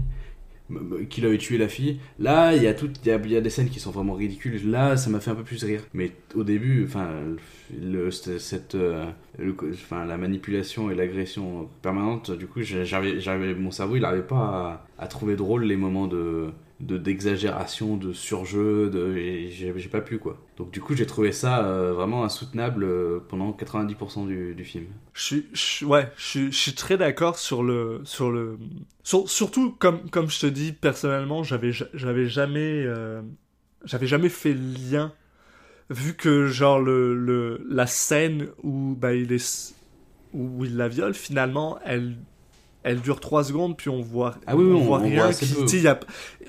Qu'il 1.10 1.26
avait 1.26 1.38
tué 1.38 1.58
la 1.58 1.68
fille. 1.68 2.00
Là, 2.20 2.56
il 2.56 2.64
y 2.64 2.68
a 2.68 2.76
y 3.06 3.36
a, 3.36 3.42
des 3.42 3.50
scènes 3.50 3.70
qui 3.70 3.80
sont 3.80 3.92
vraiment 3.92 4.14
ridicules. 4.14 4.70
Là, 4.70 4.98
ça 4.98 5.10
m'a 5.10 5.20
fait 5.20 5.32
un 5.32 5.36
peu 5.36 5.44
plus 5.44 5.64
rire. 5.64 5.82
Mais 5.94 6.12
au 6.36 6.44
début, 6.44 6.86
enfin, 6.86 7.10
cette, 8.12 8.76
euh, 8.76 9.06
enfin, 9.74 10.06
la 10.06 10.18
manipulation 10.18 10.92
et 10.92 10.96
l'agression 10.96 11.70
permanente, 11.82 12.32
du 12.32 12.48
coup, 12.48 12.62
j'avais, 12.62 13.54
mon 13.56 13.72
cerveau, 13.72 13.96
il 13.96 14.02
n'arrivait 14.02 14.24
pas 14.24 14.86
à, 14.98 15.08
trouver 15.08 15.36
drôle 15.36 15.64
les 15.64 15.76
moments 15.76 16.08
de 16.08 16.50
d'exagération, 16.82 17.98
de 17.98 18.14
surjeu, 18.14 18.90
de 18.90 19.14
j'ai 19.50 19.90
pas 19.90 20.02
pu 20.02 20.18
quoi. 20.18 20.38
Donc 20.58 20.72
du 20.72 20.82
coup 20.82 20.96
j'ai 20.96 21.06
trouvé 21.06 21.32
ça 21.32 21.66
euh, 21.66 21.94
vraiment 21.94 22.24
insoutenable 22.24 22.84
euh, 22.84 23.20
pendant 23.30 23.52
90% 23.52 24.28
du, 24.28 24.54
du 24.56 24.64
film. 24.64 24.86
Je 25.14 25.42
suis, 25.54 25.86
ouais, 25.86 26.12
je 26.18 26.50
suis, 26.50 26.74
très 26.74 26.98
d'accord 26.98 27.38
sur 27.38 27.64
le, 27.64 28.02
sur 28.04 28.32
le, 28.32 28.58
sur- 29.04 29.30
surtout 29.30 29.72
comme, 29.72 30.10
comme 30.10 30.30
je 30.30 30.40
te 30.40 30.46
dis 30.48 30.72
personnellement, 30.72 31.44
j'avais, 31.44 31.72
ja- 31.72 31.88
j'avais 31.94 32.28
jamais, 32.28 32.84
euh, 32.86 33.22
j'avais 33.86 34.08
jamais 34.08 34.30
fait 34.30 34.54
lien, 34.54 35.14
vu 35.90 36.14
que 36.16 36.48
genre 36.48 36.80
le, 36.80 37.16
le, 37.16 37.66
la 37.70 37.88
scène 37.88 38.48
où 38.64 38.96
bah 38.96 39.14
il 39.14 39.32
est, 39.34 39.76
où 40.34 40.64
il 40.66 40.78
la 40.78 40.88
viole 40.88 41.14
finalement, 41.14 41.80
elle, 41.86 42.16
elle 42.84 43.00
dure 43.02 43.20
3 43.20 43.44
secondes 43.44 43.78
puis 43.78 43.90
on 43.90 44.02
voit, 44.02 44.36
Ah 44.48 44.56
oui, 44.56 44.64
on- 44.66 44.80
voit 44.86 45.00
on 45.00 45.04
rien, 45.04 45.24
voit 45.24 45.34
qui- 45.34 45.88
a- 45.88 46.00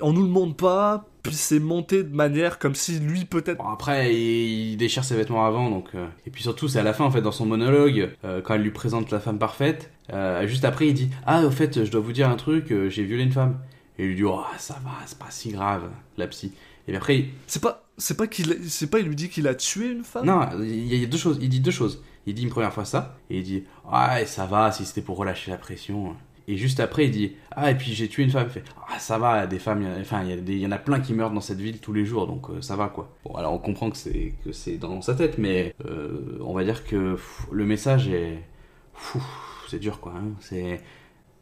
on 0.01 0.13
nous 0.13 0.23
le 0.23 0.29
montre 0.29 0.55
pas, 0.55 1.05
puis 1.21 1.33
c'est 1.35 1.59
monté 1.59 2.03
de 2.03 2.13
manière 2.15 2.59
comme 2.59 2.75
si 2.75 2.99
lui 2.99 3.25
peut-être 3.25 3.57
Bon, 3.59 3.69
après, 3.69 4.13
il, 4.13 4.71
il 4.71 4.77
déchire 4.77 5.03
ses 5.03 5.15
vêtements 5.15 5.45
avant, 5.45 5.69
donc. 5.69 5.89
euh, 5.95 6.05
Et 6.25 6.29
puis 6.31 6.41
surtout, 6.43 6.67
c'est 6.67 6.79
à 6.79 6.83
la 6.83 6.93
fin, 6.93 7.05
en 7.05 7.11
fait, 7.11 7.21
dans 7.21 7.31
son 7.31 7.45
monologue, 7.45 8.09
euh, 8.25 8.41
quand 8.41 8.55
elle 8.55 8.61
lui 8.61 8.71
présente 8.71 9.11
la 9.11 9.19
femme 9.19 9.39
parfaite. 9.39 9.91
euh, 10.11 10.45
juste 10.47 10.65
après, 10.65 10.87
il 10.87 10.93
dit 10.93 11.09
Ah, 11.25 11.43
au 11.43 11.51
fait, 11.51 11.85
je 11.85 11.91
dois 11.91 12.01
vous 12.01 12.11
dire 12.13 12.29
un 12.29 12.35
truc, 12.35 12.73
j'ai 12.89 13.03
violé 13.03 13.23
une 13.23 13.31
femme. 13.31 13.57
Et 13.99 14.03
il 14.03 14.09
lui 14.09 14.15
dit 14.15 14.23
Oh, 14.25 14.41
ça 14.57 14.75
va, 14.83 14.91
c'est 15.05 15.17
pas 15.19 15.27
si 15.29 15.51
grave, 15.51 15.83
la 16.17 16.27
psy. 16.27 16.47
Et 16.87 16.91
puis 16.91 16.95
après, 16.97 17.17
il- 17.19 17.29
c'est 17.47 17.61
pas, 17.61 17.82
c'est 17.97 18.17
pas 18.17 18.27
qu'il, 18.27 18.57
c'est 18.69 18.89
pas 18.89 18.99
il 18.99 19.07
lui 19.07 19.15
dit 19.15 19.29
qu'il 19.29 19.47
a 19.47 19.55
tué 19.55 19.91
une 19.91 20.03
femme? 20.03 20.25
non, 20.25 20.47
il 20.61 20.93
y 20.95 21.03
a 21.03 21.07
deux 21.07 21.17
choses. 21.17 21.37
Il 21.41 21.49
dit 21.49 21.59
deux 21.59 21.71
choses. 21.71 22.01
Il 22.25 22.33
dit 22.33 22.43
une 22.43 22.49
première 22.49 22.73
fois 22.73 22.85
ça, 22.85 23.17
et 23.29 23.37
il 23.39 23.43
dit 23.43 23.63
Ah, 23.89 24.25
ça 24.25 24.45
va, 24.45 24.71
si 24.71 24.85
c'était 24.85 25.01
pour 25.01 25.17
relâcher 25.17 25.51
la 25.51 25.57
pression. 25.57 26.15
Et 26.47 26.57
juste 26.57 26.79
après, 26.79 27.05
il 27.05 27.11
dit 27.11 27.33
Ah, 27.51 27.71
et 27.71 27.75
puis 27.75 27.93
j'ai 27.93 28.07
tué 28.07 28.23
une 28.23 28.29
femme. 28.29 28.47
Il 28.47 28.51
fait 28.51 28.63
Ah, 28.89 28.99
ça 28.99 29.17
va, 29.17 29.45
des 29.47 29.59
femmes, 29.59 29.85
enfin, 29.99 30.23
il 30.23 30.59
y, 30.59 30.65
en 30.65 30.71
a 30.71 30.77
plein 30.77 30.99
qui 30.99 31.13
meurent 31.13 31.31
dans 31.31 31.41
cette 31.41 31.59
ville 31.59 31.79
tous 31.79 31.93
les 31.93 32.05
jours, 32.05 32.27
donc 32.27 32.49
euh, 32.49 32.61
ça 32.61 32.75
va 32.75 32.87
quoi. 32.87 33.09
Bon, 33.25 33.35
alors 33.35 33.53
on 33.53 33.57
comprend 33.59 33.89
que 33.89 33.97
c'est 33.97 34.33
que 34.43 34.51
c'est 34.51 34.77
dans 34.77 35.01
sa 35.01 35.15
tête, 35.15 35.37
mais 35.37 35.75
euh, 35.85 36.37
on 36.41 36.53
va 36.53 36.63
dire 36.63 36.85
que 36.85 37.17
le 37.51 37.65
message 37.65 38.07
est. 38.09 38.39
C'est 39.69 39.79
dur 39.79 39.99
quoi. 39.99 40.13
hein. 40.15 40.31
C'est. 40.39 40.81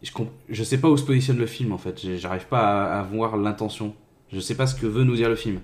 Je, 0.02 0.12
je 0.50 0.64
sais 0.64 0.80
pas 0.80 0.90
où 0.90 0.98
se 0.98 1.04
positionne 1.04 1.38
le 1.38 1.46
film 1.46 1.74
en 1.74 1.78
fait. 1.78 2.18
J'arrive 2.18 2.48
pas 2.48 3.00
à 3.00 3.04
voir 3.04 3.38
l'intention. 3.38 3.94
Je 4.32 4.40
sais 4.40 4.56
pas 4.56 4.66
ce 4.66 4.74
que 4.76 4.88
veut 4.88 5.04
nous 5.04 5.16
dire 5.16 5.30
le 5.30 5.36
film. 5.36 5.60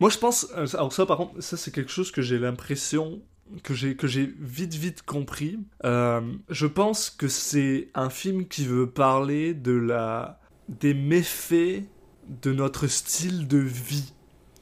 Moi, 0.00 0.10
je 0.10 0.18
pense. 0.18 0.48
euh, 0.56 0.66
Alors, 0.74 0.92
ça, 0.92 1.06
par 1.06 1.16
contre, 1.16 1.40
ça, 1.42 1.56
c'est 1.56 1.70
quelque 1.72 1.90
chose 1.90 2.10
que 2.10 2.22
j'ai 2.22 2.38
l'impression 2.38 3.20
que 3.62 3.72
j'ai 3.74 4.34
vite 4.38 4.74
vite 4.74 5.02
compris. 5.02 5.58
Euh, 5.84 6.20
je 6.50 6.66
pense 6.66 7.08
que 7.08 7.28
c'est 7.28 7.88
un 7.94 8.10
film 8.10 8.46
qui 8.46 8.66
veut 8.66 8.90
parler 8.90 9.54
de 9.54 9.72
la 9.72 10.38
des 10.68 10.92
méfaits 10.92 11.84
de 12.28 12.52
notre 12.52 12.88
style 12.88 13.48
de 13.48 13.56
vie. 13.56 14.12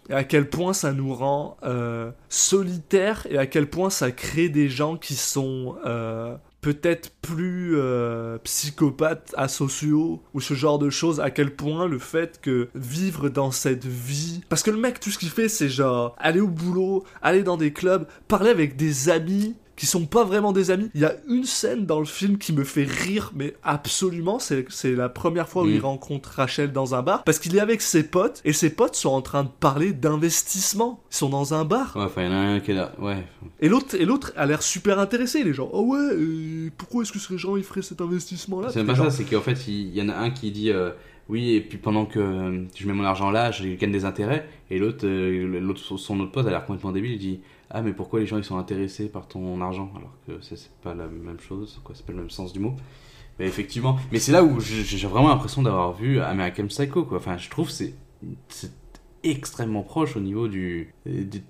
Et 0.09 0.13
à 0.13 0.23
quel 0.23 0.49
point 0.49 0.73
ça 0.73 0.93
nous 0.93 1.13
rend 1.13 1.57
euh, 1.65 2.13
solitaires 2.29 3.27
et 3.29 3.39
à 3.39 3.49
quel 3.49 3.69
point 3.69 3.91
ça 3.91 4.13
crée 4.13 4.49
des 4.49 4.69
gens 4.69 4.97
qui 4.97 5.17
sont 5.17 5.75
peut-être 6.67 7.11
plus 7.23 7.77
euh, 7.77 8.39
psychopathes, 8.39 9.33
asociaux 9.37 10.21
ou 10.35 10.41
ce 10.41 10.55
genre 10.55 10.81
de 10.81 10.91
choses. 10.91 11.21
À 11.21 11.31
quel 11.31 11.55
point 11.55 11.87
le 11.87 12.01
fait 12.01 12.41
que 12.41 12.71
vivre 12.75 13.29
dans 13.29 13.53
cette 13.53 13.85
vie, 13.85 14.41
parce 14.49 14.65
que 14.65 14.73
le 14.73 14.77
mec 14.77 14.99
tout 14.99 15.11
ce 15.11 15.19
qu'il 15.19 15.31
fait 15.31 15.49
c'est 15.49 15.69
genre 15.69 16.17
aller 16.19 16.41
au 16.41 16.49
boulot, 16.49 17.05
aller 17.23 17.45
dans 17.45 17.57
des 17.57 17.73
clubs, 17.73 18.09
parler 18.27 18.51
avec 18.51 18.75
des 18.75 19.11
amis 19.11 19.55
qui 19.77 19.87
sont 19.87 20.07
pas 20.07 20.25
vraiment 20.25 20.53
des 20.53 20.71
amis. 20.71 20.91
Il 20.95 21.03
y 21.03 21.05
a 21.05 21.15
une 21.29 21.45
scène 21.45 21.87
dans 21.87 21.99
le 21.99 22.07
film 22.07 22.39
qui 22.39 22.53
me 22.53 22.65
fait 22.65 22.85
rire, 22.85 23.33
mais 23.35 23.55
absolument, 23.63 24.39
c'est 24.39 24.67
la 24.85 25.09
première 25.09 25.49
fois 25.49 25.65
où 25.65 25.69
il 25.69 25.81
rencontre 25.81 26.31
Rachel 26.37 26.73
dans 26.73 26.95
un 26.95 27.03
bar, 27.03 27.25
parce 27.25 27.39
qu'il 27.39 27.55
est 27.57 27.61
avec 27.61 27.83
ses 27.83 28.03
potes, 28.05 28.41
et 28.45 28.53
ses 28.53 28.71
potes 28.71 28.95
sont 28.95 29.11
en 29.11 29.23
train 29.23 29.45
de 29.45 29.49
parler 29.49 29.93
d'investissement. 29.93 31.03
Ils 31.11 31.17
sont 31.17 31.29
dans 31.29 31.55
un 31.55 31.65
bar. 31.65 31.95
Ouais, 31.95 32.03
enfin, 32.05 32.23
il 32.23 32.27
y 32.27 32.29
en 32.29 32.33
a 32.33 32.37
un 32.37 32.61
qui 32.61 32.71
est 32.71 32.75
là. 32.75 32.93
Ouais. 32.99 33.23
Et 33.61 33.69
l'autre, 33.69 33.95
et 33.95 34.05
l'autre 34.05 34.33
a 34.37 34.47
l'air 34.47 34.63
super 34.63 34.99
intéressé. 34.99 35.45
Les 35.45 35.53
gens, 35.53 35.69
oh 35.73 35.83
ouais, 35.83 35.99
euh, 35.99 36.71
pourquoi 36.77 37.03
est-ce 37.03 37.13
que 37.13 37.19
ces 37.19 37.39
gens 37.39 37.57
ils 37.57 37.65
feraient 37.65 37.83
cet 37.83 38.01
investissement-là? 38.01 38.71
C'est 38.71 38.85
pas 38.85 38.97
ça, 38.97 39.11
c'est 39.11 39.25
qu'en 39.25 39.41
fait, 39.41 39.69
il 39.69 39.95
y 39.95 40.03
en 40.03 40.09
a 40.09 40.17
un 40.17 40.31
qui 40.31 40.51
dit 40.51 40.71
euh, 40.71 40.91
oui, 41.29 41.55
et 41.55 41.61
puis 41.61 41.79
pendant 41.79 42.07
que 42.07 42.19
euh, 42.19 42.65
je 42.75 42.87
mets 42.87 42.93
mon 42.93 43.05
argent 43.05 43.31
là, 43.31 43.51
je 43.51 43.69
gagne 43.75 43.93
des 43.93 44.05
intérêts, 44.05 44.49
et 44.71 44.79
l'autre, 44.79 45.07
l'autre 45.07 45.81
son 45.81 46.21
autre 46.21 46.33
pote 46.33 46.47
a 46.47 46.51
l'air 46.51 46.65
complètement 46.65 46.93
débile, 46.93 47.13
il 47.13 47.19
dit 47.19 47.41
ah 47.71 47.83
mais 47.83 47.93
pourquoi 47.93 48.21
les 48.21 48.27
gens 48.27 48.39
ils 48.39 48.45
sont 48.45 48.59
intéressés 48.59 49.09
par 49.09 49.27
ton 49.27 49.61
argent 49.61 49.91
alors 49.97 50.17
que 50.27 50.41
c'est 50.41 50.57
c'est 50.57 50.71
pas 50.83 50.95
la 50.95 51.07
même 51.09 51.41
chose, 51.41 51.81
quoi, 51.85 51.95
c'est 51.95 52.07
pas 52.07 52.13
le 52.13 52.21
même 52.21 52.31
sens 52.31 52.53
du 52.53 52.61
mot. 52.61 52.75
Mais 53.39 53.47
effectivement, 53.47 53.99
mais 54.13 54.19
c'est 54.19 54.33
là 54.33 54.43
où 54.43 54.61
j'ai 54.61 55.07
vraiment 55.07 55.29
l'impression 55.29 55.63
d'avoir 55.63 55.93
vu 55.93 56.21
American 56.21 56.67
Psycho, 56.69 57.05
quoi. 57.05 57.19
Enfin, 57.19 57.37
je 57.37 57.51
trouve 57.51 57.71
c'est 57.71 57.95
extrêmement 59.23 59.83
proche 59.83 60.17
au 60.17 60.21
niveau 60.21 60.49
du, 60.49 60.95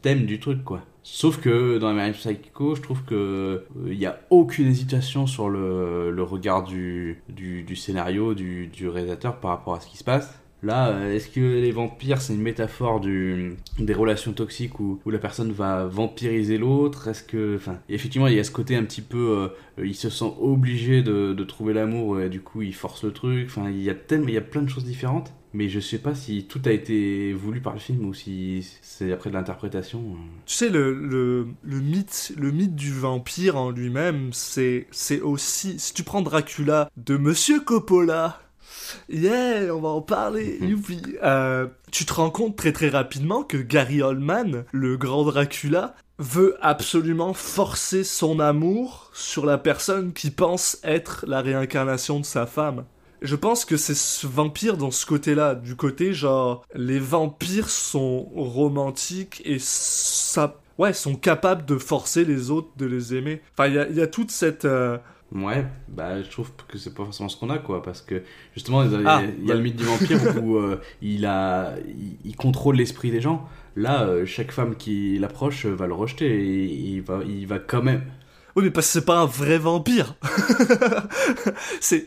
thème 0.02 0.26
du 0.26 0.40
truc, 0.40 0.64
quoi. 0.64 0.80
Sauf 1.02 1.40
que 1.40 1.78
dans 1.78 1.88
American 1.88 2.18
Psycho, 2.18 2.74
je 2.74 2.82
trouve 2.82 3.04
que 3.04 3.66
il 3.86 3.96
n'y 3.96 4.06
a 4.06 4.18
aucune 4.30 4.66
hésitation 4.66 5.28
sur 5.28 5.48
le, 5.48 6.10
le 6.10 6.22
regard 6.24 6.64
du, 6.64 7.22
du, 7.28 7.62
du 7.62 7.76
scénario, 7.76 8.34
du, 8.34 8.66
du 8.66 8.88
réalisateur 8.88 9.38
par 9.38 9.52
rapport 9.52 9.74
à 9.74 9.80
ce 9.80 9.86
qui 9.86 9.96
se 9.96 10.04
passe. 10.04 10.40
Là, 10.66 10.88
euh, 10.88 11.14
est-ce 11.14 11.28
que 11.28 11.40
les 11.40 11.70
vampires, 11.70 12.20
c'est 12.20 12.34
une 12.34 12.42
métaphore 12.42 13.00
des 13.00 13.94
relations 13.94 14.32
toxiques 14.32 14.80
où, 14.80 14.98
la 15.06 15.18
personne 15.18 15.52
va 15.52 15.86
vampiriser 15.86 16.58
l'autre? 16.58 17.06
Est-ce 17.06 17.22
que, 17.22 17.54
enfin, 17.54 17.78
effectivement, 17.88 18.26
il 18.26 18.34
y 18.34 18.40
a 18.40 18.44
ce 18.44 18.50
côté 18.50 18.74
un 18.74 18.82
petit 18.82 19.00
peu, 19.00 19.48
euh, 19.78 19.86
il 19.86 19.94
se 19.94 20.10
sent 20.10 20.32
obligé 20.40 21.02
de, 21.02 21.44
trouver 21.44 21.72
l'amour 21.72 22.20
et 22.20 22.28
du 22.28 22.40
coup, 22.40 22.62
il 22.62 22.74
force 22.74 23.04
le 23.04 23.12
truc. 23.12 23.46
Enfin, 23.46 23.70
il 23.70 23.80
y 23.80 23.90
a 23.90 23.94
tellement, 23.94 24.26
il 24.26 24.34
y 24.34 24.38
a 24.38 24.40
plein 24.40 24.62
de 24.62 24.68
choses 24.68 24.84
différentes. 24.84 25.32
Mais 25.54 25.68
je 25.68 25.78
sais 25.78 25.98
pas 25.98 26.16
si 26.16 26.44
tout 26.44 26.60
a 26.66 26.72
été 26.72 27.32
voulu 27.32 27.60
par 27.60 27.72
le 27.72 27.78
film 27.78 28.04
ou 28.04 28.12
si 28.12 28.66
c'est 28.82 29.12
après 29.12 29.30
de 29.30 29.36
l'interprétation. 29.36 30.02
Tu 30.44 30.54
sais, 30.54 30.68
le, 30.68 31.46
mythe, 31.64 32.32
le 32.36 32.50
mythe 32.50 32.74
du 32.74 32.92
vampire 32.92 33.56
en 33.56 33.70
lui-même, 33.70 34.30
c'est 34.32 34.88
aussi. 35.22 35.78
Si 35.78 35.94
tu 35.94 36.02
prends 36.02 36.20
Dracula 36.20 36.90
de 36.96 37.16
Monsieur 37.16 37.60
Coppola, 37.60 38.40
yeah, 39.08 39.74
on 39.74 39.80
va 39.80 39.88
en 39.90 40.02
parler, 40.02 40.58
Mhm. 40.60 40.68
youpi. 40.68 41.02
Euh, 41.22 41.66
tu 41.92 42.04
te 42.04 42.12
rends 42.14 42.30
compte 42.30 42.56
très 42.56 42.72
très 42.72 42.88
rapidement 42.88 43.42
que 43.42 43.56
Gary 43.56 44.02
Oldman, 44.02 44.64
le 44.72 44.96
grand 44.96 45.24
Dracula, 45.24 45.94
veut 46.18 46.56
absolument 46.62 47.34
forcer 47.34 48.02
son 48.04 48.40
amour 48.40 49.10
sur 49.12 49.44
la 49.44 49.58
personne 49.58 50.12
qui 50.12 50.30
pense 50.30 50.78
être 50.82 51.24
la 51.28 51.42
réincarnation 51.42 52.20
de 52.20 52.24
sa 52.24 52.46
femme. 52.46 52.84
Je 53.22 53.36
pense 53.36 53.64
que 53.64 53.76
c'est 53.76 53.94
ce 53.96 54.26
vampire 54.26 54.76
dans 54.76 54.90
ce 54.90 55.04
côté-là, 55.06 55.54
du 55.54 55.74
côté 55.76 56.12
genre 56.12 56.64
les 56.74 56.98
vampires 56.98 57.70
sont 57.70 58.28
romantiques 58.34 59.40
et 59.44 59.58
ça, 59.58 60.60
ouais, 60.78 60.92
sont 60.92 61.16
capables 61.16 61.64
de 61.64 61.78
forcer 61.78 62.24
les 62.24 62.50
autres 62.50 62.68
de 62.76 62.86
les 62.86 63.14
aimer. 63.14 63.40
Enfin, 63.56 63.68
il 63.68 63.94
y 63.94 63.98
y 63.98 64.02
a 64.02 64.06
toute 64.06 64.30
cette, 64.30 64.64
euh, 64.66 64.98
Ouais, 65.34 65.66
bah 65.88 66.22
je 66.22 66.30
trouve 66.30 66.52
que 66.68 66.78
c'est 66.78 66.94
pas 66.94 67.04
forcément 67.04 67.28
ce 67.28 67.36
qu'on 67.36 67.50
a 67.50 67.58
quoi, 67.58 67.82
parce 67.82 68.00
que 68.00 68.22
justement 68.54 68.84
il 68.84 68.92
y 68.92 68.94
a, 68.94 69.16
Ah, 69.16 69.22
y 69.42 69.50
a 69.50 69.54
le 69.54 69.60
mythe 69.60 69.76
du 69.76 69.82
vampire 69.84 70.20
où 70.44 70.56
euh, 70.56 70.80
il 71.02 71.26
a, 71.26 71.74
il, 71.86 72.16
il 72.24 72.36
contrôle 72.36 72.76
l'esprit 72.76 73.10
des 73.10 73.20
gens. 73.20 73.48
Là, 73.74 74.04
euh, 74.04 74.24
chaque 74.24 74.52
femme 74.52 74.76
qui 74.76 75.18
l'approche 75.18 75.66
euh, 75.66 75.74
va 75.74 75.86
le 75.88 75.94
rejeter 75.94 76.26
et 76.26 76.64
il 76.64 77.02
va, 77.02 77.20
il 77.26 77.46
va 77.46 77.58
quand 77.58 77.82
même. 77.82 78.04
Oui, 78.54 78.64
mais 78.64 78.70
parce 78.70 78.86
que 78.86 78.92
c'est 78.94 79.04
pas 79.04 79.18
un 79.18 79.26
vrai 79.26 79.58
vampire. 79.58 80.14
c'est. 81.80 82.06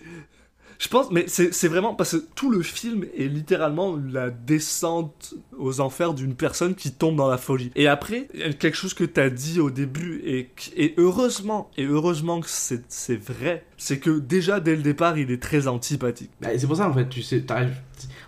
Je 0.79 0.87
pense, 0.87 1.11
mais 1.11 1.25
c'est 1.27 1.67
vraiment 1.67 1.93
parce 1.93 2.17
que 2.17 2.25
tout 2.35 2.49
le 2.49 2.61
film 2.63 3.05
est 3.17 3.27
littéralement 3.27 3.97
la 4.11 4.29
descente 4.29 5.33
aux 5.57 5.81
enfers 5.81 6.13
d'une 6.13 6.35
personne 6.35 6.73
qui 6.73 6.91
tombe 6.93 7.17
dans 7.17 7.27
la 7.27 7.37
folie. 7.37 7.69
Et 7.75 7.87
après, 7.87 8.29
quelque 8.59 8.75
chose 8.77 8.93
que 8.93 9.03
t'as 9.03 9.29
dit 9.29 9.59
au 9.59 9.71
début, 9.71 10.21
et, 10.23 10.49
et 10.77 10.93
heureusement, 10.97 11.69
et 11.77 11.83
heureusement 11.83 12.39
que 12.39 12.47
c'est 12.47 13.21
vrai, 13.21 13.65
c'est 13.75 13.99
que 13.99 14.19
déjà 14.19 14.61
dès 14.61 14.77
le 14.77 14.81
départ, 14.81 15.17
il 15.17 15.31
est 15.31 15.41
très 15.41 15.67
antipathique. 15.67 16.31
Bah, 16.39 16.47
c'est 16.57 16.65
pour 16.65 16.77
ça 16.77 16.87
en 16.89 16.93
fait, 16.93 17.09
tu 17.09 17.23
sais, 17.23 17.41
t'arrives- 17.41 17.75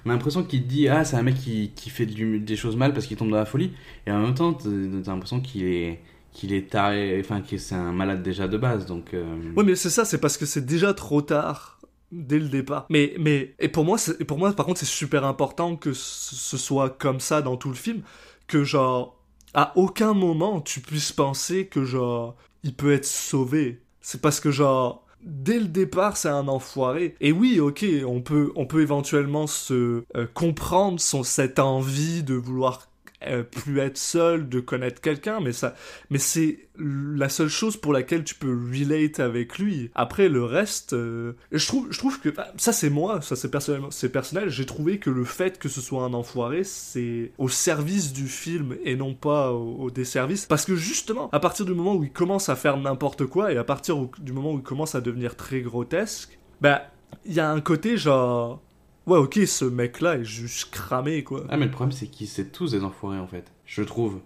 on 0.05 0.09
a 0.09 0.13
l'impression 0.13 0.43
qu'il 0.43 0.63
te 0.63 0.67
dit 0.67 0.89
ah 0.89 1.05
c'est 1.05 1.15
un 1.15 1.23
mec 1.23 1.35
qui, 1.35 1.71
qui 1.73 1.89
fait 1.89 2.05
du- 2.05 2.41
des 2.41 2.57
choses 2.57 2.75
mal 2.75 2.91
parce 2.93 3.05
qu'il 3.07 3.15
tombe 3.15 3.29
dans 3.31 3.37
la 3.37 3.45
folie, 3.45 3.71
et 4.05 4.11
en 4.11 4.19
même 4.19 4.33
temps 4.33 4.51
t'as 4.53 4.67
t'as 5.05 5.11
l'impression 5.13 5.39
qu'il 5.39 5.63
est 5.67 6.01
qu'il 6.33 6.51
est 6.53 6.69
taré, 6.69 7.17
enfin 7.19 7.41
que 7.41 7.57
c'est 7.57 7.75
un 7.75 7.91
malade 7.93 8.23
déjà 8.23 8.47
de 8.49 8.57
base, 8.57 8.85
donc. 8.85 9.13
euh, 9.13 9.23
Oui, 9.55 9.63
mais 9.65 9.75
c'est 9.75 9.89
ça, 9.89 10.03
c'est 10.05 10.17
parce 10.19 10.37
que 10.37 10.45
c'est 10.45 10.65
déjà 10.65 10.93
trop 10.93 11.21
tard 11.21 11.77
dès 12.11 12.39
le 12.39 12.49
départ. 12.49 12.85
Mais, 12.89 13.13
mais, 13.19 13.55
et 13.59 13.69
pour 13.69 13.85
moi, 13.85 13.97
et 14.19 14.25
pour 14.25 14.37
moi, 14.37 14.51
par 14.53 14.65
contre, 14.65 14.79
c'est 14.79 14.85
super 14.85 15.25
important 15.25 15.75
que 15.75 15.93
ce 15.93 16.35
ce 16.35 16.57
soit 16.57 16.89
comme 16.89 17.19
ça 17.19 17.41
dans 17.41 17.57
tout 17.57 17.69
le 17.69 17.75
film, 17.75 18.01
que 18.47 18.63
genre, 18.63 19.17
à 19.53 19.73
aucun 19.75 20.13
moment 20.13 20.61
tu 20.61 20.79
puisses 20.81 21.11
penser 21.11 21.67
que 21.67 21.83
genre, 21.83 22.35
il 22.63 22.73
peut 22.73 22.93
être 22.93 23.05
sauvé. 23.05 23.81
C'est 24.01 24.21
parce 24.21 24.39
que 24.39 24.51
genre, 24.51 25.05
dès 25.23 25.59
le 25.59 25.67
départ, 25.67 26.17
c'est 26.17 26.29
un 26.29 26.47
enfoiré. 26.47 27.15
Et 27.21 27.31
oui, 27.31 27.59
ok, 27.59 27.85
on 28.05 28.21
peut, 28.21 28.51
on 28.55 28.65
peut 28.65 28.81
éventuellement 28.81 29.47
se 29.47 30.03
euh, 30.15 30.27
comprendre 30.33 30.99
son, 30.99 31.23
cette 31.23 31.59
envie 31.59 32.23
de 32.23 32.33
vouloir 32.33 32.87
euh, 33.27 33.43
plus 33.43 33.79
être 33.79 33.97
seul, 33.97 34.49
de 34.49 34.59
connaître 34.59 35.01
quelqu'un, 35.01 35.39
mais 35.39 35.53
ça, 35.53 35.75
mais 36.09 36.17
c'est 36.17 36.59
la 36.77 37.29
seule 37.29 37.49
chose 37.49 37.77
pour 37.77 37.93
laquelle 37.93 38.23
tu 38.23 38.35
peux 38.35 38.51
relate 38.51 39.19
avec 39.19 39.59
lui. 39.59 39.91
Après 39.93 40.29
le 40.29 40.43
reste, 40.43 40.93
euh, 40.93 41.33
je 41.51 41.65
trouve, 41.67 41.87
je 41.91 41.97
trouve 41.97 42.19
que 42.19 42.29
bah, 42.29 42.47
ça 42.57 42.73
c'est 42.73 42.89
moi, 42.89 43.21
ça 43.21 43.35
c'est 43.35 43.51
personnellement, 43.51 43.91
c'est 43.91 44.09
personnel. 44.09 44.49
J'ai 44.49 44.65
trouvé 44.65 44.97
que 44.97 45.09
le 45.09 45.23
fait 45.23 45.59
que 45.59 45.69
ce 45.69 45.81
soit 45.81 46.03
un 46.03 46.13
enfoiré, 46.13 46.63
c'est 46.63 47.31
au 47.37 47.49
service 47.49 48.13
du 48.13 48.27
film 48.27 48.75
et 48.83 48.95
non 48.95 49.13
pas 49.13 49.51
au, 49.51 49.75
au 49.75 49.91
desservice, 49.91 50.45
parce 50.45 50.65
que 50.65 50.75
justement, 50.75 51.29
à 51.31 51.39
partir 51.39 51.65
du 51.65 51.73
moment 51.73 51.95
où 51.95 52.03
il 52.03 52.11
commence 52.11 52.49
à 52.49 52.55
faire 52.55 52.77
n'importe 52.77 53.25
quoi 53.25 53.51
et 53.51 53.57
à 53.57 53.63
partir 53.63 53.97
du 54.19 54.33
moment 54.33 54.53
où 54.53 54.57
il 54.57 54.63
commence 54.63 54.95
à 54.95 55.01
devenir 55.01 55.35
très 55.35 55.61
grotesque, 55.61 56.39
bah 56.61 56.83
il 57.25 57.33
y 57.33 57.39
a 57.39 57.49
un 57.49 57.61
côté 57.61 57.97
genre 57.97 58.61
ouais 59.11 59.19
ok 59.19 59.39
ce 59.45 59.65
mec 59.65 60.01
là 60.01 60.15
est 60.15 60.23
juste 60.23 60.71
cramé 60.71 61.23
quoi. 61.23 61.43
Ah, 61.49 61.57
mais 61.57 61.65
le 61.65 61.71
problème, 61.71 61.91
c'est 61.91 62.07
qu'ils 62.07 62.27
c'est 62.27 62.51
tous 62.51 62.71
des 62.71 62.83
enfoirés, 62.83 63.19
en 63.19 63.27
fait. 63.27 63.51
Je 63.65 63.83
trouve. 63.83 64.19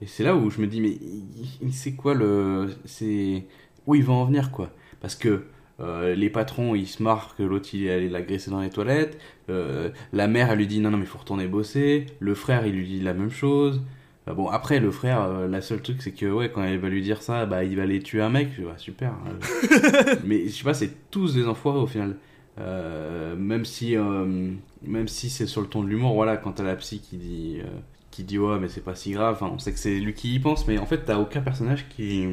Et 0.00 0.06
c'est 0.06 0.24
là 0.24 0.34
où 0.34 0.50
je 0.50 0.60
me 0.60 0.66
dis, 0.66 0.80
mais 0.80 1.70
c'est 1.72 1.92
quoi 1.92 2.14
le. 2.14 2.70
C'est. 2.84 3.44
Où 3.86 3.94
il 3.94 4.04
va 4.04 4.12
en 4.12 4.24
venir, 4.24 4.50
quoi 4.50 4.70
Parce 5.00 5.14
que. 5.14 5.44
euh, 5.80 6.14
les 6.14 6.30
patrons, 6.30 6.74
ils 6.74 6.86
se 6.86 7.02
marrent 7.02 7.34
que 7.36 7.42
l'autre 7.42 7.70
il 7.72 7.86
est 7.86 7.92
allé 7.92 8.08
l'agresser 8.08 8.50
dans 8.50 8.60
les 8.60 8.70
toilettes. 8.70 9.18
Euh, 9.50 9.90
la 10.12 10.28
mère, 10.28 10.50
elle 10.50 10.58
lui 10.58 10.66
dit 10.66 10.80
non, 10.80 10.90
non, 10.90 10.98
mais 10.98 11.04
il 11.04 11.08
faut 11.08 11.18
retourner 11.18 11.48
bosser. 11.48 12.06
Le 12.20 12.34
frère, 12.34 12.66
il 12.66 12.74
lui 12.74 12.86
dit 12.86 13.00
la 13.00 13.14
même 13.14 13.30
chose. 13.30 13.80
Euh, 14.28 14.34
bon, 14.34 14.48
après, 14.48 14.78
le 14.80 14.90
frère, 14.92 15.22
euh, 15.22 15.48
la 15.48 15.60
seule 15.60 15.82
truc, 15.82 16.00
c'est 16.02 16.12
que 16.12 16.26
ouais, 16.26 16.50
quand 16.52 16.62
elle 16.62 16.78
va 16.78 16.88
lui 16.88 17.02
dire 17.02 17.22
ça, 17.22 17.46
bah, 17.46 17.64
il 17.64 17.76
va 17.76 17.82
aller 17.82 18.00
tuer 18.00 18.22
un 18.22 18.28
mec. 18.30 18.50
Ouais, 18.58 18.66
super. 18.76 19.12
euh. 19.26 20.14
mais 20.24 20.46
je 20.46 20.50
sais 20.52 20.64
pas, 20.64 20.74
c'est 20.74 21.10
tous 21.10 21.34
des 21.34 21.46
enfoirés 21.48 21.80
au 21.80 21.86
final. 21.88 22.16
Euh, 22.58 23.34
même 23.36 23.64
si, 23.64 23.96
euh, 23.96 24.52
même 24.82 25.08
si 25.08 25.30
c'est 25.30 25.46
sur 25.46 25.62
le 25.62 25.66
ton 25.68 25.82
de 25.82 25.88
l'humour, 25.88 26.14
voilà, 26.14 26.36
quand 26.36 26.52
t'as 26.52 26.64
la 26.64 26.76
psy 26.76 27.00
qui 27.00 27.16
dit, 27.16 27.58
euh, 27.60 27.66
qui 28.10 28.24
dit 28.24 28.38
ouais, 28.38 28.58
mais 28.58 28.68
c'est 28.68 28.82
pas 28.84 28.94
si 28.94 29.12
grave. 29.12 29.34
Enfin, 29.34 29.50
on 29.54 29.58
sait 29.58 29.72
que 29.72 29.78
c'est 29.78 29.98
lui 30.00 30.14
qui 30.14 30.34
y 30.34 30.38
pense, 30.40 30.66
mais 30.68 30.78
en 30.78 30.86
fait, 30.86 31.04
t'as 31.04 31.18
aucun 31.18 31.40
personnage 31.40 31.88
qui. 31.88 32.26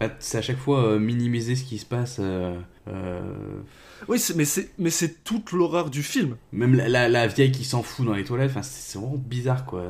bah, 0.00 0.10
c'est 0.20 0.38
à 0.38 0.42
chaque 0.42 0.58
fois 0.58 0.98
minimiser 0.98 1.56
ce 1.56 1.64
qui 1.64 1.78
se 1.78 1.86
passe. 1.86 2.18
euh, 2.20 2.58
Oui 4.08 4.20
mais 4.36 4.44
c'est 4.44 4.70
mais 4.78 4.90
c'est 4.90 5.24
toute 5.24 5.52
l'horreur 5.52 5.90
du 5.90 6.02
film. 6.02 6.36
même 6.52 6.74
la, 6.74 6.88
la- 6.88 7.08
la 7.08 7.26
vieille 7.26 7.52
qui 7.52 7.64
s'en 7.64 7.82
fout 7.82 8.04
dans 8.06 8.14
les 8.14 8.24
toilettes, 8.24 8.50
enfin, 8.50 8.62
c'est 8.62 8.98
vraiment 8.98 9.16
bizarre 9.16 9.64
quoi. 9.66 9.84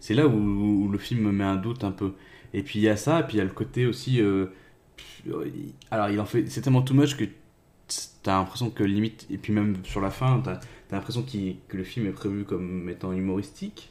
C'est- 0.00 0.14
là 0.14 0.26
où, 0.26 0.32
où 0.36 0.88
le 0.88 0.98
film 0.98 1.22
me 1.22 1.32
met 1.32 1.44
un 1.44 1.56
doute 1.56 1.84
un 1.84 1.92
peu. 1.92 2.12
Et 2.54 2.62
puis 2.62 2.78
il 2.80 2.82
y 2.82 2.88
a 2.88 2.96
ça, 2.96 3.20
et 3.20 3.22
puis 3.24 3.34
il 3.36 3.38
y 3.38 3.40
a 3.40 3.44
le 3.44 3.50
côté 3.50 3.86
aussi. 3.86 4.20
euh, 4.20 4.46
alors 5.90 6.08
il 6.10 6.20
en 6.20 6.24
fait. 6.24 6.46
C'est 6.48 6.60
tellement 6.62 6.82
too 6.82 6.94
much 6.94 7.16
que 7.16 7.24
t'as 8.22 8.38
l'impression 8.38 8.70
que 8.70 8.82
limite. 8.84 9.26
Et 9.30 9.38
puis 9.38 9.52
même 9.52 9.76
sur 9.84 10.00
la 10.00 10.10
fin, 10.10 10.40
t'as 10.44 10.60
l'impression 10.90 11.22
que 11.24 11.76
le 11.76 11.84
film 11.84 12.06
est 12.06 12.12
prévu 12.12 12.44
comme 12.44 12.88
étant 12.88 13.12
humoristique. 13.12 13.90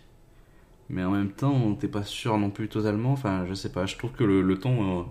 Mais 0.90 1.04
en 1.04 1.12
même 1.12 1.32
temps, 1.32 1.74
t'es 1.76 1.88
pas 1.88 2.04
sûr 2.04 2.38
non 2.38 2.50
plus 2.50 2.68
totalement. 2.68 3.14
Enfin, 3.14 3.46
je 3.48 3.54
sais 3.54 3.72
pas, 3.72 3.86
je 3.86 3.98
trouve 3.98 4.12
que 4.12 4.24
le, 4.26 4.42
le 4.42 4.60
ton. 4.60 5.02
euh, 5.02 5.04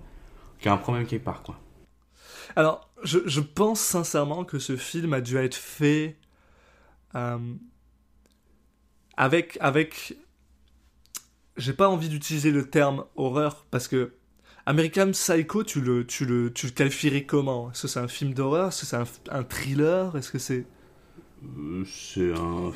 qu'il 0.59 0.67
y 0.67 0.69
a 0.69 0.75
un 0.75 0.79
problème 0.79 1.07
quelque 1.07 1.25
part 1.25 1.43
quoi. 1.43 1.59
Alors, 2.57 2.91
je, 3.03 3.19
je 3.27 3.41
pense 3.41 3.81
sincèrement 3.81 4.45
que 4.45 4.59
ce 4.59 4.77
film 4.77 5.13
a 5.15 5.21
dû 5.21 5.37
être 5.37 5.55
fait 5.55 6.17
euh, 7.15 7.55
avec, 9.17 9.57
avec. 9.61 10.17
J'ai 11.57 11.73
pas 11.73 11.89
envie 11.89 12.09
d'utiliser 12.09 12.51
le 12.51 12.69
terme 12.69 13.05
horreur 13.17 13.67
parce 13.71 13.89
que 13.89 14.15
American 14.71 15.11
Psycho, 15.13 15.65
tu 15.65 15.81
le, 15.81 16.07
tu 16.07 16.25
le, 16.27 16.53
tu 16.53 16.67
le 16.67 16.73
qualifierais 16.73 17.25
comment? 17.25 17.71
Est-ce 17.71 17.83
que 17.83 17.89
c'est 17.89 18.01
un 18.01 18.09
film 18.09 18.35
d'horreur? 18.35 18.69
Est-ce 18.69 18.81
que 18.83 18.87
c'est 18.87 18.97
un, 18.97 19.05
un 19.41 19.43
thriller? 19.45 20.17
Est-ce 20.17 20.31
que 20.31 20.39
c'est 20.39 20.65
Euh, 21.59 21.85
c'est 21.87 22.33
un. 22.33 22.71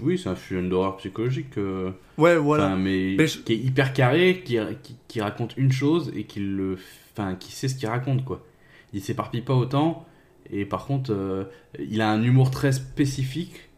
Oui, 0.00 0.18
c'est 0.18 0.28
un 0.30 0.36
film 0.36 0.68
d'horreur 0.70 0.96
psychologique. 0.96 1.58
euh, 1.58 1.90
Ouais, 2.18 2.36
voilà. 2.36 2.66
Enfin, 2.68 2.76
mais, 2.76 3.14
Mais 3.18 3.26
je- 3.26 3.38
qui 3.40 3.52
est 3.52 3.56
hyper 3.58 3.92
carré, 3.92 4.42
qui, 4.44 4.58
qui, 4.82 4.96
qui 5.08 5.20
raconte 5.20 5.56
une 5.56 5.70
chose 5.72 6.10
et 6.16 6.24
qui 6.24 6.40
le, 6.40 6.78
enfin, 7.12 7.34
qui 7.36 7.52
sait 7.52 7.68
ce 7.68 7.74
qu'il 7.76 7.88
raconte 7.88 8.24
quoi. 8.24 8.44
Il 8.92 9.02
s'éparpille 9.02 9.42
pas 9.42 9.54
autant 9.54 10.06
et 10.50 10.64
par 10.64 10.86
contre, 10.86 11.12
euh, 11.12 11.44
il 11.78 12.00
a 12.00 12.10
un 12.10 12.22
humour 12.22 12.50
très 12.50 12.72
spécifique 12.72 13.68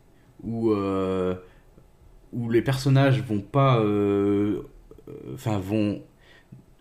où 0.45 0.71
euh, 0.73 1.35
où 2.33 2.51
les 2.51 2.63
personnages 2.63 3.23
vont 3.23 3.41
pas, 3.41 3.83
enfin 5.35 5.59
vont 5.59 6.03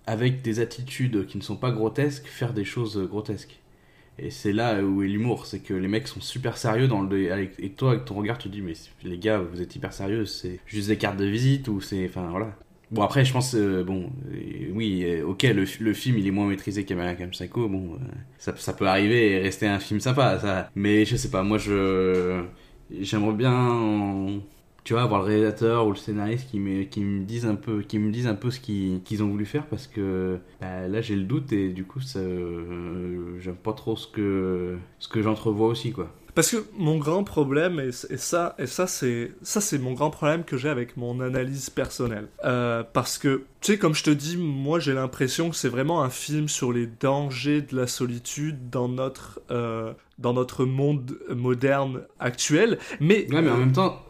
avec 0.07 0.41
des 0.41 0.59
attitudes 0.59 1.27
qui 1.27 1.37
ne 1.37 1.43
sont 1.43 1.57
pas 1.57 1.71
grotesques 1.71 2.25
faire 2.25 2.53
des 2.53 2.65
choses 2.65 2.97
grotesques. 3.07 3.59
Et 4.19 4.31
c'est 4.31 4.53
là 4.53 4.81
où 4.81 5.03
est 5.03 5.07
l'humour, 5.07 5.45
c'est 5.45 5.59
que 5.59 5.75
les 5.75 5.87
mecs 5.87 6.07
sont 6.07 6.21
super 6.21 6.57
sérieux 6.57 6.87
dans 6.87 7.01
le 7.01 7.31
et 7.59 7.69
toi 7.69 7.91
avec 7.91 8.05
ton 8.05 8.15
regard 8.15 8.39
tu 8.39 8.49
dis 8.49 8.61
mais 8.61 8.73
les 9.03 9.19
gars 9.19 9.37
vous 9.39 9.61
êtes 9.61 9.75
hyper 9.75 9.93
sérieux, 9.93 10.25
c'est 10.25 10.59
juste 10.65 10.87
des 10.87 10.97
cartes 10.97 11.17
de 11.17 11.25
visite 11.25 11.67
ou 11.67 11.81
c'est 11.81 12.07
enfin 12.07 12.27
voilà. 12.31 12.55
Bon 12.89 13.03
après 13.03 13.25
je 13.25 13.33
pense 13.33 13.53
euh, 13.53 13.83
bon 13.83 14.09
euh, 14.31 14.71
oui 14.73 15.03
euh, 15.05 15.25
ok 15.25 15.43
le, 15.43 15.93
film 15.93 16.17
il 16.17 16.25
est 16.25 16.31
moins 16.31 16.47
maîtrisé 16.47 16.85
qu'American 16.85 17.27
Psycho 17.27 17.67
bon 17.67 17.99
ça, 18.37 18.55
ça 18.55 18.71
peut 18.73 18.87
arriver 18.87 19.33
et 19.33 19.39
rester 19.39 19.67
un 19.67 19.79
film 19.79 19.99
sympa 19.99 20.39
ça 20.39 20.71
mais 20.73 21.03
je 21.03 21.17
sais 21.17 21.29
pas 21.29 21.43
moi 21.43 21.57
je 21.57 22.43
j'aimerais 23.01 23.33
bien 23.33 24.41
tu 24.87 24.93
vois 24.93 25.03
avoir 25.03 25.19
le 25.19 25.27
réalisateur 25.27 25.85
ou 25.85 25.89
le 25.89 25.97
scénariste 25.97 26.49
qui 26.49 26.59
me 26.61 27.25
disent 27.25 27.45
un 27.45 27.55
peu 27.55 27.81
qui 27.81 27.99
me 27.99 28.09
disent 28.09 28.25
un 28.25 28.35
peu 28.35 28.51
ce 28.51 28.61
qu'ils 28.61 29.03
qu'ils 29.03 29.21
ont 29.21 29.27
voulu 29.27 29.43
faire 29.43 29.65
parce 29.65 29.85
que 29.85 30.39
bah, 30.61 30.87
là 30.87 31.01
j'ai 31.01 31.17
le 31.17 31.23
doute 31.23 31.51
et 31.51 31.73
du 31.73 31.83
coup 31.83 31.99
ça 31.99 32.19
euh, 32.19 33.37
j'aime 33.41 33.57
pas 33.57 33.73
trop 33.73 33.97
ce 33.97 34.07
que 34.07 34.77
ce 34.99 35.09
que 35.09 35.21
j'entrevois 35.21 35.67
aussi 35.67 35.91
quoi 35.91 36.09
Parce 36.37 36.51
que 36.51 36.57
mon 36.77 36.99
grand 36.99 37.23
problème, 37.23 37.79
et, 37.79 37.89
et 38.13 38.17
ça, 38.17 38.53
et 38.59 38.67
ça 38.67 38.85
c'est 38.85 39.31
ça 39.41 39.59
c'est 39.59 39.79
mon 39.79 39.93
grand 39.93 40.11
problème 40.11 40.43
que 40.43 40.55
j'ai 40.55 40.69
avec 40.69 40.95
mon 40.95 41.19
analyse 41.19 41.71
personnelle. 41.71 42.27
Euh, 42.45 42.83
parce 42.93 43.17
que, 43.17 43.45
tu 43.59 43.71
sais, 43.71 43.79
comme 43.79 43.95
je 43.95 44.03
te 44.03 44.11
dis, 44.11 44.37
moi 44.37 44.79
j'ai 44.79 44.93
l'impression 44.93 45.49
que 45.49 45.55
c'est 45.55 45.67
vraiment 45.67 46.03
un 46.03 46.11
film 46.11 46.47
sur 46.47 46.71
les 46.71 46.85
dangers 46.85 47.63
de 47.63 47.75
la 47.75 47.87
solitude 47.87 48.69
dans 48.69 48.87
notre, 48.87 49.41
euh, 49.49 49.93
dans 50.19 50.33
notre 50.33 50.65
monde 50.65 51.17
moderne 51.27 52.01
actuel. 52.19 52.77
Mais, 52.99 53.25
Ouais, 53.33 53.41
mais 53.41 53.49
en 53.49 53.57
même 53.57 53.71
temps, 53.71 54.05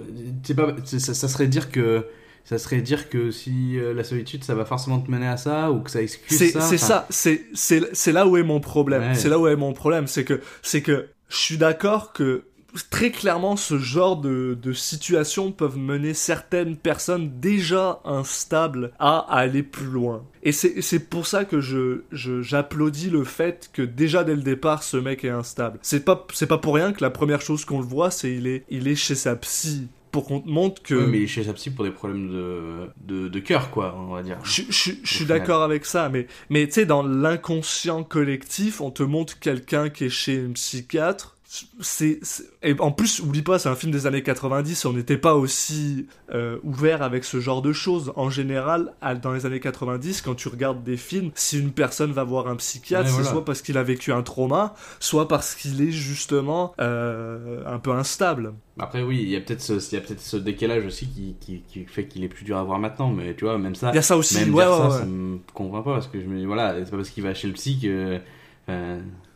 pas, 0.53 0.75
ça, 0.83 1.13
ça 1.13 1.27
serait 1.29 1.47
dire 1.47 1.71
que 1.71 2.07
ça 2.43 2.57
serait 2.57 2.81
dire 2.81 3.07
que 3.07 3.31
si 3.31 3.79
euh, 3.79 3.93
la 3.93 4.03
solitude, 4.03 4.43
ça 4.43 4.53
va 4.53 4.65
forcément 4.65 4.99
te 4.99 5.09
mener 5.09 5.27
à 5.27 5.37
ça 5.37 5.71
ou 5.71 5.79
que 5.79 5.91
ça 5.91 6.01
excuse 6.01 6.37
c'est 6.37 6.49
ça. 6.49 6.59
c'est 6.59 6.75
enfin, 6.75 6.85
ça, 6.87 7.07
c'est 7.09 7.45
c'est 7.53 7.83
c'est 7.93 8.11
là 8.11 8.27
où 8.27 8.35
est 8.35 8.43
mon 8.43 8.59
problème. 8.59 9.01
Ouais. 9.01 9.15
C'est 9.15 9.29
là 9.29 9.39
où 9.39 9.47
est 9.47 9.55
mon 9.55 9.71
problème, 9.71 10.07
c'est 10.07 10.25
que 10.25 10.41
c'est 10.61 10.81
que 10.81 11.07
je 11.29 11.37
suis 11.37 11.57
d'accord 11.57 12.13
que 12.13 12.43
très 12.89 13.11
clairement 13.11 13.55
ce 13.55 13.77
genre 13.77 14.17
de, 14.17 14.57
de 14.61 14.73
situations 14.73 15.51
peuvent 15.51 15.77
mener 15.77 16.13
certaines 16.13 16.75
personnes 16.75 17.39
déjà 17.39 18.01
instables 18.05 18.91
à 18.99 19.19
aller 19.29 19.63
plus 19.63 19.85
loin. 19.85 20.23
Et 20.43 20.51
c'est 20.51 21.09
pour 21.09 21.27
ça 21.27 21.45
que 21.45 21.59
j'applaudis 21.61 23.09
le 23.09 23.23
fait 23.23 23.69
que 23.73 23.81
déjà 23.81 24.23
dès 24.23 24.35
le 24.35 24.41
départ 24.41 24.83
ce 24.83 24.97
mec 24.97 25.25
est 25.25 25.29
instable. 25.29 25.79
C'est 25.81 26.05
pas 26.05 26.27
pas 26.47 26.57
pour 26.57 26.75
rien 26.75 26.93
que 26.93 27.03
la 27.03 27.09
première 27.09 27.41
chose 27.41 27.65
qu'on 27.65 27.79
le 27.79 27.85
voit 27.85 28.11
c'est 28.11 28.33
il 28.33 28.47
est 28.47 28.63
il 28.69 28.87
est 28.87 28.95
chez 28.95 29.15
sa 29.15 29.35
psy 29.35 29.87
pour 30.17 30.25
qu'on 30.25 30.39
te 30.39 30.49
montre 30.49 30.81
que 30.81 30.95
ouais, 30.95 31.05
mais 31.07 31.17
il 31.19 31.23
est 31.25 31.27
chez 31.27 31.43
sa 31.43 31.53
psy 31.53 31.69
pour 31.69 31.85
des 31.85 31.91
problèmes 31.91 32.27
de 32.29 32.89
de, 33.05 33.27
de 33.27 33.39
cœur 33.39 33.69
quoi, 33.69 33.95
on 33.95 34.13
va 34.15 34.23
dire. 34.23 34.39
je, 34.43 34.63
je- 34.69 34.91
je 35.03 35.13
suis 35.13 35.25
d'accord 35.25 35.61
avec 35.61 35.85
ça, 35.85 36.09
mais, 36.09 36.25
mais 36.49 36.65
tu 36.65 36.73
sais, 36.73 36.85
dans 36.87 37.03
l'inconscient 37.03 38.03
collectif, 38.03 38.81
on 38.81 38.89
te 38.89 39.03
montre 39.03 39.37
quelqu'un 39.39 39.89
qui 39.89 40.05
est 40.05 40.09
chez 40.09 40.35
une 40.35 40.53
psychiatre. 40.53 41.36
C'est, 41.79 42.19
et 42.63 42.75
en 42.79 42.91
plus, 42.91 43.19
oublie 43.19 43.41
pas, 43.41 43.59
c'est 43.59 43.69
un 43.69 43.75
film 43.75 43.91
des 43.91 44.05
années 44.07 44.23
90, 44.23 44.85
on 44.85 44.93
n'était 44.93 45.17
pas 45.17 45.35
aussi 45.35 46.07
euh, 46.33 46.57
ouvert 46.63 47.01
avec 47.01 47.23
ce 47.23 47.39
genre 47.39 47.61
de 47.61 47.71
choses. 47.73 48.11
En 48.15 48.29
général, 48.29 48.93
à- 49.01 49.15
dans 49.15 49.31
les 49.31 49.45
années 49.45 49.59
90, 49.59 50.21
quand 50.21 50.35
tu 50.35 50.47
regardes 50.49 50.83
des 50.83 50.97
films, 50.97 51.31
si 51.35 51.59
une 51.59 51.71
personne 51.71 52.11
va 52.11 52.23
voir 52.23 52.47
un 52.47 52.55
psychiatre, 52.55 53.09
c'est 53.09 53.23
soit 53.23 53.45
parce 53.45 53.61
qu'il 53.61 53.77
a 53.77 53.83
vécu 53.83 54.11
un 54.11 54.23
trauma, 54.23 54.73
soit 54.99 55.27
parce 55.27 55.55
qu'il 55.55 55.81
est 55.81 55.91
justement 55.91 56.73
euh, 56.79 57.63
un 57.65 57.79
peu 57.79 57.91
instable. 57.91 58.53
Après 58.79 59.01
oui, 59.01 59.19
il 59.23 59.29
y 59.29 59.35
a 59.35 59.41
peut-être 59.41 59.61
ce, 59.61 59.73
il 59.73 59.95
y 59.95 59.97
a 59.97 60.01
peut-être 60.01 60.21
ce 60.21 60.37
décalage 60.37 60.85
aussi 60.85 61.07
qui, 61.07 61.35
qui, 61.39 61.61
qui 61.67 61.85
fait 61.85 62.07
qu'il 62.07 62.23
est 62.23 62.29
plus 62.29 62.45
dur 62.45 62.57
à 62.57 62.63
voir 62.63 62.77
maintenant, 62.79 63.09
mais 63.11 63.35
tu 63.35 63.45
vois 63.45 63.57
même 63.57 63.73
ça. 63.75 63.89
Il 63.91 63.95
y 63.95 63.99
a 63.99 64.03
ça 64.03 64.17
aussi, 64.17 64.35
même 64.37 64.53
ouais, 64.53 64.63
dire 64.63 64.71
ouais, 64.71 64.77
ça, 64.77 64.87
ouais. 64.89 64.99
ça 64.99 65.05
me 65.05 65.39
convainc 65.53 65.83
pas 65.83 65.93
parce 65.93 66.07
que 66.07 66.21
je 66.21 66.25
me 66.27 66.37
dis 66.37 66.45
voilà, 66.45 66.75
c'est 66.83 66.91
pas 66.91 66.97
parce 66.97 67.09
qu'il 67.09 67.23
va 67.23 67.33
chez 67.33 67.47
le 67.47 67.53
psy 67.53 67.79
que. 67.81 68.19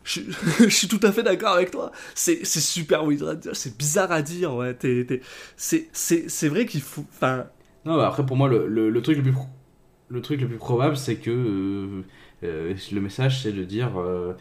Je, 0.58 0.68
suis 0.68 0.88
tout 0.88 1.00
à 1.02 1.12
fait 1.12 1.22
d'accord 1.22 1.54
avec 1.54 1.70
toi. 1.70 1.92
C'est, 2.14 2.44
super 2.44 3.04
weird 3.04 3.28
à 3.28 3.34
dire, 3.34 3.54
c'est 3.54 3.76
bizarre 3.76 4.10
à 4.10 4.22
dire, 4.22 4.52
c'est, 5.56 6.48
vrai 6.48 6.66
qu'il 6.66 6.82
faut. 6.82 7.04
Non, 7.84 7.98
après 7.98 8.24
pour 8.24 8.36
moi 8.36 8.48
le, 8.48 9.02
truc 9.02 9.18
le 10.40 10.48
plus 10.48 10.58
probable 10.58 10.96
c'est 10.96 11.16
que 11.16 11.30
euh, 11.30 12.02
euh, 12.44 12.74
le 12.92 13.00
message 13.00 13.42
c'est 13.42 13.52
de 13.52 13.64
dire 13.64 13.98
euh, 13.98 14.34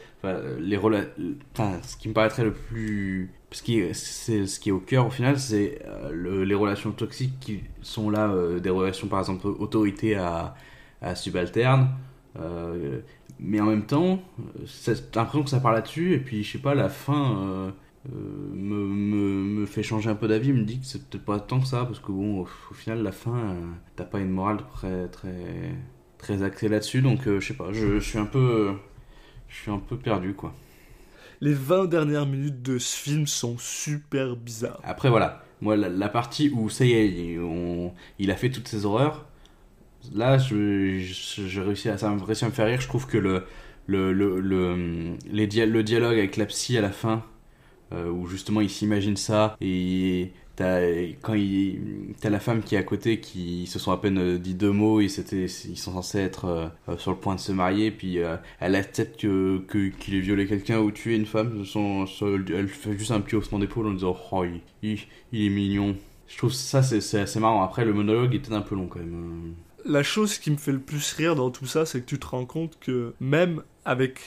les 0.59 0.77
ce 0.77 1.97
qui 1.97 2.09
me 2.09 2.13
paraîtrait 2.13 2.43
le 2.43 2.53
plus 2.53 3.31
ce 3.51 3.61
qui 3.63 3.79
est, 3.79 4.71
au 4.71 4.79
cœur 4.79 5.07
au 5.07 5.09
final 5.09 5.39
c'est 5.39 5.79
euh, 5.85 6.11
le- 6.11 6.43
les 6.43 6.55
relations 6.55 6.91
toxiques 6.91 7.39
qui 7.39 7.61
sont 7.81 8.09
là 8.09 8.31
des 8.59 8.69
relations 8.69 9.07
par 9.07 9.19
exemple 9.19 9.47
autorité 9.47 10.15
à, 10.15 10.55
à 11.01 11.15
subalterne 11.15 11.89
mais 13.41 13.59
en 13.59 13.65
même 13.65 13.85
temps 13.85 14.21
euh, 14.59 14.65
t'as 15.11 15.21
l'impression 15.21 15.43
que 15.43 15.49
ça 15.49 15.59
parle 15.59 15.75
là-dessus 15.75 16.13
et 16.13 16.19
puis 16.19 16.43
je 16.43 16.53
sais 16.53 16.59
pas 16.59 16.75
la 16.75 16.89
fin 16.89 17.37
euh, 17.41 17.71
euh, 18.09 18.11
me, 18.53 18.87
me, 18.87 19.43
me 19.61 19.65
fait 19.65 19.83
changer 19.83 20.09
un 20.09 20.15
peu 20.15 20.27
d'avis, 20.27 20.53
me 20.53 20.63
dit 20.63 20.79
que 20.79 20.85
c'est 20.85 21.07
peut-être 21.09 21.25
pas 21.25 21.39
tant 21.39 21.59
que 21.59 21.67
ça, 21.67 21.85
parce 21.85 21.99
que 21.99 22.11
bon, 22.11 22.39
au, 22.41 22.47
au 22.71 22.73
final, 22.73 23.03
la 23.03 23.11
fin, 23.11 23.37
euh, 23.37 23.61
t'as 23.95 24.05
pas 24.05 24.19
une 24.19 24.31
morale 24.31 24.57
très, 24.73 25.07
très, 25.09 25.75
très 26.17 26.41
axée 26.43 26.67
là-dessus, 26.67 27.01
donc 27.03 27.21
je 27.25 27.39
sais 27.39 27.53
pas, 27.53 27.71
je, 27.71 27.99
je 27.99 28.09
suis 28.09 28.17
un 28.17 28.25
peu, 28.25 28.71
je 29.49 29.55
suis 29.55 29.71
un 29.71 29.79
peu 29.79 29.97
perdu, 29.97 30.33
quoi. 30.33 30.53
Les 31.41 31.53
20 31.53 31.85
dernières 31.85 32.25
minutes 32.27 32.61
de 32.61 32.77
ce 32.77 32.95
film 32.97 33.27
sont 33.27 33.57
super 33.57 34.35
bizarres. 34.35 34.79
Après, 34.83 35.09
voilà, 35.09 35.43
moi, 35.61 35.75
la, 35.75 35.89
la 35.89 36.09
partie 36.09 36.49
où 36.49 36.69
ça 36.69 36.85
y 36.85 36.93
est, 36.93 37.07
il, 37.07 37.39
on- 37.39 37.93
il 38.19 38.31
a 38.31 38.35
fait 38.35 38.49
toutes 38.49 38.67
ces 38.67 38.85
horreurs, 38.85 39.27
là, 40.13 40.37
je, 40.37 41.59
réussis 41.61 41.89
à, 41.89 41.97
ça 41.97 42.09
me 42.09 42.21
réussit 42.21 42.43
à 42.43 42.47
me 42.47 42.51
faire 42.51 42.67
rire, 42.67 42.81
je 42.81 42.87
trouve 42.87 43.07
que 43.07 43.17
le, 43.17 43.43
le, 43.87 44.13
le, 44.13 44.39
le, 44.39 45.15
les 45.31 45.47
le 45.47 45.83
dialogue 45.83 46.17
avec 46.17 46.37
la 46.37 46.45
psy 46.45 46.77
à 46.77 46.81
la 46.81 46.91
fin, 46.91 47.23
euh, 47.93 48.09
où 48.09 48.27
justement 48.27 48.61
il 48.61 48.69
s'imagine 48.69 49.17
ça 49.17 49.55
et 49.61 50.31
t'as 50.55 50.81
quand 51.21 51.33
il 51.33 52.13
t'as 52.19 52.29
la 52.29 52.39
femme 52.39 52.61
qui 52.61 52.75
est 52.75 52.77
à 52.77 52.83
côté 52.83 53.19
qui 53.19 53.67
se 53.67 53.79
sont 53.79 53.91
à 53.91 53.97
peine 53.97 54.17
euh, 54.17 54.37
dit 54.37 54.53
deux 54.53 54.71
mots 54.71 55.05
c'était 55.07 55.45
ils 55.45 55.77
sont 55.77 55.93
censés 55.93 56.19
être 56.19 56.45
euh, 56.45 56.97
sur 56.97 57.11
le 57.11 57.17
point 57.17 57.35
de 57.35 57.39
se 57.39 57.51
marier 57.51 57.91
puis 57.91 58.19
euh, 58.19 58.35
elle 58.59 58.75
accepte 58.75 59.21
que 59.21 59.89
qu'il 59.99 60.15
ait 60.15 60.19
violé 60.19 60.47
quelqu'un 60.47 60.79
ou 60.79 60.91
tué 60.91 61.15
une 61.15 61.25
femme. 61.25 61.65
Son, 61.65 62.05
elle 62.21 62.67
fait 62.67 62.97
juste 62.97 63.11
un 63.11 63.21
petit 63.21 63.35
haussement 63.35 63.59
d'épaule 63.59 63.87
en 63.87 63.93
disant 63.93 64.15
oh 64.31 64.43
il, 64.45 64.61
il, 64.83 64.99
il 65.31 65.45
est 65.45 65.49
mignon. 65.49 65.95
Je 66.27 66.37
trouve 66.37 66.51
ça 66.53 66.83
c'est 66.83 67.19
assez 67.19 67.39
marrant. 67.39 67.61
Après 67.63 67.85
le 67.85 67.93
monologue 67.93 68.33
était 68.35 68.53
un 68.53 68.61
peu 68.61 68.75
long 68.75 68.87
quand 68.87 68.99
même 68.99 69.53
La 69.85 70.03
chose 70.03 70.37
qui 70.37 70.51
me 70.51 70.57
fait 70.57 70.71
le 70.71 70.79
plus 70.79 71.13
rire 71.13 71.35
dans 71.35 71.49
tout 71.49 71.65
ça, 71.65 71.85
c'est 71.85 72.01
que 72.01 72.05
tu 72.05 72.19
te 72.19 72.27
rends 72.27 72.45
compte 72.45 72.77
que 72.79 73.13
même 73.19 73.63
avec 73.85 74.19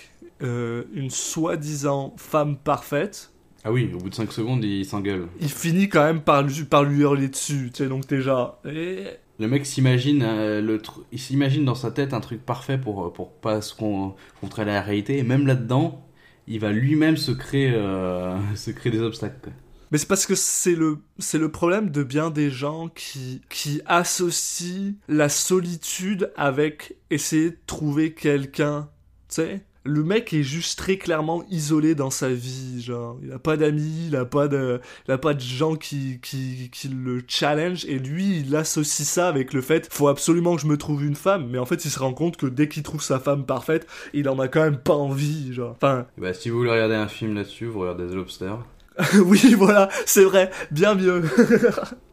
euh, 0.43 0.85
une 0.95 1.11
soi-disant 1.11 2.15
femme 2.17 2.57
parfaite, 2.57 3.31
ah 3.65 3.73
oui 3.73 3.91
au 3.95 3.99
bout 3.99 4.11
de 4.11 4.15
5 4.15 4.31
secondes 4.33 4.63
il 4.65 4.85
s'engueule 4.85 5.27
il 5.41 5.49
finit 5.49 5.89
quand 5.89 6.05
même 6.05 6.21
par 6.21 6.43
lui, 6.43 6.65
par 6.65 6.85
lui 6.85 7.01
hurler 7.01 7.29
dessus. 7.29 7.71
Tu 7.73 7.85
sais, 7.85 7.89
donc 7.89 8.13
genre... 8.15 8.59
eh, 8.67 9.05
Le 9.39 9.49
mec 9.49 9.65
s'imagine 9.65 10.23
euh, 10.23 10.61
le 10.61 10.79
tr- 10.79 11.03
il 11.13 11.19
s'imagine 11.19 11.65
dans 11.65 11.75
sa 11.75 11.91
tête 11.91 12.13
un 12.15 12.21
truc 12.21 12.45
parfait 12.45 12.77
pour 12.79 13.13
pour 13.13 13.33
pas 13.33 13.61
se 13.63 13.75
con- 13.75 14.15
contrer 14.41 14.63
à 14.63 14.65
la 14.67 14.83
réalité 14.83 15.19
et 15.19 15.23
même 15.23 15.47
là-dedans, 15.47 16.05
il 16.47 16.61
va 16.61 16.73
lui-même 16.73 17.17
se 17.17 17.31
créer 17.33 17.71
euh, 17.75 18.37
se 18.57 18.71
créer 18.71 18.93
des 18.93 19.01
obstacles. 19.01 19.51
Mais 19.95 19.99
c'est 19.99 20.09
parce 20.09 20.27
que 20.27 20.35
c'est 20.35 20.75
le, 20.75 20.99
c'est 21.21 21.39
le 21.39 21.53
problème 21.53 21.91
de 21.91 22.03
bien 22.03 22.31
des 22.31 22.51
gens 22.51 22.89
qui, 22.89 23.43
qui 23.49 23.81
associent 23.87 24.95
la 25.07 25.29
solitude 25.29 26.33
avec 26.35 26.97
essayer 27.11 27.51
de 27.51 27.59
trouver 27.65 28.13
quelqu'un. 28.13 28.89
Tu 29.29 29.37
sais 29.37 29.63
le 29.85 30.03
mec 30.03 30.33
est 30.33 30.43
juste 30.43 30.79
très 30.79 30.97
clairement 30.97 31.45
isolé 31.49 31.95
dans 31.95 32.11
sa 32.11 32.31
vie, 32.31 32.83
genre, 32.83 33.19
il 33.23 33.31
a 33.31 33.39
pas 33.39 33.57
d'amis, 33.57 34.07
il 34.09 34.17
a 34.17 34.25
pas 34.25 34.49
de, 34.49 34.81
il 35.07 35.13
a 35.13 35.19
pas 35.19 35.35
de 35.35 35.41
gens 35.41 35.77
qui, 35.77 36.21
qui, 36.23 36.71
qui 36.73 36.89
le 36.89 37.23
challenge, 37.29 37.85
et 37.85 37.99
lui, 37.99 38.39
il 38.41 38.57
associe 38.57 39.07
ça 39.07 39.29
avec 39.29 39.53
le 39.53 39.61
fait, 39.61 39.87
faut 39.93 40.09
absolument 40.09 40.57
que 40.57 40.63
je 40.63 40.67
me 40.67 40.79
trouve 40.79 41.05
une 41.05 41.15
femme, 41.15 41.49
mais 41.51 41.59
en 41.59 41.67
fait, 41.67 41.85
il 41.85 41.91
se 41.91 41.99
rend 41.99 42.15
compte 42.15 42.39
que 42.39 42.47
dès 42.47 42.67
qu'il 42.67 42.83
trouve 42.83 43.03
sa 43.03 43.21
femme 43.21 43.45
parfaite, 43.45 43.87
il 44.15 44.27
en 44.29 44.39
a 44.39 44.49
quand 44.49 44.65
même 44.65 44.79
pas 44.79 44.95
envie, 44.95 45.53
genre. 45.53 45.73
Enfin, 45.73 46.07
bah 46.17 46.33
si 46.33 46.49
vous 46.49 46.57
voulez 46.57 46.71
regarder 46.71 46.95
un 46.95 47.09
film 47.09 47.35
là-dessus, 47.35 47.67
vous 47.67 47.81
regardez 47.81 48.07
The 48.07 48.15
Lobster. 48.15 48.55
oui, 49.25 49.55
voilà, 49.55 49.89
c'est 50.07 50.25
vrai, 50.25 50.51
bien 50.71 50.95
mieux. 50.95 51.23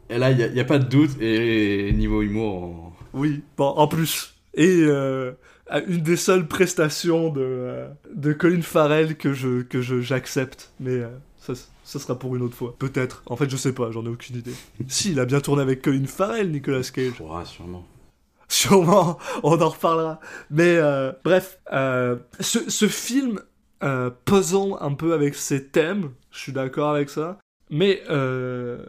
Et 0.09 0.17
là, 0.17 0.31
il 0.31 0.37
n'y 0.37 0.43
a, 0.43 0.47
y 0.47 0.59
a 0.59 0.65
pas 0.65 0.79
de 0.79 0.85
doute, 0.87 1.11
et, 1.21 1.91
niveau 1.93 2.21
humour, 2.21 2.63
on- 2.63 2.91
Oui, 3.13 3.43
bon, 3.57 3.67
en 3.67 3.87
plus. 3.87 4.33
Et 4.53 4.79
euh, 4.81 5.31
une 5.87 6.01
des 6.01 6.17
seules 6.17 6.47
prestations 6.47 7.29
de, 7.29 7.41
euh, 7.41 7.87
de 8.13 8.33
Colin 8.33 8.61
Farrell 8.61 9.15
que 9.15 9.31
je 9.33 9.61
que 9.61 9.81
je 9.81 10.01
j'accepte, 10.01 10.71
mais 10.81 10.91
euh, 10.95 11.07
ça, 11.37 11.53
ça 11.85 11.99
sera 11.99 12.17
pour 12.19 12.35
une 12.35 12.41
autre 12.41 12.55
fois. 12.55 12.75
Peut-être. 12.77 13.23
En 13.27 13.37
fait, 13.37 13.49
je 13.49 13.55
sais 13.55 13.73
pas, 13.73 13.91
j'en 13.91 14.03
ai 14.05 14.09
aucune 14.09 14.37
idée. 14.37 14.53
si, 14.89 15.11
il 15.11 15.19
a 15.19 15.25
bien 15.25 15.39
tourné 15.39 15.61
avec 15.61 15.81
Colin 15.81 16.05
Farrell, 16.07 16.51
Nicolas 16.51 16.81
Cage. 16.93 17.13
pourra 17.13 17.45
sûrement. 17.45 17.85
Sûrement, 18.49 19.17
on 19.43 19.61
en 19.61 19.69
reparlera. 19.69 20.19
Mais 20.49 20.75
euh, 20.77 21.13
bref, 21.23 21.59
euh, 21.71 22.17
ce, 22.41 22.69
ce 22.69 22.87
film, 22.89 23.39
euh, 23.83 24.09
pesant 24.25 24.77
un 24.81 24.93
peu 24.93 25.13
avec 25.13 25.35
ses 25.35 25.67
thèmes, 25.67 26.09
je 26.31 26.39
suis 26.39 26.51
d'accord 26.51 26.93
avec 26.93 27.09
ça. 27.09 27.39
Mais 27.69 28.01
euh, 28.09 28.85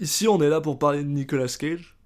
ici, 0.00 0.28
on 0.28 0.40
est 0.40 0.48
là 0.48 0.60
pour 0.60 0.78
parler 0.78 1.02
de 1.02 1.08
Nicolas 1.08 1.54
Cage. 1.58 1.96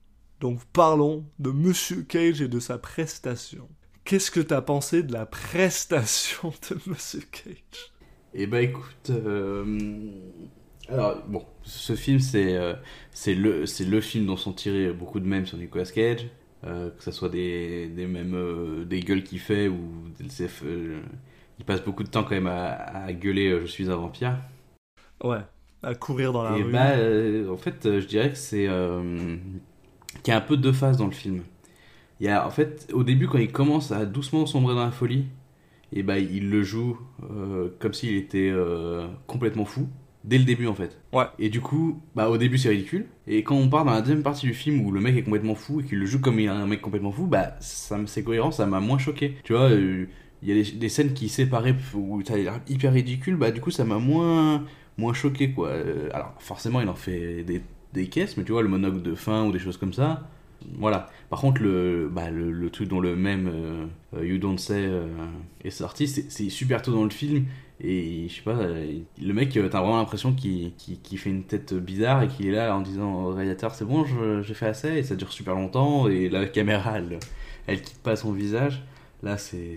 Donc 0.41 0.65
parlons 0.73 1.27
de 1.39 1.51
Monsieur 1.51 2.03
Cage 2.03 2.41
et 2.41 2.49
de 2.49 2.61
sa 2.61 2.79
prestation. 2.79 3.69
Qu'est-ce 4.05 4.31
que 4.31 4.41
t'as 4.41 4.63
pensé 4.63 5.03
de 5.03 5.13
la 5.13 5.27
prestation 5.27 6.53
de 6.71 6.79
Monsieur 6.87 7.21
Cage? 7.31 7.93
Et 8.33 8.47
bah 8.47 8.63
écoute, 8.63 9.11
euh, 9.11 10.11
alors 10.89 11.23
bon, 11.27 11.45
ce 11.63 11.95
film 11.95 12.21
c'est 12.21 12.57
euh, 12.57 12.75
c'est 13.11 13.35
le 13.35 13.67
c'est 13.67 13.85
le 13.85 14.01
film 14.01 14.27
dont 14.27 14.37
sont 14.37 14.53
tirés 14.53 14.93
beaucoup 14.93 15.21
de 15.21 15.27
mèmes 15.27 15.47
sur 15.47 15.59
Nicolas 15.59 15.85
Cage, 15.85 16.29
que 16.63 16.93
ce 17.01 17.11
soit 17.11 17.29
des 17.29 17.89
des 17.89 18.07
mèmes 18.07 18.35
euh, 18.35 18.85
des 18.85 19.01
gueules 19.01 19.25
qu'il 19.25 19.41
fait 19.41 19.69
ou 19.69 19.79
des, 20.19 20.49
il 21.61 21.65
passe 21.67 21.85
beaucoup 21.85 22.03
de 22.03 22.09
temps 22.09 22.23
quand 22.25 22.31
même 22.35 22.47
à, 22.47 22.73
à 22.73 23.13
gueuler 23.13 23.49
euh, 23.51 23.61
je 23.61 23.67
suis 23.67 23.91
un 23.91 23.97
vampire. 23.97 24.37
Ouais, 25.23 25.41
à 25.83 25.95
courir 25.95 26.33
dans 26.33 26.43
la 26.43 26.57
Et 26.57 26.63
rue. 26.63 26.73
bah 26.73 26.93
euh, 26.93 27.53
en 27.53 27.59
fait 27.59 27.85
euh, 27.85 28.01
je 28.01 28.07
dirais 28.07 28.31
que 28.31 28.39
c'est 28.39 28.67
euh, 28.67 29.37
qu'il 30.23 30.33
y 30.33 30.35
a 30.35 30.39
un 30.39 30.41
peu 30.41 30.57
deux 30.57 30.73
phases 30.73 30.97
dans 30.97 31.07
le 31.07 31.13
film. 31.13 31.43
Il 32.21 32.27
y 32.27 32.29
a 32.31 32.47
en 32.47 32.51
fait 32.51 32.89
au 32.93 33.05
début 33.05 33.29
quand 33.29 33.39
il 33.39 33.53
commence 33.53 33.93
à 33.93 34.07
doucement 34.07 34.47
sombrer 34.47 34.75
dans 34.75 34.85
la 34.85 34.91
folie, 34.91 35.27
et 35.93 36.03
bah 36.03 36.19
il 36.19 36.51
le 36.51 36.63
joue 36.63 36.99
euh, 37.31 37.69
comme 37.79 37.93
s'il 37.93 38.17
était 38.17 38.53
complètement 39.27 39.65
fou 39.67 39.89
dès 40.25 40.37
le 40.39 40.45
début 40.45 40.67
en 40.67 40.75
fait. 40.75 40.99
Ouais. 41.15 41.25
Et 41.39 41.49
du 41.49 41.63
coup, 41.63 41.99
bah 42.15 42.29
au 42.29 42.37
début 42.37 42.59
c'est 42.59 42.69
ridicule. 42.69 43.07
Et 43.27 43.43
quand 43.43 43.55
on 43.57 43.69
part 43.71 43.85
dans 43.87 43.93
la 43.93 44.01
deuxième 44.03 44.23
partie 44.23 44.47
du 44.47 44.53
film 44.55 44.85
où 44.85 44.93
le 44.93 45.01
mec 45.01 45.17
est 45.17 45.23
complètement 45.23 45.55
fou 45.55 45.81
et 45.81 45.85
qu'il 45.85 45.99
le 45.99 46.05
joue 46.07 46.21
comme 46.21 46.39
un 46.39 46.67
mec 46.67 46.81
complètement 46.83 47.13
fou, 47.13 47.27
bah 47.27 47.55
ça 47.61 47.97
me- 47.97 48.07
c'est 48.07 48.23
cohérent, 48.23 48.51
ça 48.51 48.67
m'a 48.67 48.81
moins 48.81 48.99
choqué. 48.99 49.37
Tu 49.45 49.55
vois, 49.55 49.71
euh, 49.71 50.07
il 50.43 50.49
y 50.49 50.61
a 50.61 50.65
des, 50.79 50.89
scènes 50.89 51.13
qui 51.13 51.29
séparaient 51.29 51.75
où 51.95 52.23
ça 52.25 52.35
a 52.35 52.37
l'air 52.37 52.61
hyper 52.69 52.93
ridicule, 52.93 53.37
bah 53.37 53.51
du 53.51 53.61
coup 53.61 53.71
ça 53.71 53.85
m'a 53.85 53.99
moins 53.99 54.65
moins 54.99 55.13
choqué 55.15 55.53
quoi. 55.53 55.69
Euh, 55.69 56.09
alors 56.13 56.35
forcément 56.39 56.81
il 56.81 56.89
en 56.89 56.95
fait 56.95 57.43
des, 57.45 57.63
des 57.93 58.07
caisses, 58.09 58.37
mais 58.37 58.45
tu 58.45 58.53
vois 58.53 58.63
le 58.63 58.69
monologue 58.69 59.03
de 59.03 59.15
fin 59.15 59.45
ou 59.47 59.53
des 59.53 59.59
choses 59.59 59.77
comme 59.77 59.93
ça. 59.93 60.29
Voilà. 60.79 61.09
Par 61.31 61.41
contre, 61.41 61.63
le, 61.63 62.11
bah, 62.13 62.31
le, 62.31 62.69
truc 62.71 62.89
dont 62.89 63.01
le 63.01 63.17
même 63.17 63.49
euh, 63.51 63.87
euh, 64.15 64.27
You 64.27 64.37
Don't 64.39 64.59
Say 64.59 64.91
est 65.65 65.71
sorti, 65.71 66.07
c'est 66.07 66.51
super 66.51 66.83
tôt 66.83 66.93
dans 66.93 67.05
le 67.05 67.11
film. 67.11 67.47
Et 67.83 68.27
je 68.29 68.35
sais 68.35 68.43
pas, 68.43 68.59
le 68.63 69.33
mec, 69.33 69.51
t'as 69.55 69.81
vraiment 69.81 69.97
l'impression 69.97 70.35
qu'il 70.35 70.75
qu'il- 70.75 71.01
qu'il 71.01 71.17
fait 71.19 71.31
une 71.31 71.45
tête 71.45 71.73
bizarre 71.73 72.23
et 72.23 72.29
qu'il 72.29 72.47
est 72.47 72.51
là 72.53 72.77
en 72.77 72.83
disant 72.83 73.25
au 73.25 73.31
réalisateur 73.33 73.75
c'est 73.75 73.87
bon, 73.87 74.05
j'ai 74.43 74.55
fait 74.55 74.67
assez, 74.67 74.99
et 74.99 75.03
ça 75.03 75.17
dure 75.17 75.33
super 75.33 75.55
longtemps, 75.55 76.07
et 76.07 76.29
la 76.29 76.47
caméra, 76.47 76.99
elle, 76.99 77.19
elle 77.67 77.81
quitte 77.81 78.03
pas 78.03 78.17
son 78.17 78.33
visage. 78.33 78.83
Là, 79.23 79.37
c'est 79.37 79.77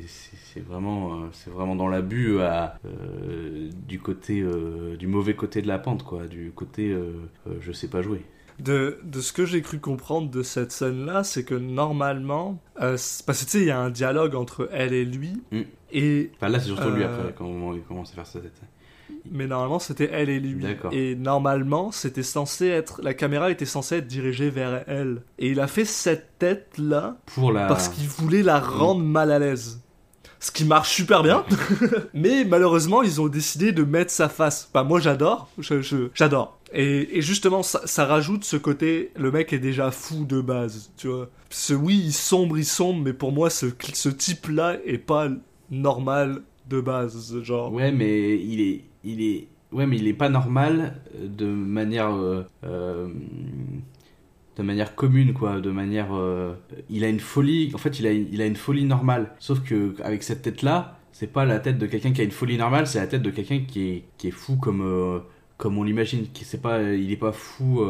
vraiment, 0.66 1.16
euh, 1.16 1.28
c'est 1.34 1.50
vraiment 1.50 1.76
dans 1.76 1.88
l'abus 1.90 2.40
à, 2.40 2.78
euh, 2.86 3.70
du 3.88 4.00
côté, 4.00 4.40
euh, 4.42 4.96
du 4.96 5.08
mauvais 5.08 5.36
côté 5.36 5.62
de 5.62 5.68
la 5.68 5.80
pente, 5.80 6.04
quoi, 6.04 6.28
du 6.28 6.52
côté 6.56 6.92
euh, 6.92 7.12
euh, 7.48 7.56
je 7.60 7.72
sais 7.74 7.90
pas 7.90 8.02
jouer. 8.02 8.22
de, 8.60 9.00
de 9.04 9.20
ce 9.20 9.34
que 9.34 9.46
j'ai 9.46 9.62
cru 9.62 9.80
comprendre 9.80 10.30
de 10.30 10.44
cette 10.44 10.72
scène-là, 10.72 11.24
c'est 11.26 11.44
que 11.44 11.56
normalement, 11.56 12.60
euh, 12.82 12.98
parce 13.26 13.40
que 13.42 13.46
tu 13.46 13.52
sais, 13.52 13.60
il 13.62 13.66
y 13.68 13.72
a 13.72 13.80
un 13.80 13.90
dialogue 13.90 14.36
entre 14.36 14.70
elle 14.72 14.94
et 14.94 15.04
lui, 15.06 15.42
Mm. 15.52 15.62
et 15.92 16.32
Enfin, 16.38 16.48
là, 16.50 16.60
c'est 16.60 16.68
surtout 16.68 16.90
lui 16.92 17.04
Euh, 17.04 17.08
après, 17.20 17.34
quand 17.38 17.74
il 17.74 17.82
commence 17.82 18.12
à 18.12 18.16
faire 18.16 18.28
sa 18.28 18.40
tête. 18.40 18.62
Mais 19.32 19.48
normalement 19.48 19.80
c'était 19.80 20.10
elle 20.12 20.30
et 20.30 20.40
lui. 20.40 20.66
Et 20.92 21.16
normalement, 21.16 21.92
c'était 21.92 22.24
censé 22.24 22.68
être, 22.68 23.02
la 23.02 23.14
caméra 23.14 23.52
était 23.52 23.66
censée 23.66 23.98
être 23.98 24.08
dirigée 24.08 24.50
vers 24.50 24.84
elle. 24.88 25.22
Et 25.40 25.50
il 25.50 25.60
a 25.60 25.68
fait 25.68 25.86
cette 25.86 26.38
tête-là 26.40 27.18
Pour 27.34 27.52
la. 27.52 27.68
parce 27.68 27.90
qu'il 27.90 28.08
voulait 28.08 28.44
la 28.44 28.60
rendre 28.60 29.04
mal 29.04 29.32
à 29.32 29.40
l'aise. 29.40 29.82
Ce 30.40 30.52
qui 30.52 30.66
marche 30.66 30.92
super 30.92 31.24
bien, 31.24 31.46
mais 32.14 32.44
malheureusement 32.44 33.02
ils 33.02 33.22
ont 33.22 33.30
décidé 33.30 33.72
de 33.72 33.84
mettre 33.84 34.12
sa 34.12 34.28
face. 34.28 34.70
Bah 34.74 34.84
moi 34.84 35.00
j'adore, 35.00 35.48
j'adore. 36.14 36.60
Et, 36.74 37.18
et 37.18 37.22
justement 37.22 37.64
ça, 37.64 37.80
ça 37.86 38.06
rajoute 38.06 38.44
ce 38.44 38.58
côté, 38.58 39.12
le 39.16 39.32
mec 39.32 39.54
est 39.54 39.60
déjà 39.60 39.90
fou 39.90 40.26
de 40.26 40.42
base, 40.42 40.92
tu 40.98 41.08
vois. 41.08 41.30
Ce 41.50 41.74
oui 41.74 42.02
il 42.08 42.12
sombre, 42.12 42.58
il 42.58 42.66
sombre, 42.66 43.02
mais 43.04 43.14
pour 43.14 43.32
moi 43.32 43.50
ce, 43.50 43.68
ce 43.94 44.10
type-là 44.10 44.80
est 44.86 44.98
pas 44.98 45.30
normal 45.72 46.42
de 46.70 46.82
base, 46.82 47.42
genre. 47.42 47.72
Ouais, 47.72 47.92
mais 47.92 48.38
il 48.38 48.62
est, 48.62 48.84
il 49.04 49.22
est, 49.22 49.48
ouais, 49.72 49.86
mais 49.86 49.98
il 49.98 50.08
est 50.08 50.14
pas 50.14 50.30
normal 50.30 50.96
euh, 51.16 51.28
de 51.28 51.46
manière, 51.46 52.14
euh, 52.14 52.44
euh, 52.64 53.08
de 54.56 54.64
manière 54.64 54.96
commune, 54.96 55.34
quoi, 55.34 55.60
de 55.62 55.72
manière, 55.72 56.10
il 56.90 57.04
a 57.04 57.10
une 57.10 57.20
folie. 57.20 57.72
En 57.74 57.80
fait, 57.80 58.00
il 58.00 58.08
a, 58.08 58.12
il 58.12 58.42
a 58.42 58.46
une 58.46 58.56
folie 58.56 58.86
normale. 58.86 59.32
Sauf 59.40 59.64
que 59.64 59.96
avec 60.04 60.22
cette 60.24 60.44
tête-là, 60.44 61.00
c'est 61.12 61.32
pas 61.32 61.46
la 61.46 61.60
tête 61.60 61.80
de 61.80 61.88
quelqu'un 61.88 62.12
qui 62.12 62.22
a 62.22 62.24
une 62.24 62.32
folie 62.32 62.58
normale, 62.58 62.86
c'est 62.86 63.00
la 63.00 63.08
tête 63.08 63.24
de 63.24 63.32
quelqu'un 63.32 63.62
qui 63.68 63.90
est, 63.90 64.04
qui 64.18 64.28
est 64.28 64.32
fou 64.32 64.58
comme, 64.58 65.24
comme 65.58 65.78
on 65.80 65.84
l'imagine. 65.84 66.28
Qui 66.34 66.46
c'est 66.46 66.62
pas, 66.62 66.84
il 66.84 67.12
est 67.12 67.18
pas 67.18 67.32
fou. 67.32 67.84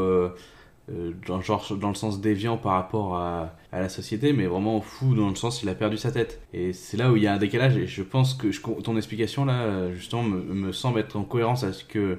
Euh, 0.92 1.14
dans, 1.28 1.40
genre, 1.40 1.78
dans 1.78 1.88
le 1.88 1.96
sens 1.96 2.20
déviant 2.20 2.58
par 2.58 2.74
rapport 2.74 3.16
à, 3.16 3.56
à 3.72 3.80
la 3.80 3.88
société, 3.88 4.34
mais 4.34 4.48
vraiment 4.48 4.82
fou 4.82 5.16
dans 5.16 5.30
le 5.30 5.36
sens 5.36 5.64
il 5.64 5.70
a 5.70 5.76
perdu 5.76 5.96
sa 5.98 6.12
tête. 6.12 6.42
Et 6.54 6.74
c'est 6.74 6.98
là 6.98 7.10
où 7.10 7.16
il 7.16 7.24
y 7.24 7.28
a 7.28 7.34
un 7.34 7.38
décalage, 7.38 7.78
et 7.78 7.88
je 7.88 8.04
pense 8.04 8.34
que 8.34 8.50
ton 8.82 8.98
explication 8.98 9.46
là, 9.46 9.94
justement, 9.94 10.24
me, 10.24 10.74
semble 10.74 11.00
être 11.00 11.16
en 11.16 11.24
cohérence 11.24 11.64
avec 11.64 11.76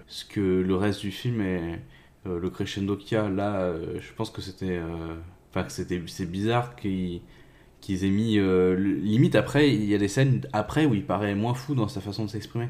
ce 0.07 0.25
que, 0.25 0.41
le 0.41 0.77
reste 0.77 1.01
du 1.03 1.11
film 1.11 1.43
est 1.43 1.79
euh, 2.27 2.41
le 2.41 2.49
crescendo 2.49 2.97
qu'il 2.97 3.19
y 3.19 3.21
a. 3.21 3.29
Là, 3.29 3.57
euh, 3.57 4.01
je 4.01 4.13
pense 4.15 4.31
que 4.31 4.41
c'était. 4.41 4.81
Enfin, 5.51 5.65
que 5.65 5.73
c'était 5.73 6.01
c'est 6.07 6.31
bizarre 6.31 6.75
qu'ils 6.75 7.21
aient 7.87 8.09
mis. 8.09 8.39
limite, 8.39 9.37
après, 9.37 9.75
il 9.75 9.85
y 9.85 9.95
a 9.95 9.99
des 9.99 10.09
scènes 10.09 10.41
après 10.55 10.87
où 10.87 10.95
il 10.95 11.05
paraît 11.05 11.35
moins 11.35 11.55
fou 11.55 11.75
dans 11.75 11.89
sa 11.89 12.01
façon 12.01 12.25
de 12.25 12.31
s'exprimer. 12.31 12.69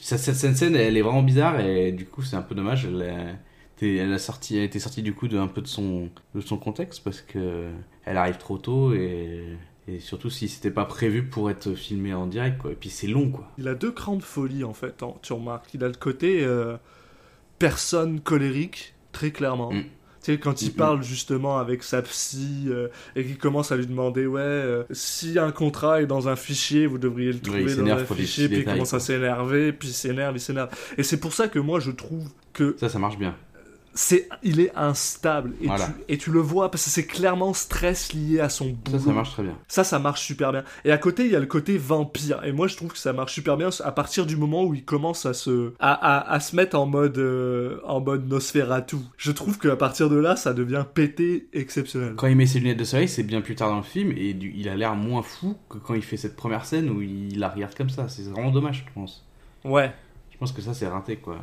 Cette 0.00 0.34
scène, 0.34 0.76
elle 0.76 0.96
est 0.98 1.02
vraiment 1.02 1.22
bizarre 1.22 1.60
et 1.60 1.92
du 1.92 2.04
coup, 2.04 2.22
c'est 2.22 2.36
un 2.36 2.42
peu 2.42 2.54
dommage. 2.54 2.86
Elle 3.82 4.12
a 4.12 4.18
sorti, 4.18 4.56
elle 4.56 4.64
été 4.64 4.78
sortie 4.78 5.02
du 5.02 5.14
coup 5.14 5.28
de 5.28 5.38
un 5.38 5.48
peu 5.48 5.60
de 5.60 5.66
son, 5.66 6.10
de 6.34 6.40
son 6.40 6.56
contexte 6.56 7.02
parce 7.04 7.20
que 7.20 7.68
elle 8.04 8.16
arrive 8.16 8.38
trop 8.38 8.58
tôt 8.58 8.92
et, 8.94 9.44
et 9.88 10.00
surtout 10.00 10.30
si 10.30 10.48
c'était 10.48 10.70
pas 10.70 10.84
prévu 10.84 11.24
pour 11.24 11.50
être 11.50 11.74
filmé 11.74 12.12
en 12.14 12.26
direct 12.26 12.58
quoi. 12.58 12.72
Et 12.72 12.74
puis 12.74 12.90
c'est 12.90 13.06
long 13.06 13.30
quoi. 13.30 13.50
Il 13.58 13.68
a 13.68 13.74
deux 13.74 13.90
grandes 13.90 14.22
folies 14.22 14.64
en 14.64 14.74
fait, 14.74 15.02
hein, 15.02 15.14
tu 15.22 15.32
remarques. 15.32 15.72
Il 15.74 15.82
a 15.84 15.88
le 15.88 15.94
côté 15.94 16.44
euh, 16.44 16.76
personne 17.58 18.20
colérique, 18.20 18.94
très 19.12 19.30
clairement. 19.30 19.72
Mm. 19.72 19.82
Tu 20.20 20.32
sais, 20.32 20.38
quand 20.38 20.62
il 20.62 20.68
Mm, 20.68 20.72
mm. 20.72 20.74
parle 20.74 21.02
justement 21.02 21.58
avec 21.58 21.82
sa 21.82 22.02
psy 22.02 22.64
euh, 22.66 22.88
et 23.16 23.24
qu'il 23.24 23.38
commence 23.38 23.72
à 23.72 23.76
lui 23.76 23.86
demander, 23.86 24.26
ouais, 24.26 24.40
euh, 24.40 24.82
si 24.90 25.38
un 25.38 25.52
contrat 25.52 26.02
est 26.02 26.06
dans 26.06 26.28
un 26.28 26.36
fichier, 26.36 26.86
vous 26.86 26.98
devriez 26.98 27.32
le 27.32 27.40
trouver 27.40 27.74
dans 27.74 27.86
un 27.86 28.04
fichier, 28.04 28.48
puis 28.48 28.58
il 28.58 28.64
commence 28.64 28.94
à 28.94 29.00
s'énerver, 29.00 29.72
puis 29.72 29.88
il 29.88 29.94
s'énerve, 29.94 30.36
il 30.36 30.40
s'énerve. 30.40 30.70
Et 30.98 31.02
c'est 31.02 31.20
pour 31.20 31.32
ça 31.32 31.48
que 31.48 31.58
moi 31.58 31.80
je 31.80 31.92
trouve 31.92 32.28
que 32.52 32.76
Ça, 32.78 32.88
ça 32.88 32.98
marche 32.98 33.16
bien. 33.16 33.36
C'est, 34.00 34.28
il 34.44 34.60
est 34.60 34.70
instable 34.76 35.54
et, 35.60 35.66
Voilà. 35.66 35.86
tu, 35.86 35.92
et 36.08 36.18
tu 36.18 36.30
le 36.30 36.38
vois 36.38 36.70
parce 36.70 36.84
que 36.84 36.90
c'est 36.90 37.04
clairement 37.06 37.52
stress 37.52 38.12
lié 38.12 38.38
à 38.38 38.48
son 38.48 38.66
boulot. 38.70 38.98
Ça, 39.00 39.04
ça 39.06 39.12
marche 39.12 39.30
très 39.32 39.42
bien. 39.42 39.58
Ça, 39.66 39.82
ça 39.82 39.98
marche 39.98 40.20
super 40.22 40.52
bien. 40.52 40.62
Et 40.84 40.92
à 40.92 40.98
côté, 40.98 41.24
il 41.24 41.32
y 41.32 41.34
a 41.34 41.40
le 41.40 41.46
côté 41.46 41.76
vampire. 41.78 42.44
Et 42.44 42.52
moi, 42.52 42.68
je 42.68 42.76
trouve 42.76 42.92
que 42.92 42.98
ça 42.98 43.12
marche 43.12 43.32
super 43.34 43.56
bien 43.56 43.70
à 43.82 43.90
partir 43.90 44.24
du 44.24 44.36
moment 44.36 44.62
où 44.62 44.72
il 44.72 44.84
commence 44.84 45.26
à 45.26 45.34
se, 45.34 45.72
à, 45.80 45.92
à, 45.94 46.32
à 46.32 46.38
se 46.38 46.54
mettre 46.54 46.78
en 46.78 46.86
mode, 46.86 47.18
euh, 47.18 47.80
en 47.84 48.00
mode 48.00 48.28
Nosferatu. 48.28 48.98
Je 49.16 49.32
trouve 49.32 49.58
qu'à 49.58 49.74
partir 49.74 50.08
de 50.08 50.16
là, 50.16 50.36
ça 50.36 50.54
devient 50.54 50.84
pété 50.94 51.48
exceptionnel. 51.52 52.14
Quand 52.16 52.28
il 52.28 52.36
met 52.36 52.46
ses 52.46 52.60
lunettes 52.60 52.78
de 52.78 52.84
soleil, 52.84 53.08
c'est 53.08 53.24
bien 53.24 53.40
plus 53.40 53.56
tard 53.56 53.70
dans 53.70 53.78
le 53.78 53.82
film 53.82 54.12
et 54.16 54.32
du- 54.32 54.52
il 54.56 54.68
a 54.68 54.76
l'air 54.76 54.94
moins 54.94 55.22
fou 55.22 55.56
que 55.68 55.78
quand 55.78 55.94
il 55.94 56.02
fait 56.02 56.16
cette 56.16 56.36
première 56.36 56.64
scène 56.66 56.88
où 56.88 57.02
il 57.02 57.38
la 57.40 57.48
regarde 57.48 57.74
comme 57.74 57.90
ça. 57.90 58.08
C'est 58.08 58.22
vraiment 58.30 58.52
dommage, 58.52 58.84
je 58.86 58.94
pense. 58.94 59.26
Ouais. 59.64 59.92
Je 60.30 60.38
pense 60.38 60.52
que 60.52 60.62
ça, 60.62 60.72
c'est 60.72 60.86
raté, 60.86 61.16
quoi. 61.16 61.38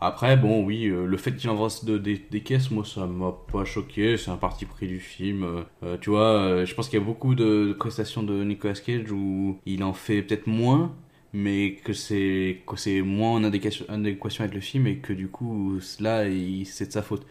Après, 0.00 0.36
bon, 0.36 0.64
oui, 0.64 0.86
euh, 0.86 1.06
le 1.06 1.16
fait 1.16 1.34
qu'il 1.34 1.50
de- 1.50 1.98
des, 1.98 2.40
caisses, 2.42 2.70
moi, 2.70 2.84
ça 2.84 3.06
m'a 3.06 3.32
pas 3.32 3.64
choqué. 3.64 4.16
C'est 4.16 4.30
un 4.30 4.36
parti 4.36 4.64
pris 4.64 4.86
du 4.86 5.00
film. 5.00 5.42
Euh, 5.42 5.62
euh, 5.82 5.98
tu 5.98 6.10
vois, 6.10 6.64
je 6.64 6.72
pense 6.74 6.88
qu'il 6.88 6.98
y 7.00 7.02
a 7.02 7.04
beaucoup 7.04 7.34
de, 7.34 7.74
prestations 7.78 8.22
de 8.22 8.44
Nicolas 8.44 8.74
Cage 8.74 9.10
où 9.10 9.58
il 9.66 9.82
en 9.82 9.92
fait 9.92 10.22
peut-être 10.22 10.46
moins, 10.46 10.94
mais 11.32 11.74
que 11.84 11.92
c'est 11.92 12.62
que 12.66 12.76
c'est 12.76 13.02
moins 13.02 13.32
en 13.32 13.44
adéquation, 13.44 13.84
en 13.88 14.04
avec 14.04 14.54
le 14.54 14.60
film 14.60 14.86
et 14.86 14.98
que 14.98 15.12
du 15.12 15.28
coup, 15.28 15.78
là, 16.00 16.24
c'est 16.64 16.86
de 16.86 16.92
sa 16.92 17.02
faute. 17.02 17.26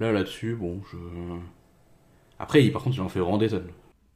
Là, 0.00 0.12
là-dessus, 0.12 0.54
bon, 0.54 0.80
je... 0.92 0.96
Après, 2.38 2.62
par 2.70 2.82
contre, 2.82 2.96
il 2.96 3.02
en 3.02 3.08
fait 3.08 3.20
vraiment 3.20 3.38
des. 3.38 3.48